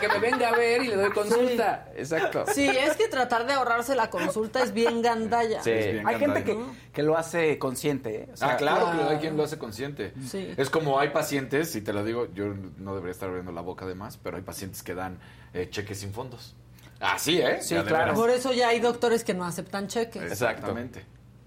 [0.00, 1.88] que, me, venga a ver y le doy consulta.
[1.94, 2.44] Exacto.
[2.52, 5.62] Sí, es que tratar de ahorrarse la consulta es bien gandalla.
[5.62, 5.70] Sí.
[5.70, 6.58] Es bien Hay gente que,
[6.92, 8.22] que lo hace consciente.
[8.22, 8.28] ¿eh?
[8.32, 9.06] O sea, ah, claro, claro.
[9.08, 10.12] que hay quien lo hace consciente.
[10.28, 10.52] Sí.
[10.56, 12.46] Es como hay pacientes, y te lo digo, yo
[12.78, 15.20] no debería estar abriendo la boca de más, pero hay pacientes que dan
[15.52, 16.56] eh, cheques sin fondos.
[16.98, 17.58] Así, ¿eh?
[17.62, 18.14] Sí, claro.
[18.14, 20.22] Por eso ya hay doctores que no aceptan cheques.
[20.22, 21.04] Exactamente.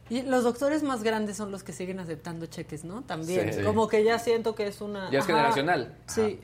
[0.10, 3.02] Y los doctores más grandes son los que siguen aceptando cheques, ¿no?
[3.04, 3.54] También.
[3.54, 3.62] Sí.
[3.64, 5.10] Como que ya siento que es una.
[5.12, 5.96] Ya es generacional.
[6.08, 6.40] Sí.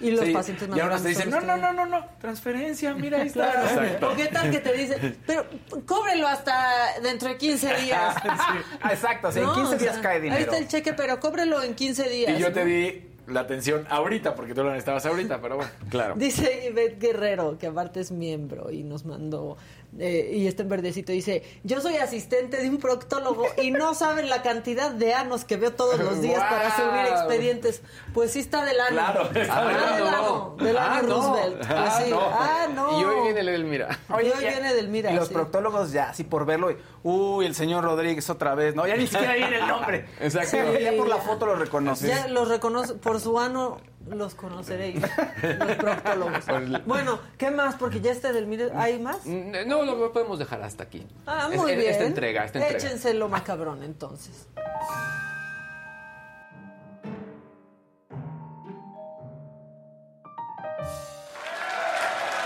[0.00, 1.16] Y los Sí, pacientes más y ahora grandes.
[1.18, 3.50] te dicen, no, no, no, no, no, transferencia, mira, ahí está.
[3.50, 4.12] Claro.
[4.12, 5.44] ¿O qué tal que te dicen, pero
[5.86, 8.14] cóbrelo hasta dentro de 15 días?
[8.22, 10.40] Ah, Exacto, o sea, en No, 15 o días sea, cae Ahí dinero.
[10.44, 12.38] está el cheque, pero cóbrelo en 15 días.
[12.38, 12.66] Y yo te ¿no?
[12.66, 15.70] di la atención ahorita, porque tú lo necesitabas ahorita, pero bueno.
[15.90, 16.14] Claro.
[16.16, 19.56] Dice Ivette Guerrero, que aparte es miembro y nos mandó,
[19.98, 24.28] eh, y está en verdecito, dice, yo soy asistente de un proctólogo y no saben
[24.28, 27.82] la cantidad de anos que veo todos los días para subir expedientes.
[28.12, 28.96] Pues sí está del ano.
[28.96, 29.96] Claro, está Ah, del ano.
[29.98, 31.08] del ano, del Ah, no.
[31.08, 31.56] Roosevelt.
[31.58, 32.10] Pues Ah, sí.
[32.10, 32.20] no.
[32.20, 33.00] Ah, no.
[33.00, 33.98] Y hoy viene el Elmira.
[34.10, 35.10] Y hoy ya- viene del Mira.
[35.12, 35.34] Y los sí.
[35.34, 39.06] proctólogos ya, así por verlo, y, uy, el señor Rodríguez otra vez, no, ya ni
[39.06, 40.06] siquiera viene el nombre.
[40.20, 40.56] Exacto.
[40.76, 40.82] Sí.
[40.84, 42.08] Ya por la foto lo reconoces.
[42.08, 43.78] Ya los reconoce, por su ano
[44.10, 45.00] los conoceréis,
[45.42, 46.44] los proctólogos.
[46.86, 47.74] Bueno, ¿qué más?
[47.76, 49.24] Porque ya este del Mira, ¿hay más?
[49.24, 51.06] Mm, No, lo podemos dejar hasta aquí.
[51.26, 51.90] Ah, muy es- bien.
[51.92, 52.78] Esta entrega, esta entrega.
[52.78, 54.46] Échense lo macabrón, entonces.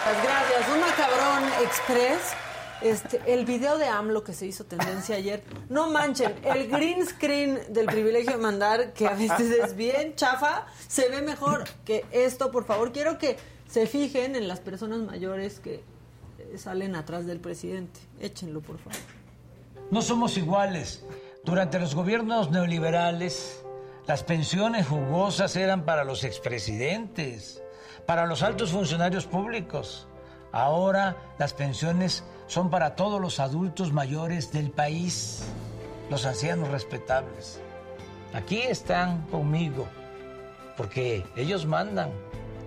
[0.07, 0.69] Las gracias.
[0.75, 2.33] Un macabrón express.
[2.83, 7.61] Este, el video de AMLO que se hizo tendencia ayer, no manchen, el green screen
[7.69, 12.51] del privilegio de mandar, que a veces es bien chafa, se ve mejor que esto,
[12.51, 12.93] por favor.
[12.93, 13.37] Quiero que
[13.69, 18.01] se fijen en las personas mayores que eh, salen atrás del presidente.
[18.21, 18.99] Échenlo, por favor.
[19.91, 21.05] No somos iguales.
[21.45, 23.63] Durante los gobiernos neoliberales,
[24.07, 27.63] las pensiones jugosas eran para los expresidentes,
[28.07, 30.09] para los altos funcionarios públicos.
[30.53, 35.43] Ahora las pensiones son para todos los adultos mayores del país,
[36.11, 37.59] los ancianos respetables.
[38.35, 39.87] Aquí están conmigo,
[40.77, 42.11] porque ellos mandan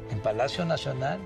[0.10, 1.20] en Palacio Nacional.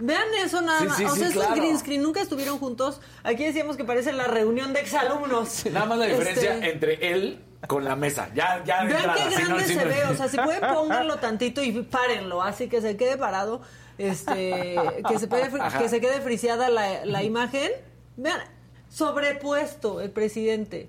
[0.00, 0.96] Vean eso nada Sí, más.
[0.96, 1.54] sí, o sí, sea, eso claro.
[1.54, 2.02] es green screen.
[2.02, 3.00] Nunca estuvieron juntos.
[3.22, 5.66] Aquí decíamos que parece la reunión de exalumnos.
[5.66, 8.28] Nada más la diferencia Este, entre él con la mesa.
[8.34, 10.04] Ya, ya Vean entrada, qué si no- grande si se no- ve.
[10.04, 12.42] O sea, si pueden pónganlo tantito y párenlo.
[12.42, 13.60] Así que se quede parado.
[13.98, 14.76] Este,
[15.08, 17.70] que se, quede, que se quede friseada la, la imagen.
[18.16, 18.40] Vean,
[18.88, 20.88] sobrepuesto el presidente.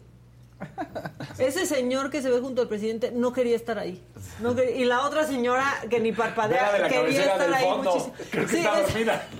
[1.40, 4.04] Ese señor que se ve junto al presidente no quería estar ahí.
[4.40, 8.14] No quería- y la otra señora que ni parpadea de la quería estar ahí muchísimo.
[8.32, 9.28] Creo que Sí, está es- dormida.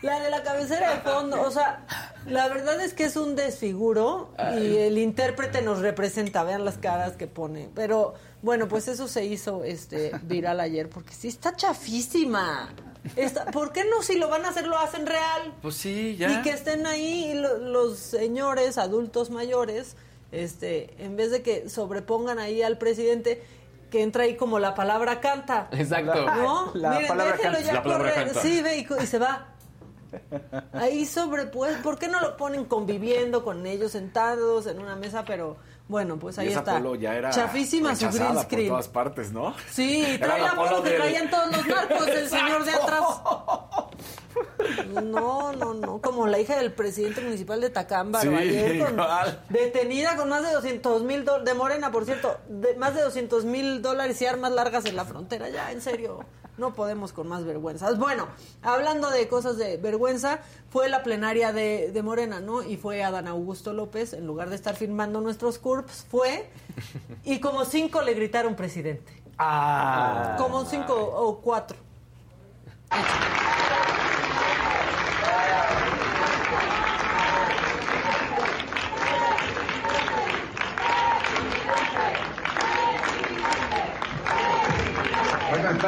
[0.00, 1.84] La de la cabecera de fondo, o sea,
[2.28, 7.16] la verdad es que es un desfiguro y el intérprete nos representa, vean las caras
[7.16, 7.68] que pone.
[7.74, 12.72] Pero bueno, pues eso se hizo este viral ayer porque sí está chafísima.
[13.16, 15.54] Está- ¿Por qué no si lo van a hacer lo hacen real?
[15.62, 16.30] Pues sí, ya.
[16.30, 19.96] Y que estén ahí lo- los señores adultos mayores,
[20.32, 23.42] este, en vez de que sobrepongan ahí al presidente.
[23.90, 25.70] que entra ahí como la palabra canta.
[25.72, 26.26] Exacto.
[26.26, 26.72] ¿No?
[26.74, 27.66] La Miren, palabra déjenlo canta.
[27.66, 28.24] ya La palabra correr.
[28.26, 28.42] canta.
[28.42, 29.46] Sí, ve y, y se va.
[30.74, 35.24] Ahí sobre, pues, ¿por qué no lo ponen conviviendo con ellos, sentados en una mesa?
[35.26, 35.56] Pero
[35.88, 36.74] bueno, pues ahí y esa está.
[36.74, 38.68] Polo ya era Chafísima su green por screen.
[38.68, 39.54] todas partes, ¿no?
[39.70, 43.04] Sí, trae la polo que del- traían todos los narcos, el señor de atrás.
[45.02, 49.42] No, no, no, como la hija del presidente municipal de Tacámbaro Sí, ayer con- igual.
[49.48, 53.44] detenida con más de 200 mil dólares, de Morena, por cierto, de más de 200
[53.44, 56.20] mil dólares y armas largas en la frontera, ya, en serio,
[56.58, 57.98] no podemos con más vergüenzas.
[57.98, 58.28] Bueno,
[58.62, 60.40] hablando de cosas de vergüenza,
[60.70, 62.62] fue la plenaria de, de Morena, ¿no?
[62.62, 66.50] Y fue Adán Augusto López, en lugar de estar firmando nuestros CURPS, fue,
[67.24, 69.12] y como cinco le gritaron presidente.
[69.38, 70.34] Ah.
[70.38, 71.76] Como cinco o cuatro.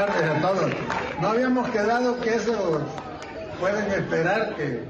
[0.00, 0.72] Buenas tardes a todos.
[1.20, 2.80] No habíamos quedado que eso
[3.58, 4.84] pueden esperar que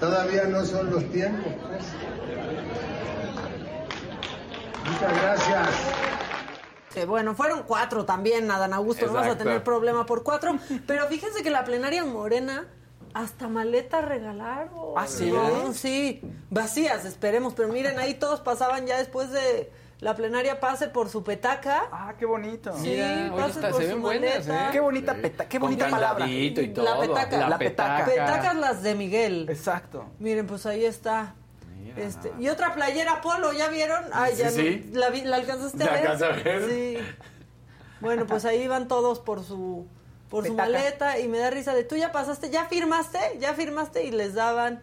[0.00, 1.52] todavía no son los tiempos.
[1.62, 1.84] pues.
[4.90, 5.68] Muchas gracias.
[6.92, 10.58] Que bueno, fueron cuatro también, Adán Augusto, no vas a tener problema por cuatro.
[10.88, 12.66] Pero fíjense que la plenaria en Morena
[13.14, 14.94] hasta maleta regalaron.
[14.96, 15.30] ¿Ah, sí?
[15.30, 15.72] ¿no?
[15.74, 17.54] Sí, vacías, esperemos.
[17.54, 19.70] Pero miren, ahí todos pasaban ya después de
[20.00, 21.84] la plenaria pase por su petaca.
[21.90, 22.72] Ah, qué bonito.
[22.74, 24.46] Sí, Mira, está- por se su ven buenas.
[24.46, 24.58] ¿eh?
[24.72, 26.26] Qué bonita peta, qué bonita palabra.
[26.28, 26.84] y todo.
[26.84, 27.48] La petaca.
[27.48, 28.04] La petaca.
[28.04, 29.46] Petacas las de Miguel.
[29.48, 30.04] Exacto.
[30.18, 31.34] Miren, pues ahí está.
[31.96, 34.04] Este, y otra playera polo, ¿ya vieron?
[34.12, 34.84] Ay, Sí, ya sí.
[34.92, 35.00] no.
[35.00, 36.00] ¿La, vi- la alcanzaste a ¿La ver?
[36.02, 36.68] alcanza a ver?
[36.68, 36.98] Sí.
[38.00, 39.86] Bueno, pues ahí van todos por su
[40.28, 40.68] por su Petaca.
[40.70, 44.34] maleta y me da risa de tú ya pasaste, ya firmaste, ya firmaste y les
[44.34, 44.82] daban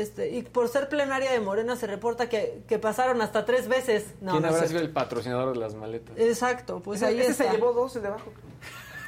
[0.00, 4.06] este y por ser plenaria de Morena se reporta que, que pasaron hasta tres veces.
[4.20, 6.16] No, ¿Quién no habrá sido el patrocinador de las maletas?
[6.18, 7.44] Exacto, pues Ese- ahí ese está.
[7.44, 8.32] se llevó dos de abajo.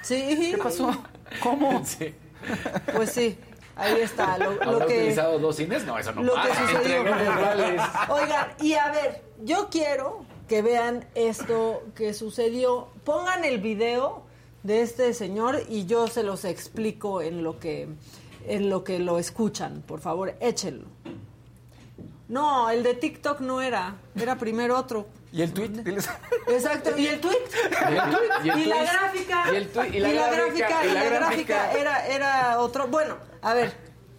[0.02, 0.50] Sí.
[0.54, 0.90] ¿Qué pasó?
[1.42, 1.82] ¿Cómo?
[1.84, 2.14] Sí.
[2.94, 3.38] Pues sí,
[3.74, 4.36] ahí está.
[4.36, 5.84] Lo, lo ¿Habrá que, utilizado dos cines?
[5.86, 6.68] No, eso no lo que pasa.
[6.68, 6.96] sucedió.
[6.98, 7.82] Entre rivales.
[8.10, 12.88] Oigan, y a ver, yo quiero que vean esto que sucedió.
[13.04, 14.24] Pongan el video
[14.62, 17.88] de este señor y yo se los explico en lo que
[18.46, 19.82] en lo que lo escuchan.
[19.86, 20.86] Por favor, échenlo.
[22.28, 25.06] No, el de TikTok no era, era primero otro.
[25.30, 25.70] ¿Y el tweet?
[26.48, 27.36] Exacto, y el tweet.
[27.90, 29.44] Y el tweet, y el Y la gráfica.
[29.52, 30.84] y el tweet, Y la gráfica.
[30.84, 31.18] y Y la la gráfica.
[31.18, 32.88] gráfica era, era otro.
[32.88, 33.74] Bueno, a ver,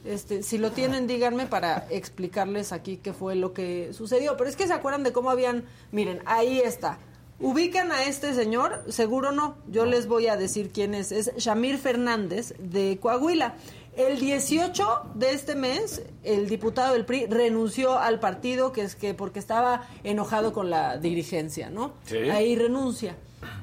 [0.05, 4.37] este, si lo tienen, díganme para explicarles aquí qué fue lo que sucedió.
[4.37, 5.65] Pero es que se acuerdan de cómo habían.
[5.91, 6.99] Miren, ahí está.
[7.39, 8.83] ¿Ubican a este señor?
[8.89, 9.57] Seguro no.
[9.67, 11.11] Yo les voy a decir quién es.
[11.11, 13.55] Es Shamir Fernández de Coahuila.
[13.95, 19.13] El 18 de este mes, el diputado del PRI renunció al partido que es que
[19.13, 21.93] porque estaba enojado con la dirigencia, ¿no?
[22.03, 22.17] Sí.
[22.29, 23.15] Ahí renuncia.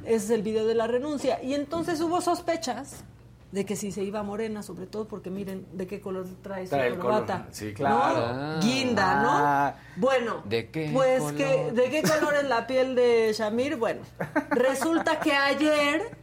[0.05, 1.43] Ese es el video de la renuncia.
[1.43, 3.05] Y entonces hubo sospechas
[3.51, 6.65] de que si se iba a Morena, sobre todo porque miren de qué color trae
[6.65, 7.47] su Trae corbata.
[7.51, 7.75] Sí, ¿no?
[7.75, 8.61] claro.
[8.63, 9.31] Guinda, ¿no?
[9.31, 9.75] Ah.
[9.97, 11.37] Bueno, ¿De qué pues color?
[11.37, 13.77] que de qué color es la piel de Shamir?
[13.77, 14.01] Bueno,
[14.51, 16.17] resulta que ayer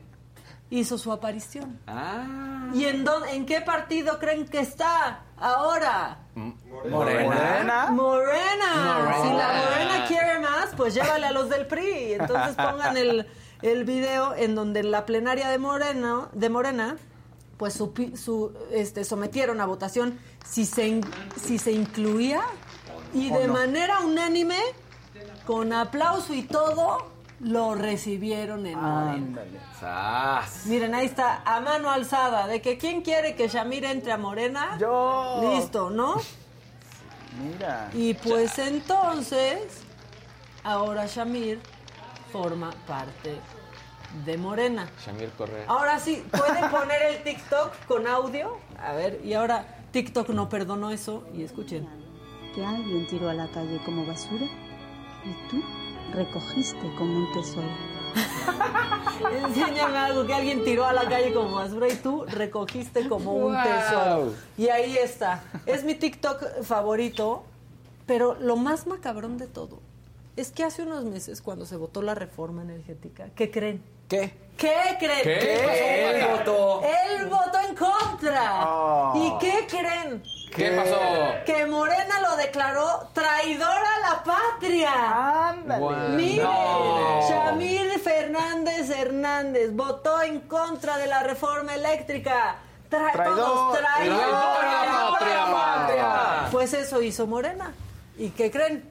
[0.70, 1.80] hizo su aparición.
[1.88, 2.70] Ah.
[2.74, 6.20] ¿Y en dónde, en qué partido creen que está ahora?
[6.36, 7.28] Morena.
[7.30, 7.88] Morena.
[7.92, 9.16] Morena.
[9.22, 12.14] Si la Morena quiere más, pues llévale a los del PRI.
[12.14, 13.28] Entonces pongan el,
[13.62, 16.98] el video en donde en la plenaria de Morena, de Morena
[17.58, 21.06] pues su, pi- su, este, sometieron a votación si se, in-
[21.44, 22.42] si se incluía
[23.14, 24.58] y de manera unánime,
[25.46, 27.10] con aplauso y todo,
[27.40, 29.42] lo recibieron en Morena.
[29.80, 30.66] Sas.
[30.66, 34.78] Miren, ahí está, a mano alzada, de que quién quiere que Shamir entre a Morena.
[34.80, 35.42] Yo.
[35.56, 36.16] Listo, ¿no?
[37.42, 37.90] Mira.
[37.94, 39.84] Y pues entonces,
[40.64, 41.62] ahora Shamir
[42.32, 43.40] forma parte
[44.26, 44.90] de Morena.
[45.06, 45.66] Shamir Correa.
[45.68, 48.58] Ahora sí, ¿pueden poner el TikTok con audio?
[48.84, 51.88] A ver, y ahora TikTok no perdonó eso y escuchen.
[52.54, 54.46] que alguien tiró a la calle como basura
[55.24, 55.62] y tú
[56.14, 57.68] recogiste como un tesoro.
[59.46, 63.54] Enséñame algo que alguien tiró a la calle como basura y tú recogiste como un
[63.54, 63.64] Wow.
[63.64, 64.34] tesoro.
[64.58, 65.44] Y ahí está.
[65.66, 67.44] Es mi TikTok favorito,
[68.06, 69.80] pero lo más macabrón de todo
[70.36, 73.84] es que hace unos meses, cuando se votó la reforma energética, ¿qué creen?
[74.08, 74.34] ¿Qué?
[74.58, 75.24] ¿Qué creen?
[75.24, 76.22] ¿Qué?
[76.22, 76.82] Él votó.
[76.82, 78.66] Él votó en contra.
[78.68, 79.14] Oh.
[79.16, 80.24] ¿Y qué creen?
[80.56, 81.00] ¿Qué pasó?
[81.46, 85.50] Que Morena lo declaró traidor a la patria.
[85.50, 85.80] Ándale.
[85.80, 86.10] Guau.
[86.10, 87.28] Miren, No.
[87.30, 92.56] Shamir Fernández Hernández votó en contra de la reforma eléctrica.
[92.90, 93.36] Tra- Traidor.
[93.38, 95.46] todos traidor Traidor a la patria.
[95.54, 96.48] patria.
[96.52, 97.72] Pues eso hizo Morena.
[98.18, 98.84] ¿Y qué creen?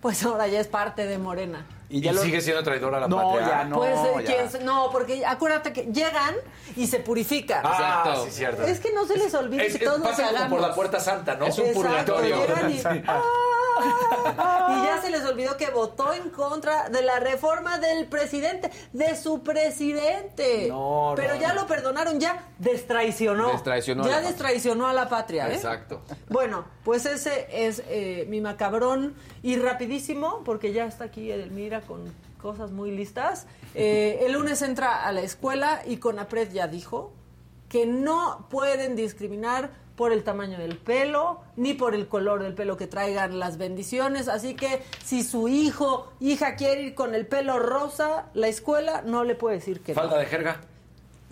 [0.00, 1.64] Pues ahora ya es parte de Morena.
[1.92, 3.48] Y, ya lo- sigue siendo traidor a la No, patria.
[3.48, 3.76] ya no.
[3.76, 4.34] Pues, eh, ya.
[4.34, 6.34] ¿quién se- no, porque acuérdate que llegan
[6.74, 7.60] y se purifican.
[7.64, 7.70] Ah,
[8.02, 8.24] Exacto.
[8.24, 8.62] sí, cierto.
[8.64, 10.74] Es que no se les olvide Es- que es- todos nos pasa como por la
[10.74, 11.46] puerta santa, ¿no?
[11.46, 11.82] Es un Exacto,
[12.16, 12.36] purgatorio.
[12.46, 13.02] llegan y- Sí.
[14.68, 19.16] Y ya se les olvidó que votó en contra de la reforma del presidente, de
[19.16, 20.66] su presidente.
[20.68, 21.40] No, Pero no.
[21.40, 23.48] ya lo perdonaron, ya destraicionó.
[23.50, 25.48] Destraicionó ya destraicionó a la patria.
[25.48, 25.54] ¿eh?
[25.54, 26.02] Exacto.
[26.28, 29.14] Bueno, pues ese es eh, mi macabrón.
[29.42, 33.46] Y rapidísimo, porque ya está aquí Edelmira con cosas muy listas.
[33.74, 37.12] Eh, el lunes entra a la escuela y Conapred ya dijo
[37.68, 42.76] que no pueden discriminar por el tamaño del pelo ni por el color del pelo
[42.76, 44.28] que traigan las bendiciones.
[44.28, 49.24] Así que si su hijo, hija quiere ir con el pelo rosa, la escuela no
[49.24, 50.20] le puede decir que Falta no.
[50.20, 50.60] de jerga.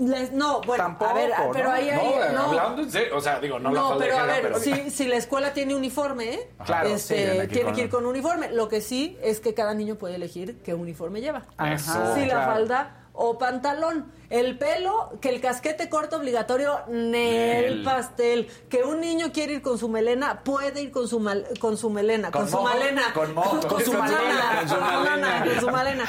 [0.00, 1.50] Les- no, bueno, Tampoco, a ver, ¿no?
[1.52, 2.14] pero ahí hay...
[2.32, 2.48] no, no.
[2.48, 3.16] hablando en serio.
[3.16, 4.58] O sea, digo, no, la No, falta pero a ver, pero...
[4.58, 6.50] si, si la escuela tiene uniforme, ¿eh?
[6.64, 8.50] Claro, Este, sí, tiene que ir con uniforme.
[8.50, 11.42] Lo que sí es que cada niño puede elegir qué uniforme lleva.
[11.58, 12.52] Ajá, si la claro.
[12.52, 14.10] falda o pantalón.
[14.30, 17.82] El pelo, que el casquete corto obligatorio, Nel.
[17.82, 18.48] pastel.
[18.70, 21.90] Que un niño quiere ir con su melena, puede ir con su, mal- con su
[21.90, 23.02] melena, con, Con su malena.
[23.12, 26.04] con con su con su malena, con su malena, con su malena.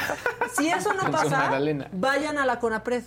[0.56, 1.52] Si eso no pasa,
[1.92, 3.04] vayan a la CONAPRED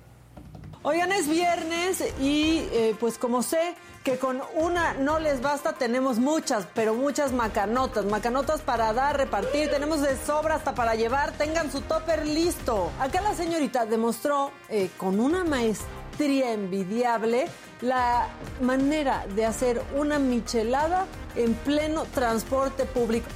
[0.83, 3.75] Oigan, es viernes y eh, pues como sé
[4.07, 8.05] que con una no les basta, tenemos muchas, pero muchas macanotas.
[8.05, 12.89] Macanotas para dar, repartir, tenemos de sobra hasta para llevar, tengan su topper listo.
[13.01, 17.47] Acá la señorita demostró eh, con una maestría envidiable
[17.81, 18.29] la
[18.61, 21.05] manera de hacer una michelada
[21.35, 23.27] en pleno transporte público.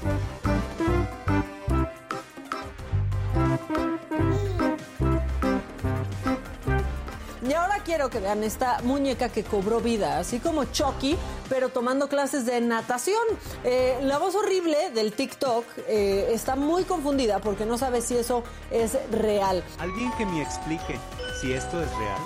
[8.01, 11.15] Quiero que vean esta muñeca que cobró vida, así como Chucky,
[11.49, 13.21] pero tomando clases de natación.
[13.63, 18.43] Eh, la voz horrible del TikTok eh, está muy confundida porque no sabe si eso
[18.71, 19.63] es real.
[19.77, 20.97] Alguien que me explique
[21.39, 22.21] si esto es real.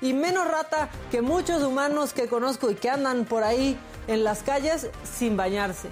[0.00, 3.76] Y menos rata que muchos humanos que conozco y que andan por ahí
[4.06, 5.88] en las calles sin bañarse.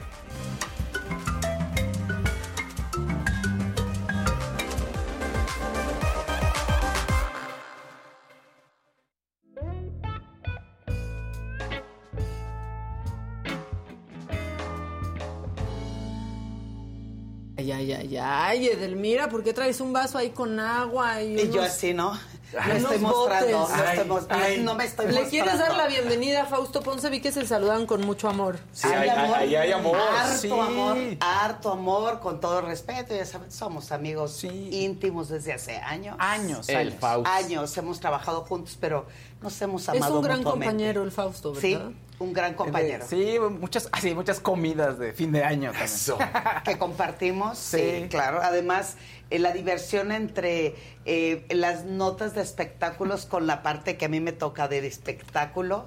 [17.94, 21.22] Ay, ay, ay, Edelmira, ¿por qué traes un vaso ahí con agua?
[21.22, 22.18] Y, Y yo unos- así, ¿no?
[22.52, 24.26] Unos estoy mostrando, lo estoy mos-
[24.60, 25.30] no me estoy ¿Le mostrando.
[25.30, 27.10] quieres dar la bienvenida a Fausto Ponce?
[27.10, 28.58] Vi que se saludan con mucho amor.
[28.72, 29.96] Sí, hay- hay- ahí hay amor.
[29.98, 30.50] Harto Sí.
[30.50, 33.14] amor, harto amor, con todo respeto.
[33.14, 36.16] Ya saben, somos amigos íntimos desde hace años.
[36.18, 36.94] Años, El años.
[37.00, 37.28] Fausto.
[37.30, 39.06] Años, hemos trabajado juntos, pero
[39.42, 40.66] nos hemos Es amado un gran mutuamente.
[40.66, 41.62] compañero el Fausto, ¿verdad?
[41.62, 43.05] Sí, un gran compañero.
[43.06, 45.84] Sí, muchas, ah, sí, muchas comidas de fin de año también.
[45.84, 46.18] Eso.
[46.64, 47.78] que compartimos, sí.
[47.78, 48.06] Sí.
[48.09, 48.40] claro.
[48.43, 48.97] Además,
[49.31, 50.74] eh, la diversión entre
[51.05, 55.86] eh, las notas de espectáculos con la parte que a mí me toca del espectáculo,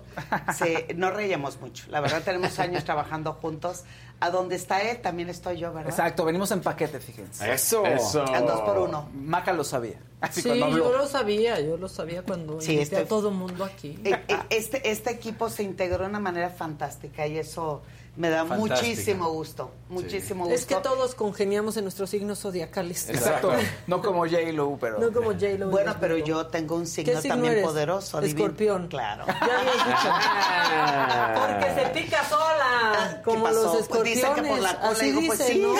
[0.58, 1.86] se, no reíamos mucho.
[1.90, 3.84] La verdad, tenemos años trabajando juntos.
[4.22, 5.92] A donde está él, también estoy yo, ¿verdad?
[5.92, 7.54] Exacto, venimos en paquete, fíjense.
[7.54, 7.86] Eso.
[7.86, 8.26] Eso.
[8.34, 9.08] A dos por uno.
[9.14, 9.96] Maca lo sabía.
[10.20, 13.64] Así Sí, yo lo sabía, yo lo sabía cuando Sí, invité estoy- a todo mundo
[13.64, 13.98] aquí.
[14.04, 17.82] Eh, eh, Este, este equipo se integró de una manera fantástica y eso
[18.20, 18.76] me da Fantástica.
[18.82, 20.56] muchísimo gusto, muchísimo gusto.
[20.60, 23.10] Es que todos congeniamos en nuestros signos zodiacales.
[23.10, 23.52] Exacto.
[23.88, 25.00] No como J-Lo, pero.
[25.00, 25.68] No como J-Lo.
[25.68, 27.66] y Bueno, pero yo tengo un ¿Qué signo signo también eres?
[27.66, 28.20] poderoso.
[28.20, 28.88] Escorpión.
[28.90, 29.26] Claro.
[29.26, 31.40] Ya habías dicho.
[31.40, 33.56] Porque se pica sola, como pasó?
[33.56, 34.16] los Pues escorpiones.
[34.16, 35.74] dicen que por la cola, así digo, pues dicen, sí, ¿no?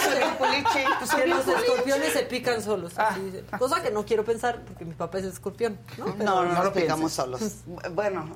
[1.00, 2.94] pues que los escorpiones se pican solos.
[2.98, 3.46] así dicen.
[3.60, 5.78] Cosa que no quiero pensar, porque mi papá es escorpión.
[5.98, 7.54] No, Pero- No, no, no lo picamos pienses.
[7.66, 7.92] solos.
[7.92, 8.30] Bueno,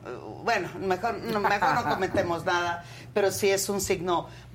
[0.43, 3.92] bueno, mejor no, mejor no cometemos nada, pero sí es un signo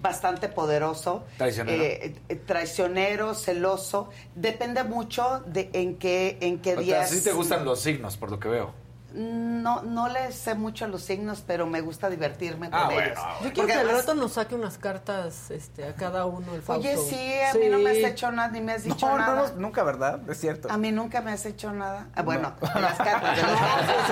[0.00, 1.24] bastante poderoso.
[1.36, 1.82] Traicionero.
[1.82, 4.10] Eh, eh, traicionero, celoso.
[4.34, 7.10] Depende mucho de en qué, en qué O sea, días.
[7.10, 8.87] sí te gustan los signos, por lo que veo.
[9.14, 13.00] No, no le sé mucho a los signos, pero me gusta divertirme con Ah, bueno,
[13.06, 13.18] ellos.
[13.18, 16.54] Yo quiero Porque que al además- rato nos saque unas cartas este, a cada uno
[16.54, 16.86] el Fausto.
[16.86, 19.50] Oye, sí, a mí no me has hecho nada, ni me has dicho no, nada.
[19.54, 20.20] no, nunca, ¿verdad?
[20.30, 20.70] Es cierto.
[20.70, 22.08] A mí nunca me has hecho nada.
[22.14, 24.08] Ah, bueno, de las cartas, de las cartas.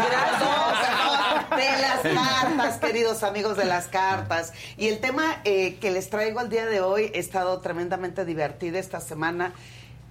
[1.56, 4.54] de las cartas, queridos amigos de las cartas.
[4.78, 8.78] Y el tema eh, que les traigo al día de hoy, he estado tremendamente divertida
[8.78, 9.52] esta semana.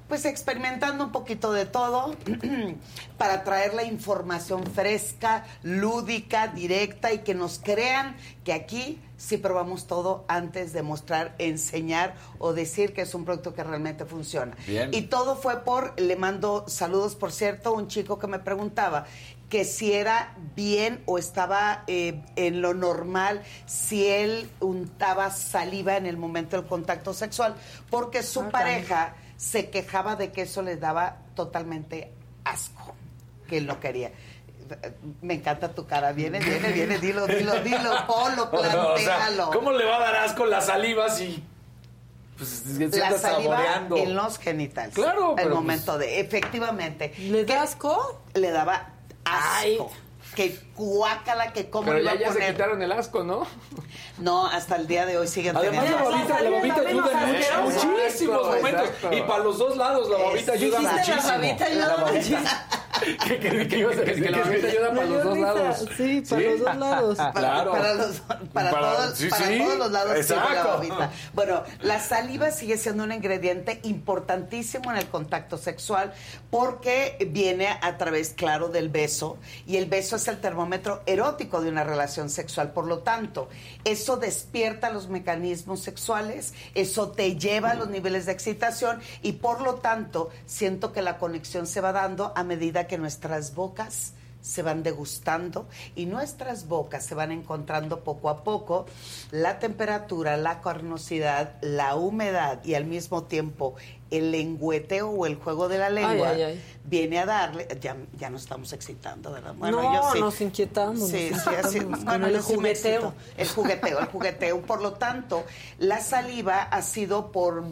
[0.07, 2.15] Pues experimentando un poquito de todo
[3.17, 9.87] para traer la información fresca, lúdica, directa y que nos crean que aquí sí probamos
[9.87, 14.55] todo antes de mostrar, enseñar o decir que es un producto que realmente funciona.
[14.67, 14.93] Bien.
[14.93, 19.05] Y todo fue por, le mando saludos, por cierto, un chico que me preguntaba
[19.49, 26.07] que si era bien o estaba eh, en lo normal si él untaba saliva en
[26.07, 27.55] el momento del contacto sexual,
[27.89, 32.11] porque su Ah, pareja se quejaba de que eso le daba totalmente
[32.43, 32.95] asco,
[33.47, 34.11] que él no quería.
[35.21, 39.51] Me encanta tu cara, viene, viene, viene, dilo, dilo, dilo, polo, O sea, plantéalo.
[39.51, 41.43] ¿Cómo le va a dar asco la saliva si
[42.37, 43.97] pues, se la saliva saboreando?
[43.97, 44.95] en los genitales.
[44.95, 47.13] Claro, El pero, pues, momento de, efectivamente.
[47.19, 48.21] ¿Le da asco?
[48.33, 48.89] Le daba
[49.23, 49.91] asco.
[50.33, 52.51] Que guácala, que cómo Pero iba ya, a ya se poner.
[52.53, 53.47] quitaron el asco, ¿no?
[54.17, 56.09] No, hasta el día de hoy siguen Además, la teniendo.
[56.09, 57.87] la babita ayuda en muchos- asqueroso.
[57.87, 58.87] muchísimos Exacto, momentos.
[58.89, 59.17] exacto.
[59.17, 61.31] Y para los dos lados, la babita ayuda Dijiste la muchísimo.
[61.37, 62.39] babita ayuda La muchísimo.
[63.27, 64.23] ¿Qué- qué- qué ibas a decir?
[64.23, 65.85] Que la ayuda para los dos lados.
[65.97, 67.17] Sí, para los dos lados.
[67.17, 67.71] Para, Claro.
[67.71, 68.19] para los-
[68.53, 69.57] para Para- todos, sí, para sí.
[69.59, 70.67] todos los lados la Exacto.
[70.69, 71.11] babita.
[71.33, 76.13] Bueno, la saliva sigue siendo un ingrediente importantísimo en el contacto sexual
[76.49, 79.37] porque viene a través, claro, del beso
[79.67, 82.71] y el beso es el termómetro erótico de una relación sexual.
[82.71, 83.49] Por lo tanto,
[83.83, 89.61] eso despierta los mecanismos sexuales, eso te lleva a los niveles de excitación y por
[89.61, 94.13] lo tanto siento que la conexión se va dando a medida que nuestras bocas
[94.45, 98.85] se van degustando y nuestras bocas se van encontrando poco a poco
[99.31, 103.73] la temperatura, la carnosidad, la humedad y al mismo tiempo
[104.11, 106.63] el lengüeteo o el juego de la lengua ay, ay.
[106.83, 109.55] viene a darle, ya, ya nos estamos excitando, ¿verdad?
[109.57, 110.19] Bueno, no, yo sí.
[110.19, 111.09] nos inquietamos.
[111.09, 113.13] Sí, nos sí, así, bueno, el me jugueteo.
[113.37, 114.61] El jugueteo, el jugueteo.
[114.61, 115.43] Por lo tanto,
[115.79, 117.63] la saliva ha sido por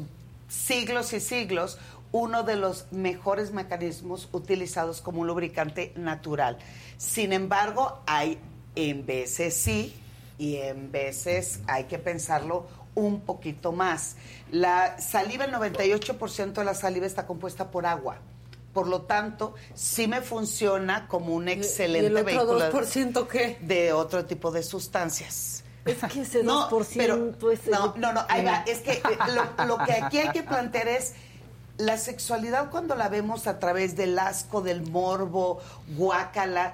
[0.50, 1.78] siglos y siglos
[2.14, 6.58] uno de los mejores mecanismos utilizados como un lubricante natural.
[6.98, 8.40] Sin embargo, hay
[8.76, 9.94] en veces sí
[10.38, 14.16] y en veces hay que pensarlo un poquito más.
[14.52, 18.18] La saliva, el 98% de la saliva está compuesta por agua.
[18.74, 23.58] Por lo tanto, sí me funciona como un excelente ¿Y el otro vehículo 2% qué?
[23.62, 25.64] de otro tipo de sustancias.
[25.86, 28.64] Es que ese 2% No, pero, es el- no, no, no, ahí va.
[28.68, 29.02] Es que eh,
[29.58, 31.14] lo, lo que aquí hay que plantear es
[31.78, 35.60] la sexualidad cuando la vemos a través del asco, del morbo,
[35.98, 36.74] guácala,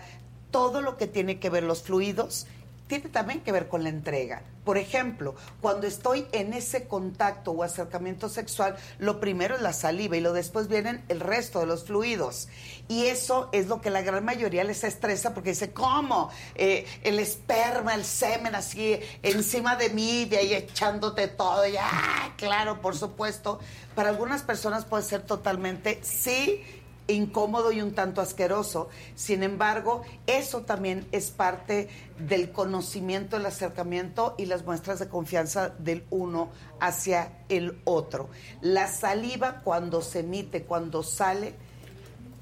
[0.51, 2.47] todo lo que tiene que ver los fluidos,
[2.89, 4.41] tiene también que ver con la entrega.
[4.65, 10.17] Por ejemplo, cuando estoy en ese contacto o acercamiento sexual, lo primero es la saliva
[10.17, 12.49] y lo después vienen el resto de los fluidos.
[12.87, 16.31] Y eso es lo que la gran mayoría les estresa porque dice, ¿cómo?
[16.55, 21.61] Eh, el esperma, el semen así encima de mí, de ahí echándote todo.
[21.79, 23.59] Ah, claro, por supuesto.
[23.93, 26.63] Para algunas personas puede ser totalmente, sí,
[27.09, 28.89] incómodo y un tanto asqueroso.
[29.15, 35.69] Sin embargo, eso también es parte del conocimiento, el acercamiento y las muestras de confianza
[35.79, 36.49] del uno
[36.79, 38.29] hacia el otro.
[38.61, 41.55] La saliva cuando se emite, cuando sale,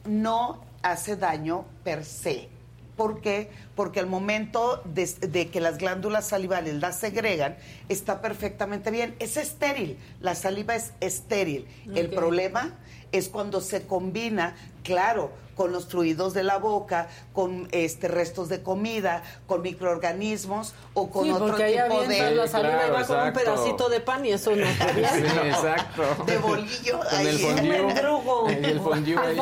[0.06, 2.49] no hace daño per se.
[2.95, 3.52] ¿Por qué?
[3.76, 7.56] Porque al momento de, de que las glándulas salivales las segregan,
[7.89, 9.15] está perfectamente bien.
[9.19, 9.99] Es estéril.
[10.19, 11.68] La saliva es estéril.
[11.94, 12.73] El problema
[13.12, 18.62] es cuando se combina, claro, con los fluidos de la boca, con este restos de
[18.62, 22.94] comida, con microorganismos o con sí, otro porque ahí tipo de la saliva y Claro,
[22.94, 23.40] va con un exacto.
[23.40, 24.66] pedacito de pan y eso no.
[24.68, 24.72] Sí,
[25.48, 26.04] exacto.
[26.28, 27.00] de bolillo.
[27.00, 27.28] Con ahí.
[27.28, 27.82] el fondue.
[27.82, 28.52] Mendrugo.
[28.52, 29.36] Y el fondue El ahí.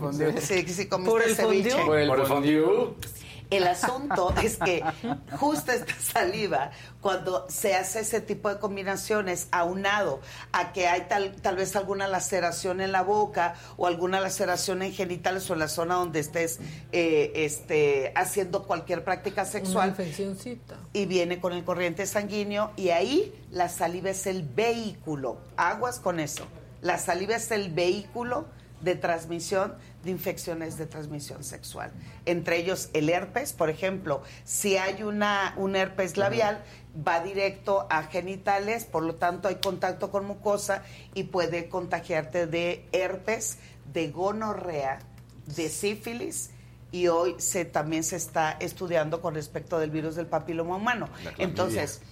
[0.00, 0.40] fondue.
[0.40, 1.70] Sí, sí, comiste Por el ceviche.
[1.70, 1.86] fondue.
[1.86, 2.62] Por el Por el fondue.
[2.64, 2.94] fondue.
[3.50, 4.82] El asunto es que
[5.38, 10.20] justo esta saliva, cuando se hace ese tipo de combinaciones, aunado
[10.52, 14.92] a que hay tal, tal vez alguna laceración en la boca o alguna laceración en
[14.92, 16.58] genitales o en la zona donde estés
[16.92, 20.76] eh, este, haciendo cualquier práctica Una sexual, infeccióncita.
[20.92, 25.38] y viene con el corriente sanguíneo y ahí la saliva es el vehículo.
[25.56, 26.44] Aguas con eso.
[26.80, 28.46] La saliva es el vehículo
[28.80, 29.74] de transmisión
[30.04, 31.92] de infecciones de transmisión sexual.
[32.24, 36.62] Entre ellos el herpes, por ejemplo, si hay una, un herpes labial,
[36.96, 40.82] va directo a genitales, por lo tanto hay contacto con mucosa
[41.14, 43.58] y puede contagiarte de herpes,
[43.92, 45.00] de gonorrea,
[45.46, 46.50] de sífilis
[46.92, 51.08] y hoy se también se está estudiando con respecto del virus del papiloma humano.
[51.38, 52.02] Entonces,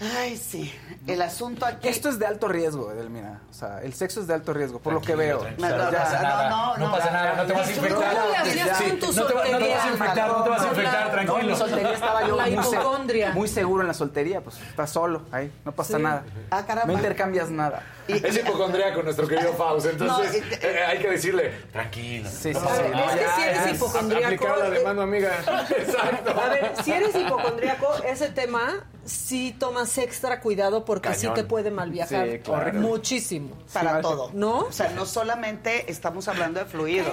[0.00, 0.74] Ay, sí.
[1.06, 1.86] El asunto aquí.
[1.88, 3.40] Esto es de alto riesgo, Edelmira.
[3.48, 5.38] O sea, el sexo es de alto riesgo, por lo que veo.
[5.38, 6.50] tranquilo, No, no, pasa nada.
[6.50, 8.14] No, no, No pasa nada, no te vas a infectar.
[8.16, 10.42] ¿Cómo le hacías Sí, tú en tu no te no te vas a infectar, no
[10.42, 11.50] te vas a infectar, No, en tranquilo.
[11.52, 15.52] mi soltería estaba yo La muy, muy seguro en la soltería, pues estás solo, ahí,
[15.64, 16.02] no pasa Sí.
[16.02, 16.24] nada.
[16.50, 16.92] Ah, caramba.
[16.92, 17.82] No intercambias nada.
[18.24, 22.28] Es hipocondríaco nuestro querido Faust, entonces No, y te- eh, hay que decirle, tranquilo.
[22.30, 22.66] Sí, sí, no sí.
[22.66, 23.14] pasa A ver, nada.
[23.14, 25.30] es que si eres hipocondríaco, de eh, mano amiga.
[25.78, 26.40] Exacto.
[26.40, 31.34] A ver, si eres hipocondríaco, ese tema sí tomas extra cuidado porque sí Cañón.
[31.34, 32.26] te puede mal viajar.
[32.28, 32.72] Sí, claro.
[32.74, 33.56] Muchísimo.
[33.72, 34.30] Para todo.
[34.32, 34.60] ¿No?
[34.60, 37.12] O sea, no solamente estamos hablando de fluidos.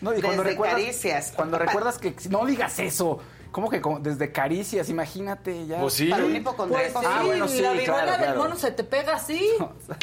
[0.00, 1.32] No, y cuando desde recuerdas, caricias.
[1.34, 3.20] Cuando recuerdas que no digas eso.
[3.58, 4.88] ¿Cómo que como- desde caricias?
[4.88, 5.80] Imagínate ya.
[5.80, 6.06] Pues sí.
[6.06, 8.38] Para un Pues sí, Ah, bueno, sí, la viruela claro, del claro.
[8.40, 9.50] mono se te pega así.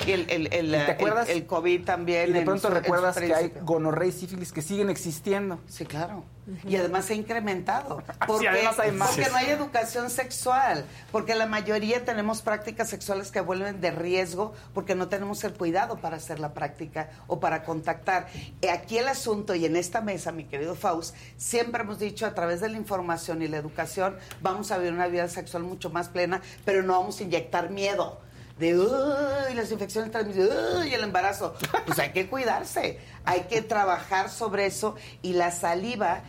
[0.05, 1.29] Y el, el, el, ¿Y te acuerdas?
[1.29, 2.31] el, el COVID también.
[2.31, 5.59] Y de pronto recuerdas que hay gonorrea y sífilis que siguen existiendo.
[5.69, 6.25] Sí, claro.
[6.67, 8.03] Y además se ha incrementado.
[8.27, 9.09] Porque, además hay más.
[9.09, 10.85] porque no hay educación sexual.
[11.11, 15.97] Porque la mayoría tenemos prácticas sexuales que vuelven de riesgo porque no tenemos el cuidado
[15.97, 18.27] para hacer la práctica o para contactar.
[18.61, 22.35] Eh, Aquí el asunto, y en esta mesa, mi querido Faust, siempre hemos dicho a
[22.35, 26.09] través de la información y la educación, vamos a vivir una vida sexual mucho más
[26.09, 28.24] plena, pero no vamos a inyectar miedo
[28.59, 31.55] de "Uy, las infecciones transmisibles uy, el embarazo.
[31.85, 36.21] Pues hay que cuidarse, hay que trabajar sobre eso y la saliva,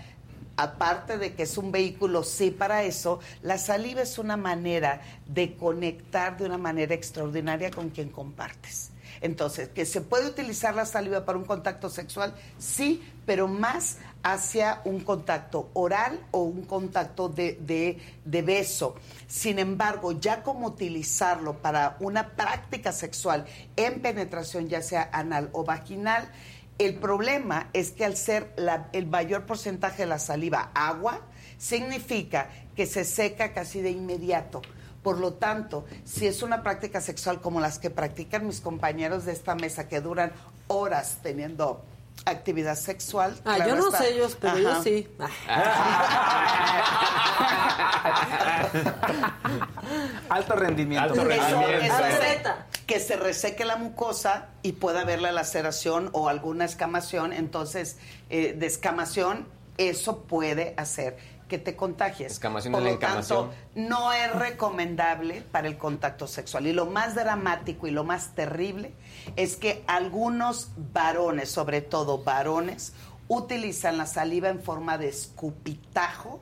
[0.56, 5.54] aparte de que es un vehículo sí para eso, la saliva es una manera de
[5.54, 8.90] conectar de una manera extraordinaria con quien compartes.
[9.26, 14.82] Entonces, que se puede utilizar la saliva para un contacto sexual, sí, pero más hacia
[14.84, 18.94] un contacto oral o un contacto de, beso.
[19.26, 25.64] Sin embargo, ya como utilizarlo para una práctica sexual en penetración, ya sea anal o
[25.64, 26.30] vaginal,
[26.78, 28.54] el problema es que al ser
[28.92, 31.20] el mayor porcentaje de la saliva agua,
[31.58, 34.62] significa que se seca casi de inmediato.
[35.06, 39.30] Por lo tanto, si es una práctica sexual como las que practican mis compañeros de
[39.30, 40.32] esta mesa, que duran
[40.66, 41.84] horas teniendo
[42.24, 43.38] actividad sexual.
[43.44, 43.98] Ah, claro yo no está.
[43.98, 44.62] sé ellos, pero Ajá.
[44.62, 45.08] yo sí.
[50.28, 51.12] Alto rendimiento.
[51.12, 51.98] Alto Eso, rendimiento.
[51.98, 52.50] eso
[52.88, 57.32] que se reseque la mucosa y pueda haber la laceración o alguna escamación.
[57.32, 57.96] Entonces,
[58.28, 59.46] eh, de escamación,
[59.78, 62.32] eso puede hacer que te contagies.
[62.32, 66.66] Escamación Por lo tanto, no es recomendable para el contacto sexual.
[66.66, 68.92] Y lo más dramático y lo más terrible
[69.36, 72.92] es que algunos varones, sobre todo varones,
[73.28, 76.40] utilizan la saliva en forma de escupitajo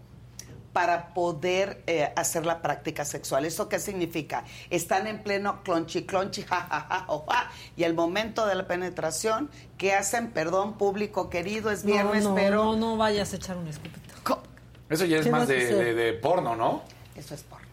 [0.73, 3.45] para poder eh, hacer la práctica sexual.
[3.45, 4.45] ¿Eso qué significa?
[4.71, 9.95] Están en pleno clonchi, clonchi, ja, ja, ja, y al momento de la penetración, ¿qué
[9.95, 10.33] hacen?
[10.33, 12.65] Perdón, público querido, es viernes, no, no, pero...
[12.65, 14.05] no, no vayas a echar un escupito.
[14.91, 16.83] Eso ya es ¿Qué más de, de- de porno, ¿no?
[17.17, 17.65] Eso es porno.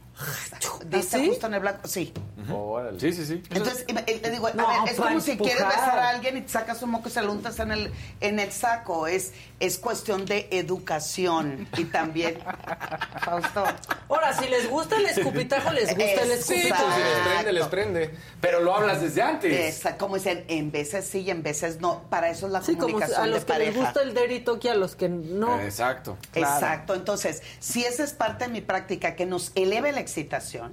[0.85, 1.27] Dice ¿Así?
[1.29, 2.13] justo en el blanco, sí.
[2.49, 2.99] Órale.
[2.99, 3.43] Sí, sí, sí.
[3.49, 6.41] Entonces, eh, te digo, a No, ver, es como si quieres besar a alguien y
[6.41, 7.91] te sacas un moco y se lo untas en el,
[8.21, 9.07] en el saco.
[9.07, 11.67] Es, es cuestión de educación.
[11.77, 12.37] Y también,
[13.23, 13.63] Fausto,
[14.09, 16.83] Ahora, si les gusta el escupitajo, les gusta el Sí, escupitajo.
[16.83, 17.69] pues si les prende, les Exacto.
[17.69, 18.15] prende.
[18.41, 19.75] Pero lo hablas desde antes.
[19.77, 22.03] esa- como dicen, en veces sí y en veces no.
[22.09, 24.39] Para eso es la Sí, como comunicación a los de que les gusta el dirty
[24.41, 25.59] talk y a los que no.
[25.61, 26.17] Exacto.
[26.33, 26.93] Exacto.
[26.95, 30.71] Entonces, si esa es parte de mi práctica que nos eleve la excitación,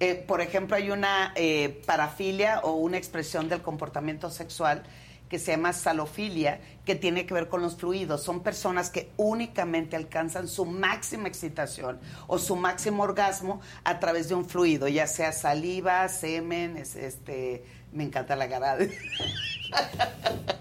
[0.00, 4.82] eh, por ejemplo, hay una eh, parafilia o una expresión del comportamiento sexual
[5.28, 8.22] que se llama salofilia, que tiene que ver con los fluidos.
[8.24, 14.34] Son personas que únicamente alcanzan su máxima excitación o su máximo orgasmo a través de
[14.34, 18.76] un fluido, ya sea saliva, semen, es- este, me encanta la cara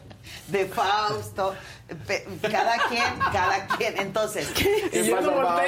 [0.52, 1.54] de, Fausto,
[2.42, 3.98] cada quien, cada quien.
[4.00, 5.60] Entonces, ¿Qué dice rojo.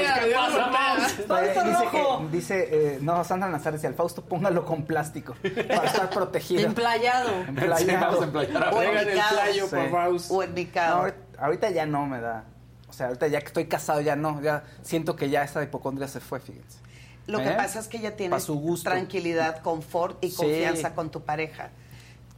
[2.30, 5.36] que, dice, eh, no, Sandra Nazar decía, al Fausto póngalo con plástico
[5.68, 6.62] para estar protegido.
[6.68, 7.30] Emplayado.
[7.30, 8.20] Sí, Emplayado.
[8.20, 8.28] O.
[8.28, 9.36] Traigan el Ubicado.
[9.36, 9.76] playo, Sí.
[9.76, 10.32] por Faust.
[10.32, 10.96] o en mi No, caso.
[10.98, 12.44] ahorita, ahorita ya no me da.
[12.88, 14.42] O sea, ahorita ya que estoy casado ya no.
[14.42, 16.80] Ya siento que ya esa hipocondria se fue, fíjense.
[17.28, 17.54] Lo que ¿Eh?
[17.56, 18.90] pasa es que ya tienes su gusto.
[18.90, 20.38] tranquilidad, confort y Sí.
[20.38, 21.70] confianza con tu pareja.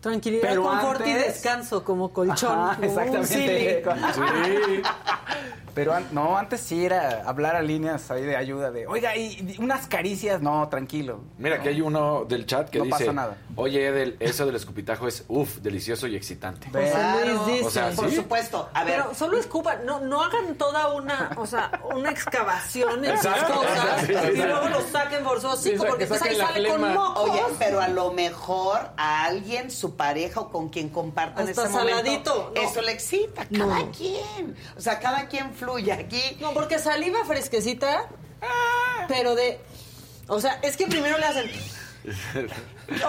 [0.03, 2.51] Tranquilidad, Pero confort y antes- descanso como colchón.
[2.51, 3.83] Ajá, como un exactamente.
[4.13, 4.81] Sí.
[5.73, 9.55] Pero an- no, antes sí era hablar a líneas ahí de ayuda de, oiga, y,
[9.57, 11.21] y unas caricias, no, tranquilo.
[11.37, 13.37] Mira, aquí hay uno del chat que No dice, pasa nada.
[13.55, 16.67] oye, Edel, eso del escupitajo es, uff, delicioso y excitante.
[16.69, 17.65] José Luis dice.
[17.65, 18.15] O sea, Por ¿sí?
[18.17, 18.69] supuesto.
[18.73, 23.17] A ver, Pero solo escupan, no, no hagan toda una, o sea, una excavación en
[23.17, 26.21] sus Exacto, cosas sí, y luego lo saquen por su hocico Sí, porque que pues
[26.21, 26.93] ahí sale con flema.
[26.93, 27.29] mocos.
[27.29, 31.69] oye, pero a lo mejor a alguien, su pareja o con quien compartan Hasta ese
[31.73, 32.61] momento, saladito, no.
[32.61, 33.45] eso le excita.
[33.45, 33.91] Cada No.
[33.91, 34.55] quien.
[34.77, 35.51] O sea, cada quien
[35.91, 36.37] aquí.
[36.39, 38.07] No, porque saliva fresquecita,
[38.41, 39.05] Ah.
[39.07, 39.59] pero de
[40.27, 41.51] O sea, es que primero le hacen.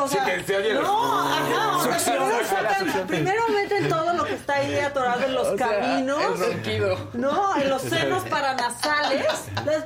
[0.00, 3.42] O sea, Sí, que se oye no, los- ajá, o sea, Succión, primero, sacan- primero
[3.48, 6.22] meten todo lo que está ahí atorado en los O sea, caminos.
[6.40, 6.96] el.
[7.14, 9.26] No, en los senos paranasales.
[9.64, 9.82] Las-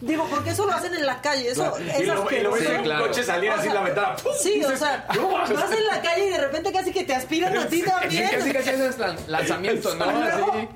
[0.00, 1.50] digo, porque eso lo hacen en la calle.
[1.50, 1.76] Eso Claro.
[1.76, 4.16] es Y lo- y lo ves en coche salir así en la ventana.
[4.16, 4.32] ¡pum!
[4.40, 5.54] Sí, o sea, "No mames".
[5.54, 8.28] vas en la calle y de repente casi que te aspiran a ti también.
[8.30, 10.04] Casi casi haces lan- lanzamiento, ¿no?
[10.04, 10.68] Así,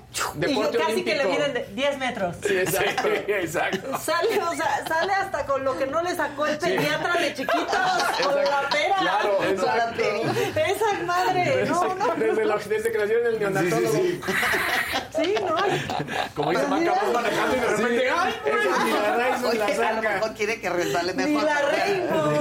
[0.49, 2.37] y yo casi que le vienen de 10 metros.
[2.47, 3.09] Sí, exacto.
[3.09, 3.99] Exacto.
[3.99, 7.67] Sale, o sea, sale hasta con lo que no le sacó el pediatra de chiquitos,
[8.45, 8.97] la pera.
[9.01, 9.97] Claro, Con la exacto.
[9.97, 10.67] pera.
[10.71, 12.15] Esa madre, no, no.
[12.15, 13.93] Desde, la- desde que nació en el neonatólogo.
[13.93, 14.21] Sí,
[15.17, 15.57] sí, Sí, no.
[16.35, 18.55] Como dice Maca, vas manejando y de repente, ¡ay, güey!
[18.59, 21.45] Esa ni la raíz Oye, la a lo mejor quiere que resbale Ni mejor.
[21.45, 22.33] la Rainbow.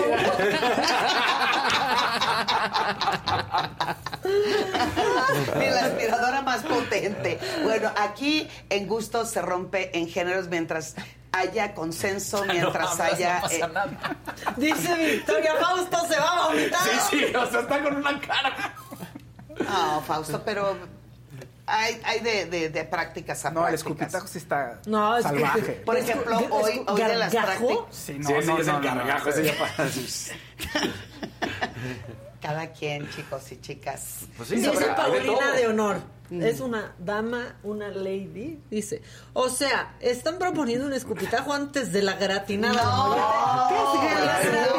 [5.57, 7.39] Ni la aspiradora más potente.
[7.63, 10.95] Bueno, aquí en gusto se rompe en géneros mientras
[11.31, 13.35] haya consenso, mientras No, haya...
[13.35, 14.15] no pasa eh, nada.
[14.57, 16.81] Dice Victoria Fausto, se va a vomitar.
[16.81, 18.73] Sí, sí, o sea, está con una cara.
[19.59, 20.75] No, Fausto, pero
[21.65, 25.29] hay, hay de, de- de prácticas a No, el escupitajo sí está No, es que-
[25.31, 25.71] salvaje.
[25.85, 27.77] Por ejemplo, hoy, hoy de las prácticas...
[27.91, 29.03] Sí, no, sí, no, no, el no, no.
[32.41, 34.19] Cada quien, chicos y chicas.
[34.37, 35.09] Pues sí, Dice habrá-
[35.55, 35.97] de honor.
[36.31, 38.61] Es una dama, una lady.
[38.69, 39.01] Dice,
[39.33, 42.83] o sea, están proponiendo un escupitajo antes de la gratinada.
[42.83, 43.99] No.
[43.99, 44.69] ¿Qué es la gratinada?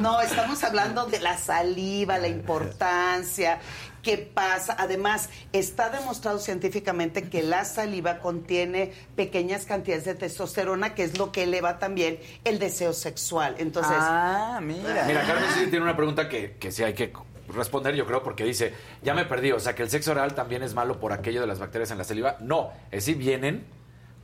[0.00, 3.58] No, estamos hablando de la saliva, la importancia,
[4.02, 4.74] qué pasa.
[4.78, 11.32] Además, está demostrado científicamente que la saliva contiene pequeñas cantidades de testosterona, que es lo
[11.32, 13.56] que eleva también el deseo sexual.
[13.58, 15.04] Entonces, Ah, mira.
[15.06, 17.12] Mira, Carmen sí tiene una pregunta que, que sí hay que
[17.54, 18.72] responder, yo creo, porque dice,
[19.02, 21.46] ya me perdí, o sea, que el sexo oral también es malo por aquello de
[21.46, 22.36] las bacterias en la saliva.
[22.40, 23.64] No, es si vienen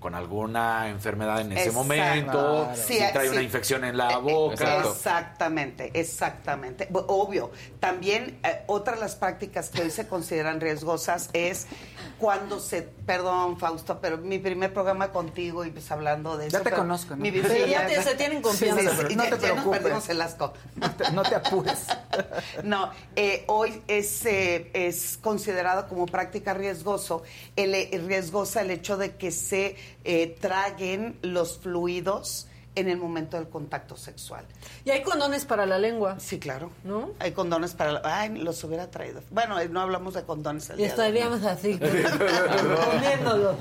[0.01, 1.78] con alguna enfermedad en ese Exacto.
[1.78, 3.32] momento, si Sí, trae sí.
[3.32, 4.55] una infección en la Eh, boca.
[4.55, 4.93] Exacto.
[4.93, 6.89] Exactamente, exactamente.
[6.93, 7.51] Obvio.
[7.81, 11.66] También eh, otra de las prácticas que hoy se consideran riesgosas es
[12.18, 16.59] cuando se, perdón Fausto, pero mi primer programa contigo y pues hablando de Ya eso.
[16.59, 17.23] te pero conozco, ¿no?
[17.23, 18.81] mi- Sí, sí, ya te- se tienen confianza.
[18.82, 19.81] Sí, sí, pero sí, no ya- te ya nos preocupes.
[19.81, 20.52] perdimos el asco.
[20.77, 21.86] No te, no te apures.
[22.64, 27.23] No, eh, hoy es, eh, es considerado como práctica riesgoso,
[27.56, 33.38] el, eh, riesgosa el hecho de que se eh, traguen los fluidos en el momento
[33.38, 34.44] del contacto sexual.
[34.84, 36.20] Y hay condones para la lengua.
[36.20, 36.70] Sí, claro.
[36.84, 37.12] ¿No?
[37.20, 37.92] Hay condones para...
[37.92, 39.22] la- Ay, los hubiera traído.
[39.30, 40.68] Bueno, eh, no hablamos de condones.
[40.68, 41.06] el Y día de hoy.
[41.08, 41.78] estaríamos así,
[42.90, 43.56] poniéndolo.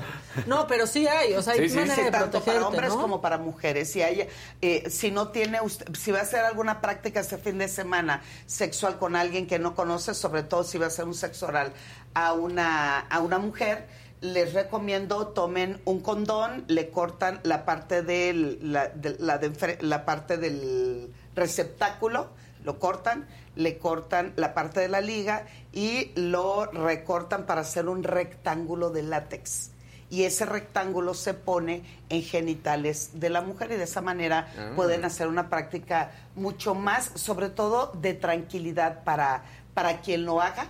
[0.46, 2.90] No, pero sí hay, o sea, hay Sí, sí, manera Sí, de tanto para hombres
[2.90, 3.00] ¿no?
[3.00, 3.90] como para mujeres.
[3.90, 4.28] Si hay,
[4.60, 8.22] eh, si no tiene usted, si va a hacer alguna práctica este fin de semana
[8.46, 11.72] sexual con alguien que no conoce, sobre todo si va a hacer un sexo oral
[12.12, 13.86] a una, a una mujer,
[14.20, 19.80] les recomiendo tomen un condón, le cortan la parte del, la, de- la de enfre-
[19.82, 22.28] la parte del receptáculo,
[22.64, 28.02] lo cortan, le cortan la parte de la liga y lo recortan para hacer un
[28.02, 29.70] rectángulo de látex
[30.08, 34.72] y ese rectángulo se pone en genitales de la mujer y de esa manera Ah.
[34.76, 39.42] pueden hacer una práctica mucho más, sobre todo de tranquilidad para,
[39.74, 40.66] para quien lo haga,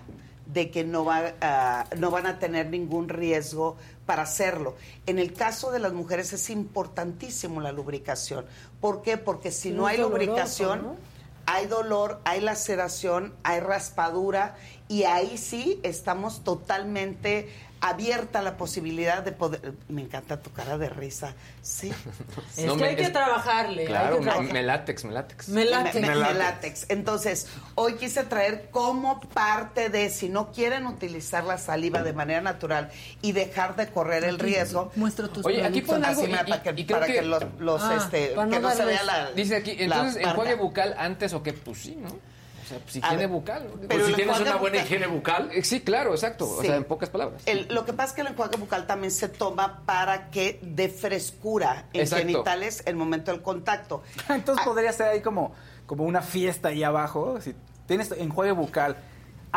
[0.47, 4.77] de que no, va, a- no van a tener ningún riesgo para hacerlo.
[5.07, 8.45] En el caso de las mujeres es importantísimo la lubricación.
[8.81, 9.17] ¿Por qué?
[9.17, 10.97] Porque si no, No hay doloroso, lubricación, ¿no?
[11.47, 14.57] hay dolor, hay laceración, hay raspadura
[14.89, 17.49] y ahí sí estamos totalmente
[17.89, 19.75] abierta la posibilidad de poder...
[19.89, 21.35] Me encanta tu cara de risa.
[21.63, 21.93] Sí.
[22.57, 23.85] Es No, que me- hay que es- trabajarle.
[23.85, 24.53] Claro, que me, trabajar.
[24.53, 25.49] me látex, me látex.
[25.49, 26.01] Me late.
[26.01, 26.39] Me- me- Me me látex.
[26.39, 26.87] látex.
[26.89, 32.41] Entonces, hoy quise traer como parte de, si no quieren utilizar la saliva de manera
[32.41, 32.91] natural
[33.23, 35.95] y dejar de correr el riesgo, Muestra tus Oye, aquí productos.
[35.95, 38.47] pone algo y- para que, y creo para que que- los, los, Ah, este, para
[38.47, 41.53] no que no se vea la Dice aquí, entonces, enjuague bucal antes o qué?
[41.53, 42.09] Pues sí, ¿no?
[42.67, 43.63] O sea, si A tiene ver, bucal.
[43.89, 46.49] pero Pues si tienes una buena bucal- higiene bucal, Eh, Sí, claro, exacto.
[46.51, 47.43] O sea, en pocas palabras.
[47.47, 50.89] El- lo que pasa es que el enjuague bucal también se toma para que dé
[50.89, 52.27] frescura en Exacto.
[52.27, 54.03] genitales el momento del contacto.
[54.29, 55.53] Entonces Ah, podría ser ahí como,
[55.87, 57.41] como una fiesta ahí abajo.
[57.41, 57.55] Si
[57.87, 58.97] tienes enjuague bucal,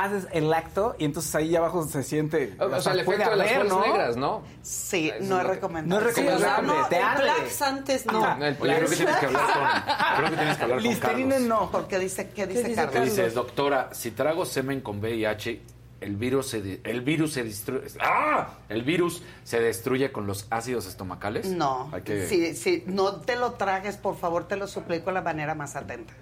[0.04, 2.56] haces el acto y entonces ahí abajo se siente.
[2.60, 3.82] O, o sea, el puede efecto de las ¿no?
[3.82, 4.42] negras, ¿no?
[4.62, 6.04] Sí, Eso no es recomendable.
[6.04, 7.24] No es Sí, o sea, recomendable, no, te el arde.
[7.24, 8.24] Plax antes no.
[8.26, 9.58] Ajá, el Oye, creo que tienes que hablar con,
[10.18, 11.48] creo que tienes que hablar con Listerine Carlos.
[11.50, 11.72] no.
[11.72, 13.04] Porque dice, ¿qué dice, dice Carlos?
[13.06, 15.62] Dices, doctora, si trago semen con VIH,
[16.02, 17.88] el virus se el virus se destruye.
[18.00, 18.52] ¡Ah!
[18.70, 21.48] El virus se destruye con los ácidos estomacales.
[21.48, 25.14] No, Hay que- si, si no te lo tragues, por favor, te lo suplico de
[25.16, 26.14] la manera más atenta.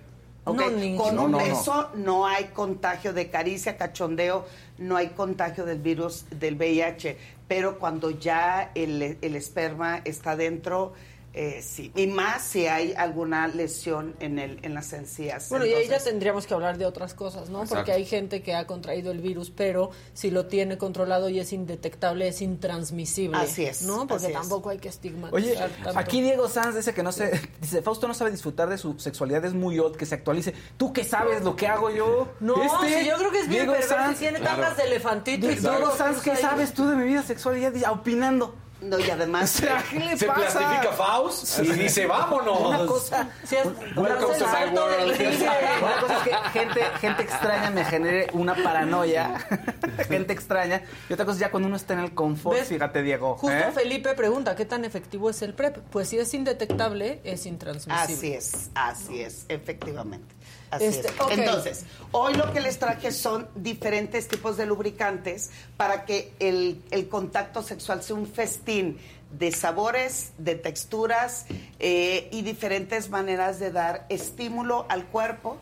[0.55, 1.37] Con un no, no.
[1.37, 4.45] beso no hay contagio de caricia, cachondeo,
[4.77, 7.17] no hay contagio del virus del VIH,
[7.47, 10.93] pero cuando ya el, el esperma está dentro,
[11.39, 11.91] eh, sí.
[11.95, 15.49] Y más si hay alguna lesión en, el, en las encías.
[15.49, 17.59] Bueno, y ahí ya tendríamos que hablar de otras cosas, ¿no?
[17.59, 17.75] Exacto.
[17.75, 21.53] Porque hay gente que ha contraído el virus, pero si lo tiene controlado y es
[21.53, 23.37] indetectable, es intransmisible.
[23.37, 24.07] Así es, ¿No?
[24.07, 24.33] Porque es.
[24.33, 25.99] tampoco hay que estigmatizar Oye, tanto.
[25.99, 27.29] aquí Diego Sanz dice que no se
[27.61, 30.55] dice Fausto no sabe disfrutar de su sexualidad, es muy odd que se actualice.
[30.75, 32.29] ¿Tú qué sabes lo que hago yo?
[32.39, 34.19] No, Este, si yo creo que es bien Diego perverso y Sanz.
[34.19, 37.21] tiene tantas de elefantito y Diego todo, Sanz, pues, ¿qué sabes tú de mi vida
[37.21, 37.59] sexual?
[37.59, 38.55] Ya dice, opinando.
[38.81, 39.55] No, y además...
[39.57, 40.59] O sea, ¿qué le Se pasa?
[40.59, 42.59] plastifica Faust y dice, vámonos.
[42.61, 43.65] Una cosa, Si es-.
[43.95, 49.37] Una cosa es que gente, gente extraña me genere una paranoia,
[50.07, 52.67] gente extraña, y otra cosa es ya cuando uno está en el confort, ¿Ves?
[52.67, 53.35] fíjate Diego.
[53.37, 53.71] Justo ¿eh?
[53.73, 55.77] Felipe pregunta, ¿qué tan efectivo es el PrEP?
[55.89, 58.15] Pues si es indetectable, es intransmisible.
[58.15, 60.35] Así es, así es, efectivamente.
[60.71, 61.13] Así Este, es.
[61.31, 67.07] Entonces, hoy lo que les traje son diferentes tipos de lubricantes para que el, el
[67.07, 68.97] contacto sexual sea un festín
[69.31, 71.45] de sabores, de texturas
[71.79, 75.57] eh, y diferentes maneras de dar estímulo al cuerpo.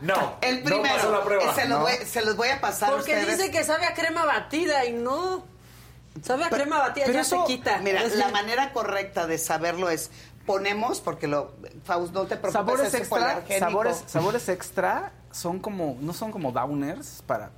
[0.00, 1.54] no, El no primero, pasó la prueba.
[1.54, 1.80] se, los No.
[1.84, 3.38] voy, se los voy a pasar a Porque ustedes.
[3.38, 5.44] dice que sabe a crema batida y no.
[6.22, 7.78] Sabe a crema batida, Pero ya eso, se quita.
[7.78, 10.10] Mira, Es la manera correcta de saberlo es
[10.48, 11.52] ponemos, porque lo,
[11.84, 16.50] Faust, no te preocupes, Sabores es extra, sabores, sabores extra son como, no son como
[16.50, 17.50] downers para,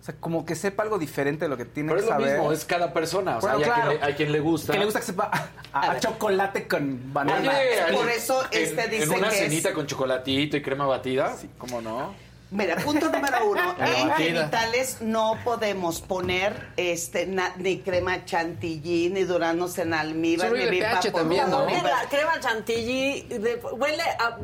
[0.00, 2.18] o sea, como que sepa algo diferente de lo que tiene Pero que es lo
[2.18, 2.36] saber.
[2.38, 3.36] mismo, es cada persona.
[3.36, 3.88] O sea, Bueno, hay, a claro.
[3.90, 4.72] quien le, hay quien le gusta.
[4.72, 5.30] Que le gusta que sepa
[5.72, 7.50] a, a- a chocolate con banana.
[7.50, 10.62] Oye, Por en- eso en- este dice En una que es- cenita con chocolatito y
[10.62, 12.14] crema batida, ¿cómo no?
[12.52, 19.24] Mira, punto número uno, en genitales no podemos poner este na- ni crema chantilly, ni
[19.24, 21.66] duranos en almíbar, Solo ni el pH por también, ¿no?
[21.66, 24.38] ni- la crema chantilly de- huele a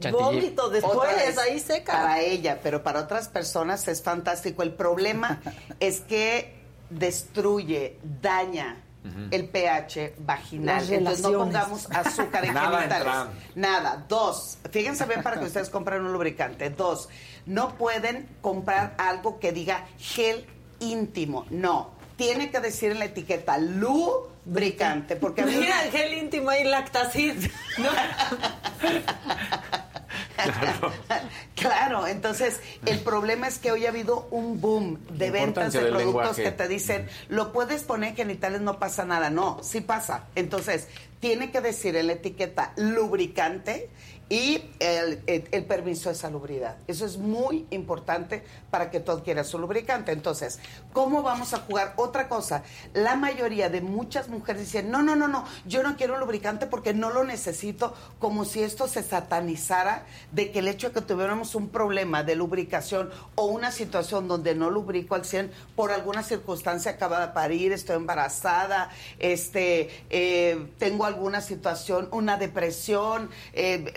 [0.00, 0.22] Chantilly.
[0.24, 1.92] vómito después, vez, ahí seca.
[1.92, 4.62] Para ella, pero para otras personas es fantástico.
[4.64, 5.40] El problema
[5.80, 6.58] es que
[6.90, 8.82] destruye, daña
[9.30, 10.76] el pH vaginal.
[10.76, 13.06] Las Entonces no pongamos azúcar en Nada genitales.
[13.06, 13.28] entran.
[13.54, 14.04] Nada.
[14.08, 16.70] Dos, fíjense bien para que ustedes compren un lubricante.
[16.70, 17.08] Dos,
[17.46, 20.46] no pueden comprar algo que diga gel
[20.80, 21.46] íntimo.
[21.50, 21.92] No.
[22.16, 25.16] Tiene que decir en la etiqueta lubricante.
[25.16, 27.50] Porque a mí Mira el gel íntimo y lactacid.
[27.78, 27.88] No.
[31.54, 36.04] Claro, entonces el problema es que hoy ha habido un boom de ventas de productos
[36.04, 36.42] lenguaje.
[36.42, 39.30] que te dicen, lo puedes poner en genitales, no pasa nada.
[39.30, 40.24] No, sí pasa.
[40.34, 40.88] Entonces,
[41.20, 43.88] tiene que decir en la etiqueta lubricante
[44.28, 46.76] y el, el- permiso de salubridad.
[46.86, 50.12] Eso es muy importante para que tú adquieras su lubricante.
[50.12, 50.58] Entonces,
[50.92, 51.94] ¿cómo vamos a jugar?
[51.96, 56.18] Otra cosa, la mayoría de muchas mujeres dicen, no, no, no, no, yo no quiero
[56.18, 60.94] lubricante porque no lo necesito, como si esto se satanizara de que el hecho de
[60.94, 65.92] que tuviéramos un problema de lubricación o una situación donde no lubrico al 100 por
[65.92, 73.92] alguna circunstancia acaba de parir, estoy embarazada, este, eh, tengo alguna situación, una depresión, eh,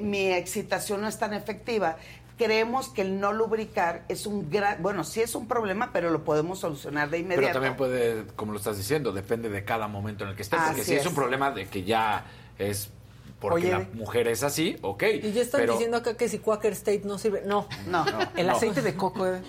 [0.00, 1.96] mi excitación no es tan efectiva.
[2.38, 6.24] Creemos que el no lubricar es un gran, bueno, sí es un problema, pero lo
[6.24, 7.42] podemos solucionar de inmediato.
[7.42, 10.58] Pero también puede, como lo estás diciendo, depende de cada momento en el que estés.
[10.64, 11.02] Porque Así si es.
[11.02, 11.06] es.
[11.06, 12.24] un problema de que ya
[12.58, 12.90] es
[13.38, 15.02] porque Oye, la mujer es así, ok.
[15.20, 17.42] Y ya están pero diciendo acá que si Quaker State no sirve.
[17.44, 17.66] No.
[17.88, 18.04] No,
[18.36, 18.52] El No.
[18.56, 19.40] aceite de coco, eh,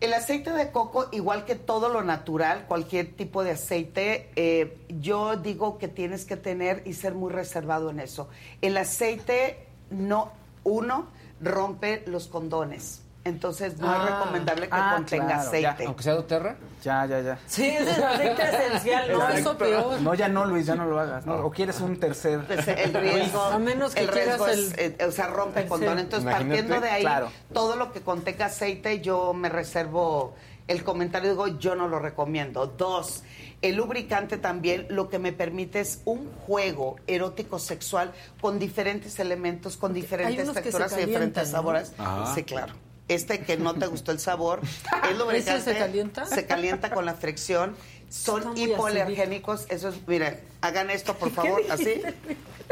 [0.00, 5.36] El aceite de coco, igual que todo lo natural, cualquier tipo de aceite, eh, yo
[5.36, 8.28] digo que tienes que tener y ser muy reservado en eso.
[8.60, 10.32] El aceite, no,
[10.64, 11.08] uno,
[11.40, 13.03] rompe los condones.
[13.24, 14.04] Entonces no Ah.
[14.04, 15.86] es recomendable que Ah, contenga claro, ya, aceite.
[15.86, 16.56] Aunque sea doTERRA.
[16.82, 17.38] ya, ya, ya.
[17.46, 19.38] Sí, es el aceite esencial, no, Exacto.
[19.38, 20.00] eso peor.
[20.02, 21.24] No, ya no, Luis, ya no lo hagas.
[21.24, 21.36] ¿no?
[21.36, 22.44] O quieres un tercer.
[22.46, 25.62] Pues, el riesgo, A menos que el riesgo quieras es, el- eh, o sea, rompe
[25.62, 25.98] el condón.
[25.98, 27.30] Entonces, Imagínate, partiendo de ahí, claro.
[27.54, 30.34] todo lo que contenga aceite, yo me reservo
[30.68, 32.66] el comentario, digo, yo no lo recomiendo.
[32.66, 33.22] Dos,
[33.62, 39.76] el lubricante también lo que me permite es un juego erótico sexual con diferentes elementos,
[39.78, 41.52] con diferentes texturas y diferentes ¿no?
[41.58, 41.92] sabores.
[41.98, 42.34] Ajá.
[42.34, 42.74] Sí, claro.
[43.08, 44.60] Este que no te gustó el sabor,
[45.10, 46.24] el lubricante se calienta?
[46.26, 47.76] se calienta con la fricción.
[48.08, 49.66] Son hipoalergénicos.
[49.68, 52.00] Eso es, mira, hagan esto por favor, así.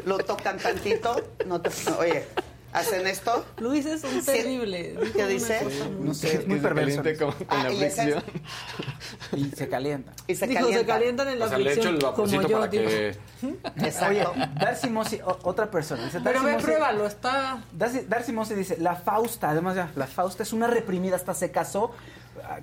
[0.07, 1.17] Lo tocan tantito.
[1.47, 2.25] No te, oye,
[2.73, 3.44] hacen esto.
[3.59, 4.97] Luis es un terrible.
[5.15, 5.61] ¿Qué dice?
[6.01, 7.03] No sé, es muy perverso.
[7.19, 8.23] con, con Ah, la y ese es- fricción.
[9.32, 10.12] Y se calienta.
[10.27, 10.81] Y se Dijo, calienta.
[10.81, 12.85] se calientan en la O sea, le echo fricción, el como yo, para digo.
[12.89, 13.16] que...
[13.86, 14.32] Exacto.
[14.35, 16.05] Oye, Darcy Mossy, o- otra persona.
[16.05, 17.62] Dice, Pero ve, pruébalo, está...
[17.73, 21.51] Darcy, Darcy Mossy dice, la Fausta, además ya, la Fausta es una reprimida, hasta se
[21.51, 21.93] casó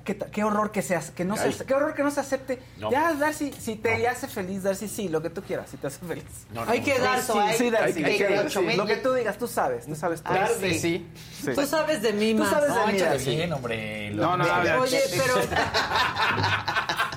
[0.04, 2.60] qué, qué horror que se hace- que no se, qué horror que no se acepte.
[2.78, 2.90] No.
[2.92, 6.00] Ya, Darcy, si te hace feliz, Darcy, sí, lo que tú quieras, si te hace
[6.06, 6.24] feliz.
[6.54, 7.04] No, no, Hay que no.
[7.04, 7.32] dar, sí.
[7.38, 8.78] hay- Sí, Darcy, hay hay que que- ocho sí, mil.
[8.78, 10.34] lo que tú digas, tú sabes, tú sabes todo.
[10.34, 11.08] Ay, Tarde, sí.
[11.44, 11.52] sí.
[11.54, 12.50] Tú sabes de mí Tú más.
[12.50, 13.36] sabes de No, mí, Darcy.
[13.36, 14.12] bien, hombre.
[14.12, 14.78] No, no, ver.
[14.78, 15.34] Oye, pero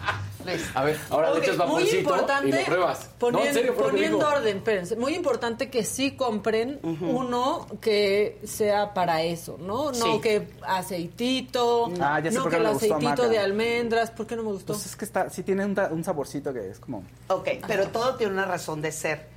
[0.75, 3.11] A ver, ahora Ok, le echas muy vaporcito importante, y lo pruebas.
[3.19, 4.97] Poniendo, no, en serio, poniendo orden, espérense.
[4.97, 9.93] Muy importante que sí compren uno que sea para eso, ¿no?
[9.93, 10.21] No Sí.
[10.21, 14.11] que aceitito, Ah, ya sé no que el aceitito de almendras.
[14.11, 14.73] ¿Por qué no me gustó?
[14.73, 17.05] Pues es que está, sí tiene un, saborcito que es como...
[17.29, 19.29] Ok, pero todo tiene una razón de ser.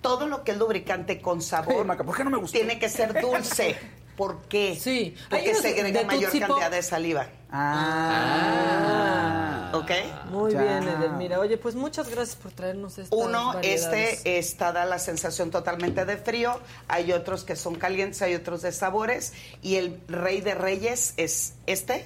[0.00, 2.56] Todo lo que es lubricante con sabor Hey, Maca, ¿por qué no me gustó?
[2.58, 3.76] tiene que ser dulce.
[4.16, 4.76] ¿Por qué?
[4.80, 5.14] Sí.
[5.30, 7.26] Hay Porque segrega mayor cantidad de saliva.
[8.36, 9.70] Ah.
[9.74, 9.90] ¿Ok?
[10.30, 10.62] Muy Ya.
[10.62, 11.38] bien, Edelmira.
[11.38, 13.84] Oye, pues muchas gracias por traernos estas Uno, variedades.
[14.20, 16.58] este está da la sensación totalmente de frío.
[16.88, 19.32] Hay otros que son calientes, hay otros de sabores.
[19.62, 22.04] Y el rey de reyes es este.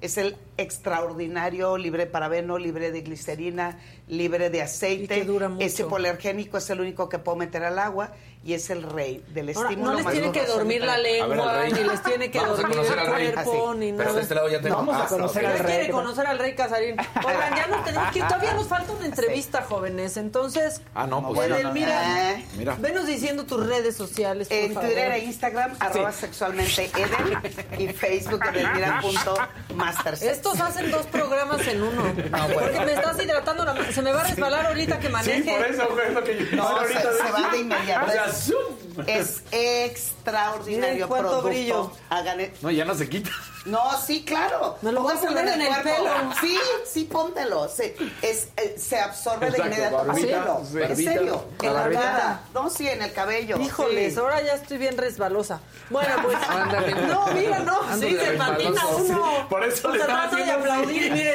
[0.00, 3.78] Es el extraordinario, libre de parabeno, libre de glicerina,
[4.08, 5.16] libre de aceite.
[5.16, 5.64] Y que dura mucho.
[5.64, 8.10] Ese hipoalergénico es el único que puedo meter al agua
[8.44, 11.84] y es el rey del Ahora, estímulo no les tiene que dormir la lengua, ni
[11.84, 12.86] les tiene que Vamos dormir el
[13.34, 13.78] cuerpo, Así.
[13.78, 14.12] ni Pero nada.
[14.16, 15.76] de este lado ya tengo Vamos a Ah, conocer al rey.
[15.76, 16.96] quiere conocer al rey Casarín.
[17.24, 18.24] Oigan, ya nos tenemos que ir.
[18.26, 20.16] Todavía nos falta una entrevista, jóvenes.
[20.16, 22.76] Entonces, Ah, no, pues bueno, Edelmira, Eh, Mira.
[22.80, 24.88] venos diciendo tus redes sociales, por En favor.
[24.88, 27.38] Twitter e Instagram, arroba sexualmente Edel
[27.78, 30.32] y Facebook edelmira.mastersex.
[30.32, 32.02] Estos hacen dos programas en uno.
[32.54, 33.92] Porque me estás hidratando la.
[33.92, 35.42] Se me va a resbalar ahorita que maneje.
[35.56, 37.02] güey, es lo que yo No, se, ahorita.
[37.24, 38.06] se va de inmediato.
[38.06, 39.04] O sea, Es- zoom.
[39.06, 41.48] Es extraordinario Miren cuánto producto.
[41.48, 41.92] brillo.
[42.10, 43.30] Hagan e- No, ya no se quita.
[43.64, 44.76] No, sí, claro.
[44.82, 46.04] Me lo voy a Póngaselo poner en el cuerpo.
[46.04, 46.10] pelo.
[46.40, 47.68] Sí, sí, póntelo.
[47.68, 49.96] Se, es, eh, se absorbe Exacto, de inmediato.
[50.04, 50.62] barbita, Póntelo.
[50.66, 50.76] sí.
[50.76, 51.44] En Barbita, serio.
[51.60, 52.00] la En la barbita.
[52.02, 52.40] cara.
[52.54, 53.60] No, sí, en el cabello.
[53.60, 54.18] Híjoles, sí.
[54.20, 55.60] ahora ya estoy bien resbalosa.
[55.90, 56.36] Bueno, pues.
[56.48, 56.94] Ándale.
[57.06, 57.82] No, mira, no.
[57.82, 58.96] Ando Sí, se patina resbaloso.
[58.98, 59.48] uno.
[59.48, 60.80] Por eso le Pues estaba tratando de haciendo así.
[60.80, 61.34] aplaudir, miren.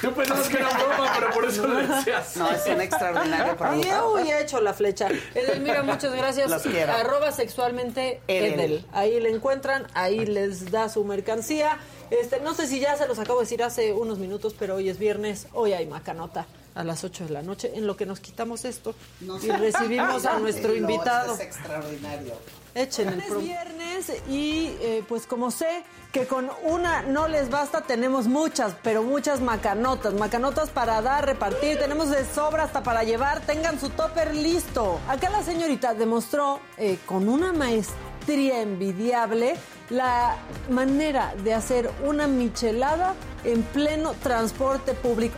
[0.00, 2.36] Tú pensabas que era broma, pero por eso le decías.
[2.36, 4.12] No, es un extraordinario producto.
[4.14, 5.08] uy, he hecho la flecha.
[5.34, 6.50] Edelmira, muchas gracias.
[6.50, 6.92] Los quiero.
[6.92, 8.60] Arroba sexualmente Edel.
[8.60, 8.86] Edel.
[8.92, 11.78] Ahí le encuentran, ahí les da su mercancía.
[12.10, 14.88] Este, no sé si ya se los acabo de decir hace unos minutos, pero hoy
[14.88, 18.20] es viernes, hoy hay macanota a las 8 de la noche, en lo que nos
[18.20, 21.34] quitamos esto No y recibimos a nuestro No, invitado.
[21.34, 22.34] Es extraordinario.
[22.76, 25.82] Echen el Es viernes y eh, pues como sé
[26.12, 30.12] que con una no les basta, tenemos muchas, pero muchas macanotas.
[30.12, 33.40] Macanotas para dar, repartir, tenemos de sobra hasta para llevar.
[33.40, 35.00] Tengan su topper listo.
[35.08, 39.56] Acá la señorita demostró eh, con una maestría envidiable
[39.88, 40.36] la
[40.68, 45.36] manera de hacer una michelada en pleno transporte público.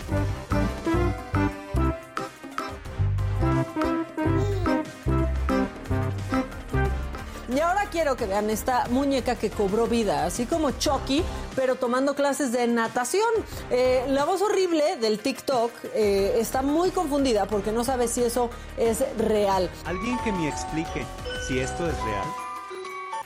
[7.49, 11.25] Y ahora quiero que vean esta muñeca que cobró vida, así como Chucky,
[11.57, 13.29] pero tomando clases de natación.
[13.71, 18.51] Eh, la voz horrible del TikTok eh, está muy confundida porque no sabe si eso
[18.77, 19.71] es real.
[19.87, 21.07] Alguien que me explique
[21.47, 22.27] si esto es real.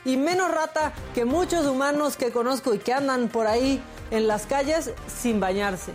[0.04, 3.82] Y menos rata que muchos humanos que conozco y que andan por ahí
[4.12, 5.92] en las calles sin bañarse.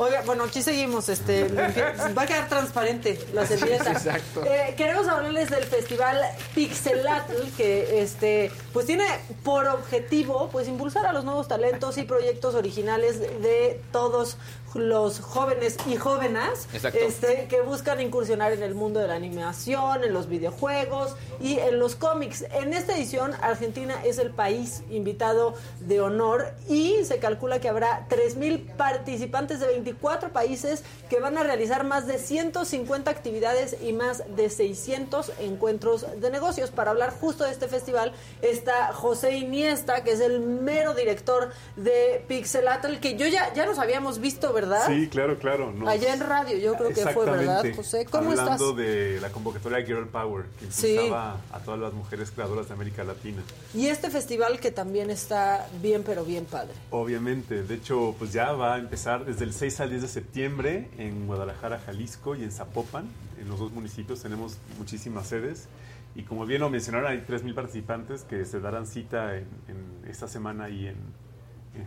[0.00, 3.90] Oiga, bueno, aquí seguimos, este, va a quedar transparente la servilleta.
[3.90, 4.44] Exacto.
[4.44, 6.20] Eh, queremos hablarles del festival
[6.54, 9.04] Pixelatl, que este, pues tiene
[9.42, 14.36] por objetivo, pues impulsar a los nuevos talentos y proyectos originales de todos
[14.74, 20.12] los jóvenes y jóvenes este, que buscan incursionar en el mundo de la animación, en
[20.12, 22.44] los videojuegos y en los cómics.
[22.52, 28.06] En esta edición, Argentina es el país invitado de honor y se calcula que habrá
[28.08, 34.22] 3.000 participantes de 24 países que van a realizar más de 150 actividades y más
[34.36, 36.70] de 600 encuentros de negocios.
[36.70, 38.12] Para hablar justo de este festival
[38.42, 43.78] está José Iniesta, que es el mero director de Pixelatl, que yo ya, ya nos
[43.78, 44.86] habíamos visto, ¿verdad?
[44.86, 45.72] Sí, claro, claro.
[45.72, 47.64] nos- Allá en radio, yo creo que fue, ¿verdad.
[47.74, 48.04] José?
[48.10, 48.76] ¿Cómo Hablando estás?
[48.76, 50.92] de la convocatoria Girl Power, que Sí.
[50.94, 53.42] impulsaba a todas las mujeres creadoras de América Latina.
[53.74, 56.72] Y este festival que también está bien, pero bien padre.
[56.90, 60.88] Obviamente, de hecho, pues ya va a empezar desde el 6 al 10 de septiembre
[60.98, 63.06] en Guadalajara, Jalisco y en Zapopan.
[63.40, 65.68] En los dos municipios tenemos muchísimas sedes.
[66.14, 70.26] Y como bien lo mencionaron, hay 3.000 participantes que se darán cita en, en esta
[70.26, 70.96] semana y en,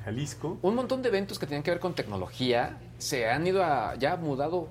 [0.06, 0.58] Jalisco.
[0.62, 4.16] Un montón de eventos que tienen que ver con tecnología se han ido a, ya
[4.16, 4.70] mudado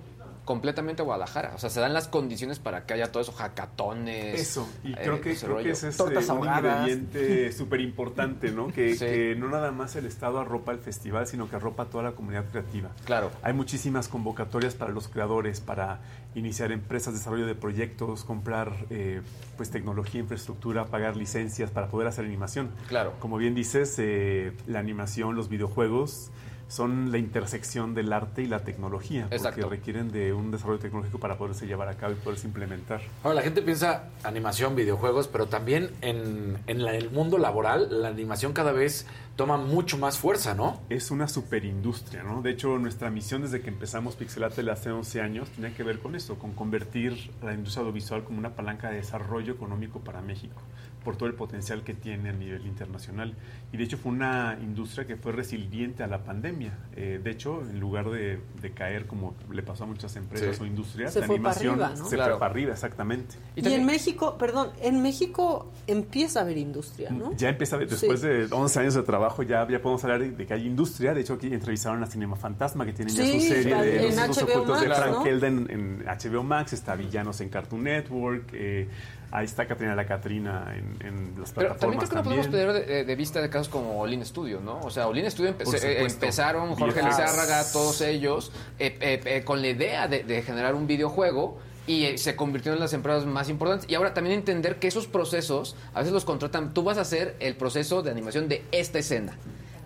[0.50, 1.52] completamente a Guadalajara.
[1.54, 4.34] O sea, se dan las condiciones para que haya todo eso, hackatones.
[4.40, 6.88] Eso, y eh, creo que, ese creo que ese es Tortas eh, un ahogadas.
[6.88, 8.66] ingrediente súper importante, ¿no?
[8.66, 9.04] Que, Sí.
[9.04, 12.46] que no nada más el Estado arropa el festival, sino que arropa toda la comunidad
[12.50, 12.90] creativa.
[13.04, 13.30] Claro.
[13.42, 16.00] Hay muchísimas convocatorias para los creadores, para
[16.34, 19.22] iniciar empresas, desarrollo de proyectos, comprar eh,
[19.56, 22.70] pues tecnología, infraestructura, pagar licencias para poder hacer animación.
[22.88, 23.12] Claro.
[23.20, 26.32] Como bien dices, eh, la animación, los videojuegos
[26.70, 29.60] son la intersección del arte y la tecnología, Exacto.
[29.62, 33.00] porque requieren de un desarrollo tecnológico para poderse llevar a cabo y poderse implementar.
[33.24, 38.08] Ahora, la gente piensa animación, videojuegos, pero también en, en la- el mundo laboral, la
[38.08, 39.06] animación cada vez
[39.36, 40.80] toma mucho más fuerza, ¿no?
[40.90, 42.42] Es una superindustria, ¿no?
[42.42, 46.14] De hecho, nuestra misión desde que empezamos Pixelate hace 11 años tenía que ver con
[46.14, 50.60] eso, con convertir la industria audiovisual como una palanca de desarrollo económico para México,
[51.04, 53.34] por todo el potencial que tiene a nivel internacional.
[53.72, 56.72] Y de hecho fue una industria que fue resiliente a la pandemia.
[56.94, 60.62] Eh, de hecho, en lugar de, de caer como le pasó a muchas empresas Sí.
[60.62, 62.08] o industrias, Se la fue para animación arriba, ¿no?
[62.08, 62.32] se Claro.
[62.34, 63.36] fue para arriba, exactamente.
[63.56, 67.32] Y, en México, perdón, en México empieza a haber industria, ¿no?
[67.36, 68.26] Ya empieza, después Sí.
[68.26, 71.14] de 11 años de trabajo, ya, ya podemos hablar de, que hay industria.
[71.14, 74.36] De hecho, aquí entrevistaron a Cinema Fantasma, que tienen ya su serie de en Los
[74.38, 75.26] HBO Ocultos de Frank ¿no?
[75.46, 78.88] En, en HBO Max, está Villanos en Cartoon Network, eh,
[79.32, 82.48] ahí está Catrina la Catrina en, en las Pero también plataformas creo que no podemos
[82.48, 84.80] perder de, de vista de casos como Olin Studio, ¿no?
[84.80, 87.02] O sea, Olin Studio empe- eh, empezaron Jorge.
[87.02, 92.04] Lizárraga, todos ellos, eh, eh, eh, con la idea de, de generar un videojuego y
[92.04, 93.88] eh, se convirtieron en las empresas más importantes.
[93.90, 97.36] Y ahora también entender que esos procesos, a veces los contratan, tú vas a hacer
[97.40, 99.36] el proceso de animación de esta escena.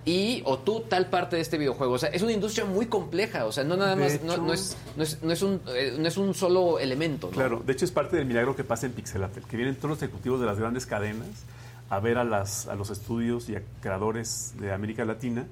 [0.07, 1.95] Y, o tú tal parte de este videojuego.
[1.95, 3.47] O sea, es una industria muy compleja.
[3.47, 5.61] O sea, no nada De más, no, hecho- no es, no, es, no, es un,
[5.69, 7.31] eh, no es un solo elemento.
[7.31, 10.03] Claro, de hecho es parte del milagro que pasa en Pixelatel, que vienen todos los
[10.03, 11.27] ejecutivos de las grandes cadenas
[11.91, 15.47] a ver a, las, a los estudios y a creadores de América Latina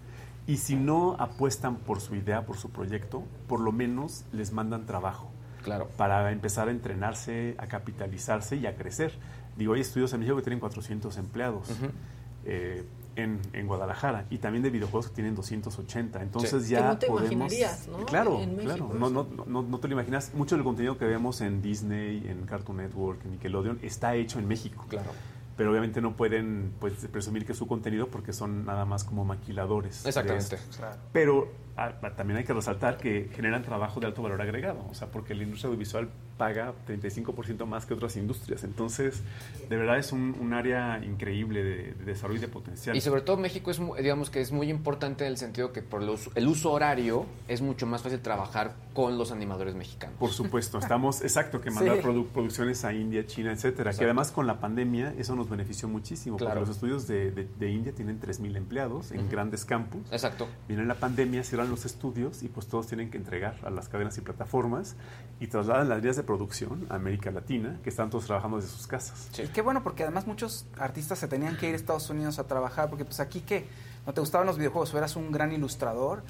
[0.47, 4.85] y si no apuestan por su idea, por su proyecto, por lo menos les mandan
[4.87, 5.31] trabajo.
[5.63, 5.89] Claro.
[5.97, 9.13] Para empezar a entrenarse, a capitalizarse y a crecer.
[9.57, 11.69] Digo, hay estudios en México que tienen 400 empleados.
[12.45, 12.83] eh,
[13.17, 16.71] en, en Guadalajara y también de videojuegos que tienen 280 entonces Sí.
[16.71, 18.05] ya Que no te podemos imaginarías, ¿no?
[18.07, 20.33] claro En México, claro no, no, no, no te lo imaginas.
[20.35, 24.49] Mucho del contenido que vemos en Disney, en Cartoon Network, en Nickelodeon, está hecho en
[24.49, 24.85] México.
[24.89, 25.11] Claro.
[25.57, 29.25] Pero obviamente no pueden pues, presumir que es su contenido porque son nada más como
[29.27, 30.07] maquiladores.
[30.07, 30.59] Exactamente.
[31.13, 34.85] Pero ah, también hay que resaltar que generan trabajo de alto valor agregado.
[34.91, 36.09] O sea, porque la industria audiovisual
[36.39, 38.65] paga 35% más que otras industrias.
[38.65, 39.23] Entonces,
[39.69, 42.97] de verdad es un, un área increíble de, de desarrollo y de potencial.
[42.97, 46.03] Y sobre todo México es, digamos que es muy importante en el sentido que por
[46.03, 50.17] el uso, el uso horario es mucho más fácil trabajar con los animadores mexicanos.
[50.19, 52.03] Por supuesto, estamos, exacto, que mandar Sí.
[52.03, 53.91] produ- producciones a India, China, etcétera.
[53.91, 53.99] Exacto.
[54.01, 56.55] Que además con la pandemia eso nos benefició muchísimo, Claro.
[56.55, 60.01] porque los estudios de, de- de India tienen 3.000 empleados en grandes campus.
[60.11, 60.49] Exacto.
[60.67, 64.21] Viene la pandemia, los estudios y pues todos tienen que entregar a las cadenas y
[64.21, 64.97] plataformas
[65.41, 68.87] y trasladan las líneas de producción a América Latina, que están todos trabajando desde sus
[68.87, 69.29] casas.
[69.39, 72.47] Y qué bueno, porque además muchos artistas se tenían que ir a Estados Unidos a
[72.47, 73.67] trabajar, porque pues aquí que
[74.07, 76.23] no te gustaban los videojuegos, o eras un gran ilustrador,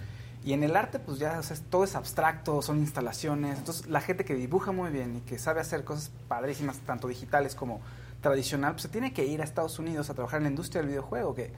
[0.44, 1.40] y en el arte pues ya
[1.70, 5.60] todo es abstracto, son instalaciones, entonces la gente que dibuja muy bien y que sabe
[5.60, 7.80] hacer cosas padrísimas, tanto digitales como
[8.20, 10.88] tradicional, pues se tiene que ir a Estados Unidos a trabajar en la industria del
[10.88, 11.52] videojuego, que,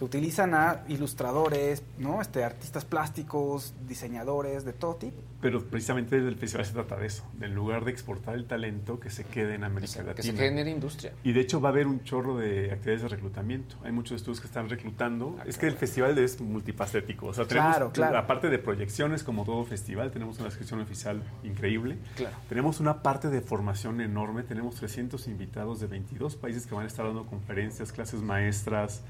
[0.00, 2.22] que utilizan a ilustradores, ¿no?
[2.22, 5.20] este, artistas plásticos, diseñadores, de todo tipo.
[5.42, 9.10] Pero precisamente el festival se trata de eso, en lugar de exportar el talento, que
[9.10, 10.14] se quede en América Latina.
[10.14, 11.12] Que se genere industria.
[11.22, 13.76] Y de hecho va a haber un chorro de actividades de reclutamiento.
[13.84, 15.36] Hay muchos estudios que están reclutando.
[15.38, 17.26] Ah, es que el festival es multifacético.
[17.26, 18.16] O sea, tenemos, Claro, claro.
[18.18, 21.98] aparte de proyecciones, como todo festival, tenemos una descripción oficial increíble.
[22.16, 22.36] Claro.
[22.48, 24.44] Tenemos una parte de formación enorme.
[24.44, 29.02] Tenemos 300 invitados de 22 países que van a estar dando conferencias, clases maestras,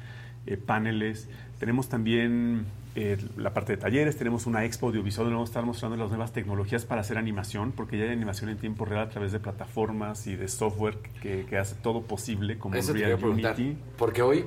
[0.46, 1.28] eh, paneles.
[1.58, 5.64] Tenemos también eh, la parte de talleres, tenemos una expo audiovisual donde vamos a estar
[5.64, 9.08] mostrando las nuevas tecnologías para hacer animación, porque ya hay animación en tiempo real a
[9.08, 13.22] través de plataformas y de software que, que hace todo posible, como Eso Real.
[13.22, 13.76] Unity.
[13.96, 14.44] Porque hoy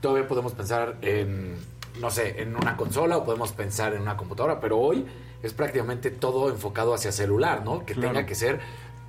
[0.00, 1.54] todavía podemos pensar en,
[2.00, 5.04] no sé, en una consola o podemos pensar en una computadora, pero hoy
[5.42, 7.84] es prácticamente todo enfocado hacia celular, ¿no?
[7.86, 8.12] Que Claro.
[8.12, 8.60] tenga que ser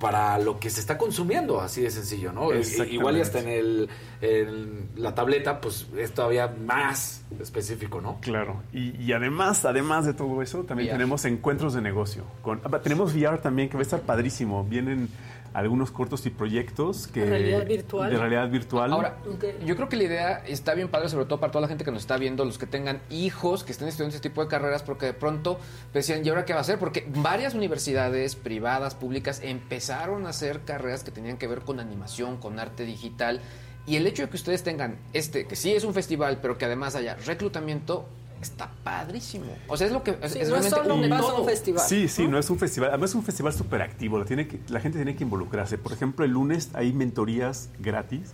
[0.02, 2.48] para lo que se está consumiendo, así de sencillo, ¿no?
[2.52, 3.88] Igual y hasta en, el,
[4.20, 8.18] en la tableta, pues es todavía más específico, ¿no?
[8.20, 10.98] Claro, y, y además, además de todo eso, también VR.
[10.98, 12.24] tenemos encuentros de negocio.
[12.42, 14.64] Con, ah, tenemos VR también que va a estar padrísimo.
[14.64, 15.08] Vienen
[15.54, 18.10] algunos cortos y proyectos que ¿De realidad virtual?
[18.10, 18.92] de realidad virtual.
[18.92, 19.18] Ahora,
[19.64, 21.90] yo creo que la idea está bien padre, sobre todo para toda la gente que
[21.90, 25.06] nos está viendo, los que tengan hijos, que estén estudiando ese tipo de carreras, porque
[25.06, 25.58] de pronto
[25.92, 26.78] decían, ¿y ahora qué va a hacer?
[26.78, 32.38] Porque varias universidades privadas, públicas, empezaron a hacer carreras que tenían que ver con animación,
[32.38, 33.40] con arte digital.
[33.86, 36.64] Y el hecho de que ustedes tengan este, que sí es un festival, pero que
[36.64, 38.06] además haya reclutamiento,
[38.44, 39.46] está padrísimo.
[39.68, 41.86] O sea, es lo que es, Sí, es no es solo un paso festival.
[41.86, 42.38] Sí, sí, ¿no?
[42.38, 42.90] es un festival.
[42.90, 44.18] Además es un festival súper activo.
[44.18, 45.78] La, tiene que, la gente tiene que involucrarse.
[45.78, 48.32] Por ejemplo, el lunes hay mentorías gratis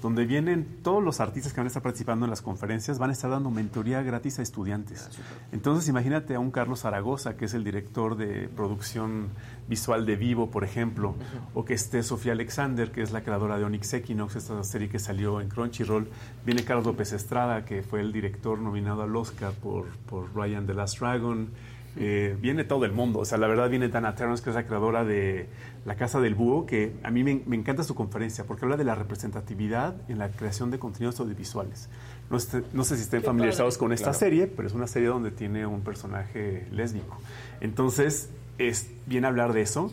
[0.00, 3.12] donde vienen todos los artistas que van a estar participando en las conferencias, van a
[3.12, 5.10] estar dando mentoría gratis a estudiantes.
[5.52, 9.28] Entonces, imagínate a un Carlos Zaragoza, que es el director de producción
[9.68, 11.14] visual de Vivo, por ejemplo,
[11.54, 14.98] o que esté Sofía Alexander, que es la creadora de Onyx Equinox, esta serie que
[14.98, 16.08] salió en Crunchyroll.
[16.44, 20.74] Viene Carlos López Estrada, que fue el director nominado al Oscar por, por Ryan the
[20.74, 21.50] Last Dragon.
[22.00, 23.18] Eh, viene todo el mundo.
[23.18, 25.48] O sea, la verdad viene Dana Terrence, que es la creadora de
[25.84, 28.84] La Casa del Búho, que a mí me, me encanta su conferencia porque habla de
[28.84, 31.88] la representatividad en la creación de contenidos audiovisuales.
[32.30, 33.80] No, sé- no sé si estén Qué familiarizados padre.
[33.86, 34.18] con esta Claro.
[34.18, 37.18] serie, pero es una serie donde tiene un personaje lésbico.
[37.60, 39.90] Entonces, es bien hablar de eso.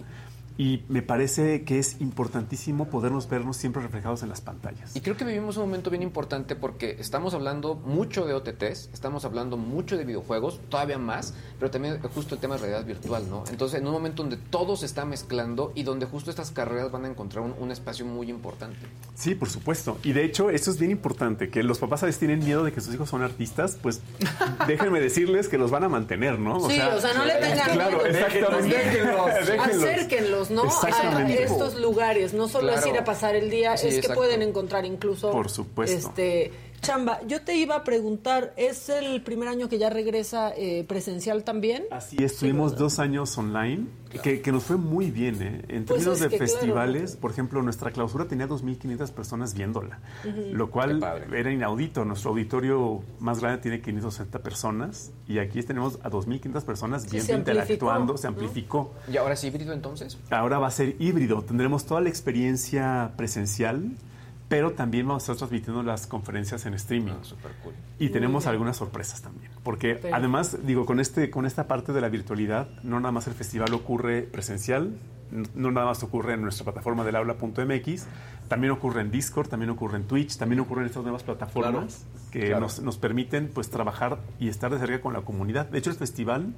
[0.58, 4.96] Y me parece que es importantísimo podernos vernos siempre reflejados en las pantallas.
[4.96, 9.26] Y creo que vivimos un momento bien importante porque estamos hablando mucho de OTTs, estamos
[9.26, 13.44] hablando mucho de videojuegos, todavía más, pero también justo el tema de realidad virtual, ¿no?
[13.50, 17.04] Entonces, en un momento donde todo se está mezclando y donde justo estas carreras van
[17.04, 18.78] a encontrar un, un espacio muy importante.
[19.14, 19.98] Sí, por supuesto.
[20.04, 22.72] Y de hecho, eso es bien importante, que los papás a veces tienen miedo de
[22.72, 24.02] que sus hijos son artistas, pues
[24.68, 26.62] déjenme decirles que los van a mantener, ¿no?
[26.70, 28.06] Sí, o sea, no le tengan Claro, miedo.
[28.06, 28.78] exactamente.
[28.78, 29.26] Déjenlos.
[29.86, 30.45] Déjenlos.
[30.52, 30.64] ¿No?
[30.64, 32.34] A estos lugares.
[32.34, 34.20] No solo es ir a pasar el día, Sí, es que exacto.
[34.20, 35.32] pueden encontrar incluso.
[35.32, 35.96] Por supuesto.
[35.96, 36.52] Este,
[36.86, 41.44] Chamba, yo te iba a preguntar, ¿es el primer año que ya regresa eh, presencial
[41.44, 41.86] también?
[42.12, 43.88] Y estuvimos dos años online,
[44.22, 45.62] que, que nos fue muy bien, ¿eh?
[45.68, 46.52] En Pues términos es de que, claro.
[46.52, 50.00] festivales, por ejemplo, nuestra clausura tenía 2.500 personas viéndola,
[50.52, 51.04] lo cual
[51.34, 52.06] era inaudito.
[52.06, 57.26] Nuestro auditorio más grande tiene 560 personas y aquí tenemos a 2.500 personas Sí, viendo,
[57.28, 58.94] se interactuando, se amplificó.
[59.12, 60.18] ¿Y ahora es híbrido entonces?
[60.30, 61.42] Ahora va a ser híbrido.
[61.42, 63.92] Tendremos toda la experiencia presencial,
[64.48, 67.14] pero también vamos a estar transmitiendo las conferencias en streaming.
[68.00, 68.52] Y Muy tenemos bien.
[68.52, 69.52] algunas sorpresas también.
[69.64, 73.28] Porque Pero- además, digo, con, este, con esta parte de la virtualidad, no nada más
[73.28, 74.96] el festival ocurre presencial,
[75.56, 78.06] no, nada más ocurre en nuestra plataforma del aula.mx,
[78.48, 82.48] también ocurre en Discord, también ocurre en Twitch, también ocurre en estas nuevas plataformas que
[82.48, 82.60] claro.
[82.62, 85.66] nos, nos permiten pues trabajar y estar de cerca con la comunidad.
[85.68, 86.54] De hecho, el festival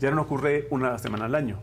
[0.00, 1.58] ya no ocurre una semana al año.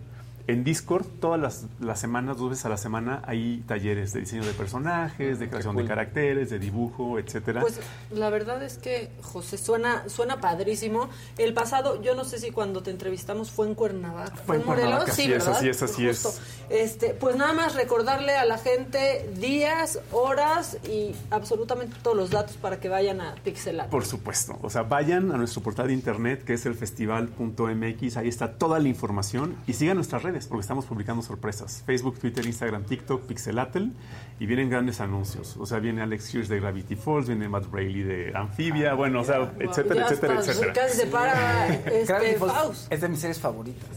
[0.50, 4.44] En Discord, todas las, las semanas, dos veces a la semana, hay talleres de diseño
[4.44, 7.62] de personajes, de creación de caracteres, de dibujo, etcétera.
[7.62, 11.08] Pues la verdad es que, José, suena, suena padrísimo.
[11.38, 14.38] El pasado, yo no sé si cuando te entrevistamos fue en Cuernavaca.
[14.38, 15.58] Fue en Cuernavaca, Sí, así es, ¿verdad?
[15.58, 16.42] así es, así es.
[16.72, 22.58] Este, pues nada más recordarle a la gente días, horas y absolutamente todos los datos
[22.58, 23.92] para que vayan a Pixelar.
[23.92, 24.58] Por supuesto.
[24.64, 28.18] O sea, vayan a nuestro portal de internet que es el festival.mx.
[28.18, 29.56] Ahí está toda la información.
[29.68, 31.84] Y sigan nuestras redes porque estamos publicando sorpresas.
[31.86, 33.92] Facebook, Twitter, Instagram, TikTok, Pixelatel.
[34.40, 35.56] Y vienen grandes anuncios.
[35.58, 38.94] O sea, viene Alex Hirsch de Gravity Falls, viene Matt Braley de Amphibia.
[38.94, 40.74] Bueno, o sea, etcétera, Ya etcétera, está, etcétera.
[40.74, 42.94] Casi se para este, Gravity Falls Faust.
[42.94, 43.90] es de mis series favoritas.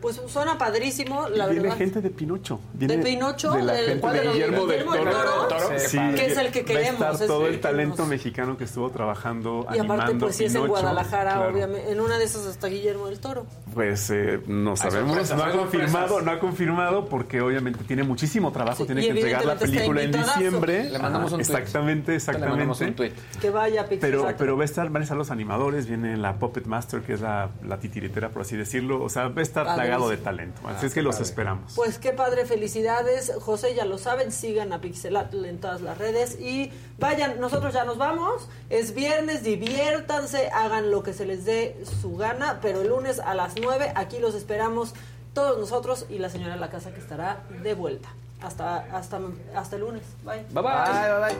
[0.00, 1.76] Pues suena padrísimo, la viene verdad.
[1.76, 2.58] gente de Pinocho.
[2.72, 3.52] Viene ¿De Pinocho?
[3.52, 5.46] De la ¿Del- gente cuál de de los- Guillermo del Toro.
[5.46, 5.78] Toro?
[5.78, 8.56] Sí, Que es el que queremos, Va a es estar todo el talento nos- mexicano
[8.56, 10.66] que estuvo trabajando Y aparte, pues si es en.
[10.68, 11.52] Guadalajara, Claro.
[11.52, 11.92] obviamente.
[11.92, 13.44] En una de esas hasta Guillermo del Toro.
[13.74, 18.50] Pues eh, no sabemos, sorpresas, no ha confirmado, no ha confirmado porque obviamente tiene muchísimo
[18.52, 20.90] trabajo, Sí, tiene que entregar la película en diciembre.
[20.90, 21.56] Le mandamos un tweet.
[21.58, 22.94] Exactamente, Le mandamos un exactamente.
[23.22, 23.40] tweet.
[23.40, 24.24] Que vaya a Pixelar.
[24.24, 27.12] Pero, pero va a estar, van a estar los animadores, viene la Puppet Master, que
[27.14, 29.02] es la, la titiritera, por así decirlo.
[29.02, 30.60] O sea, va a estar plagado de talento.
[30.66, 31.28] Así Ah, es que los padre.
[31.28, 31.72] esperamos.
[31.76, 33.32] Pues qué padre, felicidades.
[33.40, 37.84] José, ya lo saben, sigan a Pixelatl en todas las redes y vayan, nosotros ya
[37.84, 38.48] nos vamos.
[38.68, 43.34] Es viernes, diviértanse, hagan lo que se les dé su gana, pero el lunes a
[43.34, 44.94] las 9 aquí los esperamos
[45.34, 48.08] todos nosotros y la señora de la casa que estará de vuelta.
[48.42, 49.20] Hasta, hasta,
[49.54, 50.02] hasta el lunes.
[50.24, 50.44] Bye.
[50.50, 50.72] Bye bye.
[50.72, 51.34] Bye,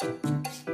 [0.00, 0.73] bye, bye.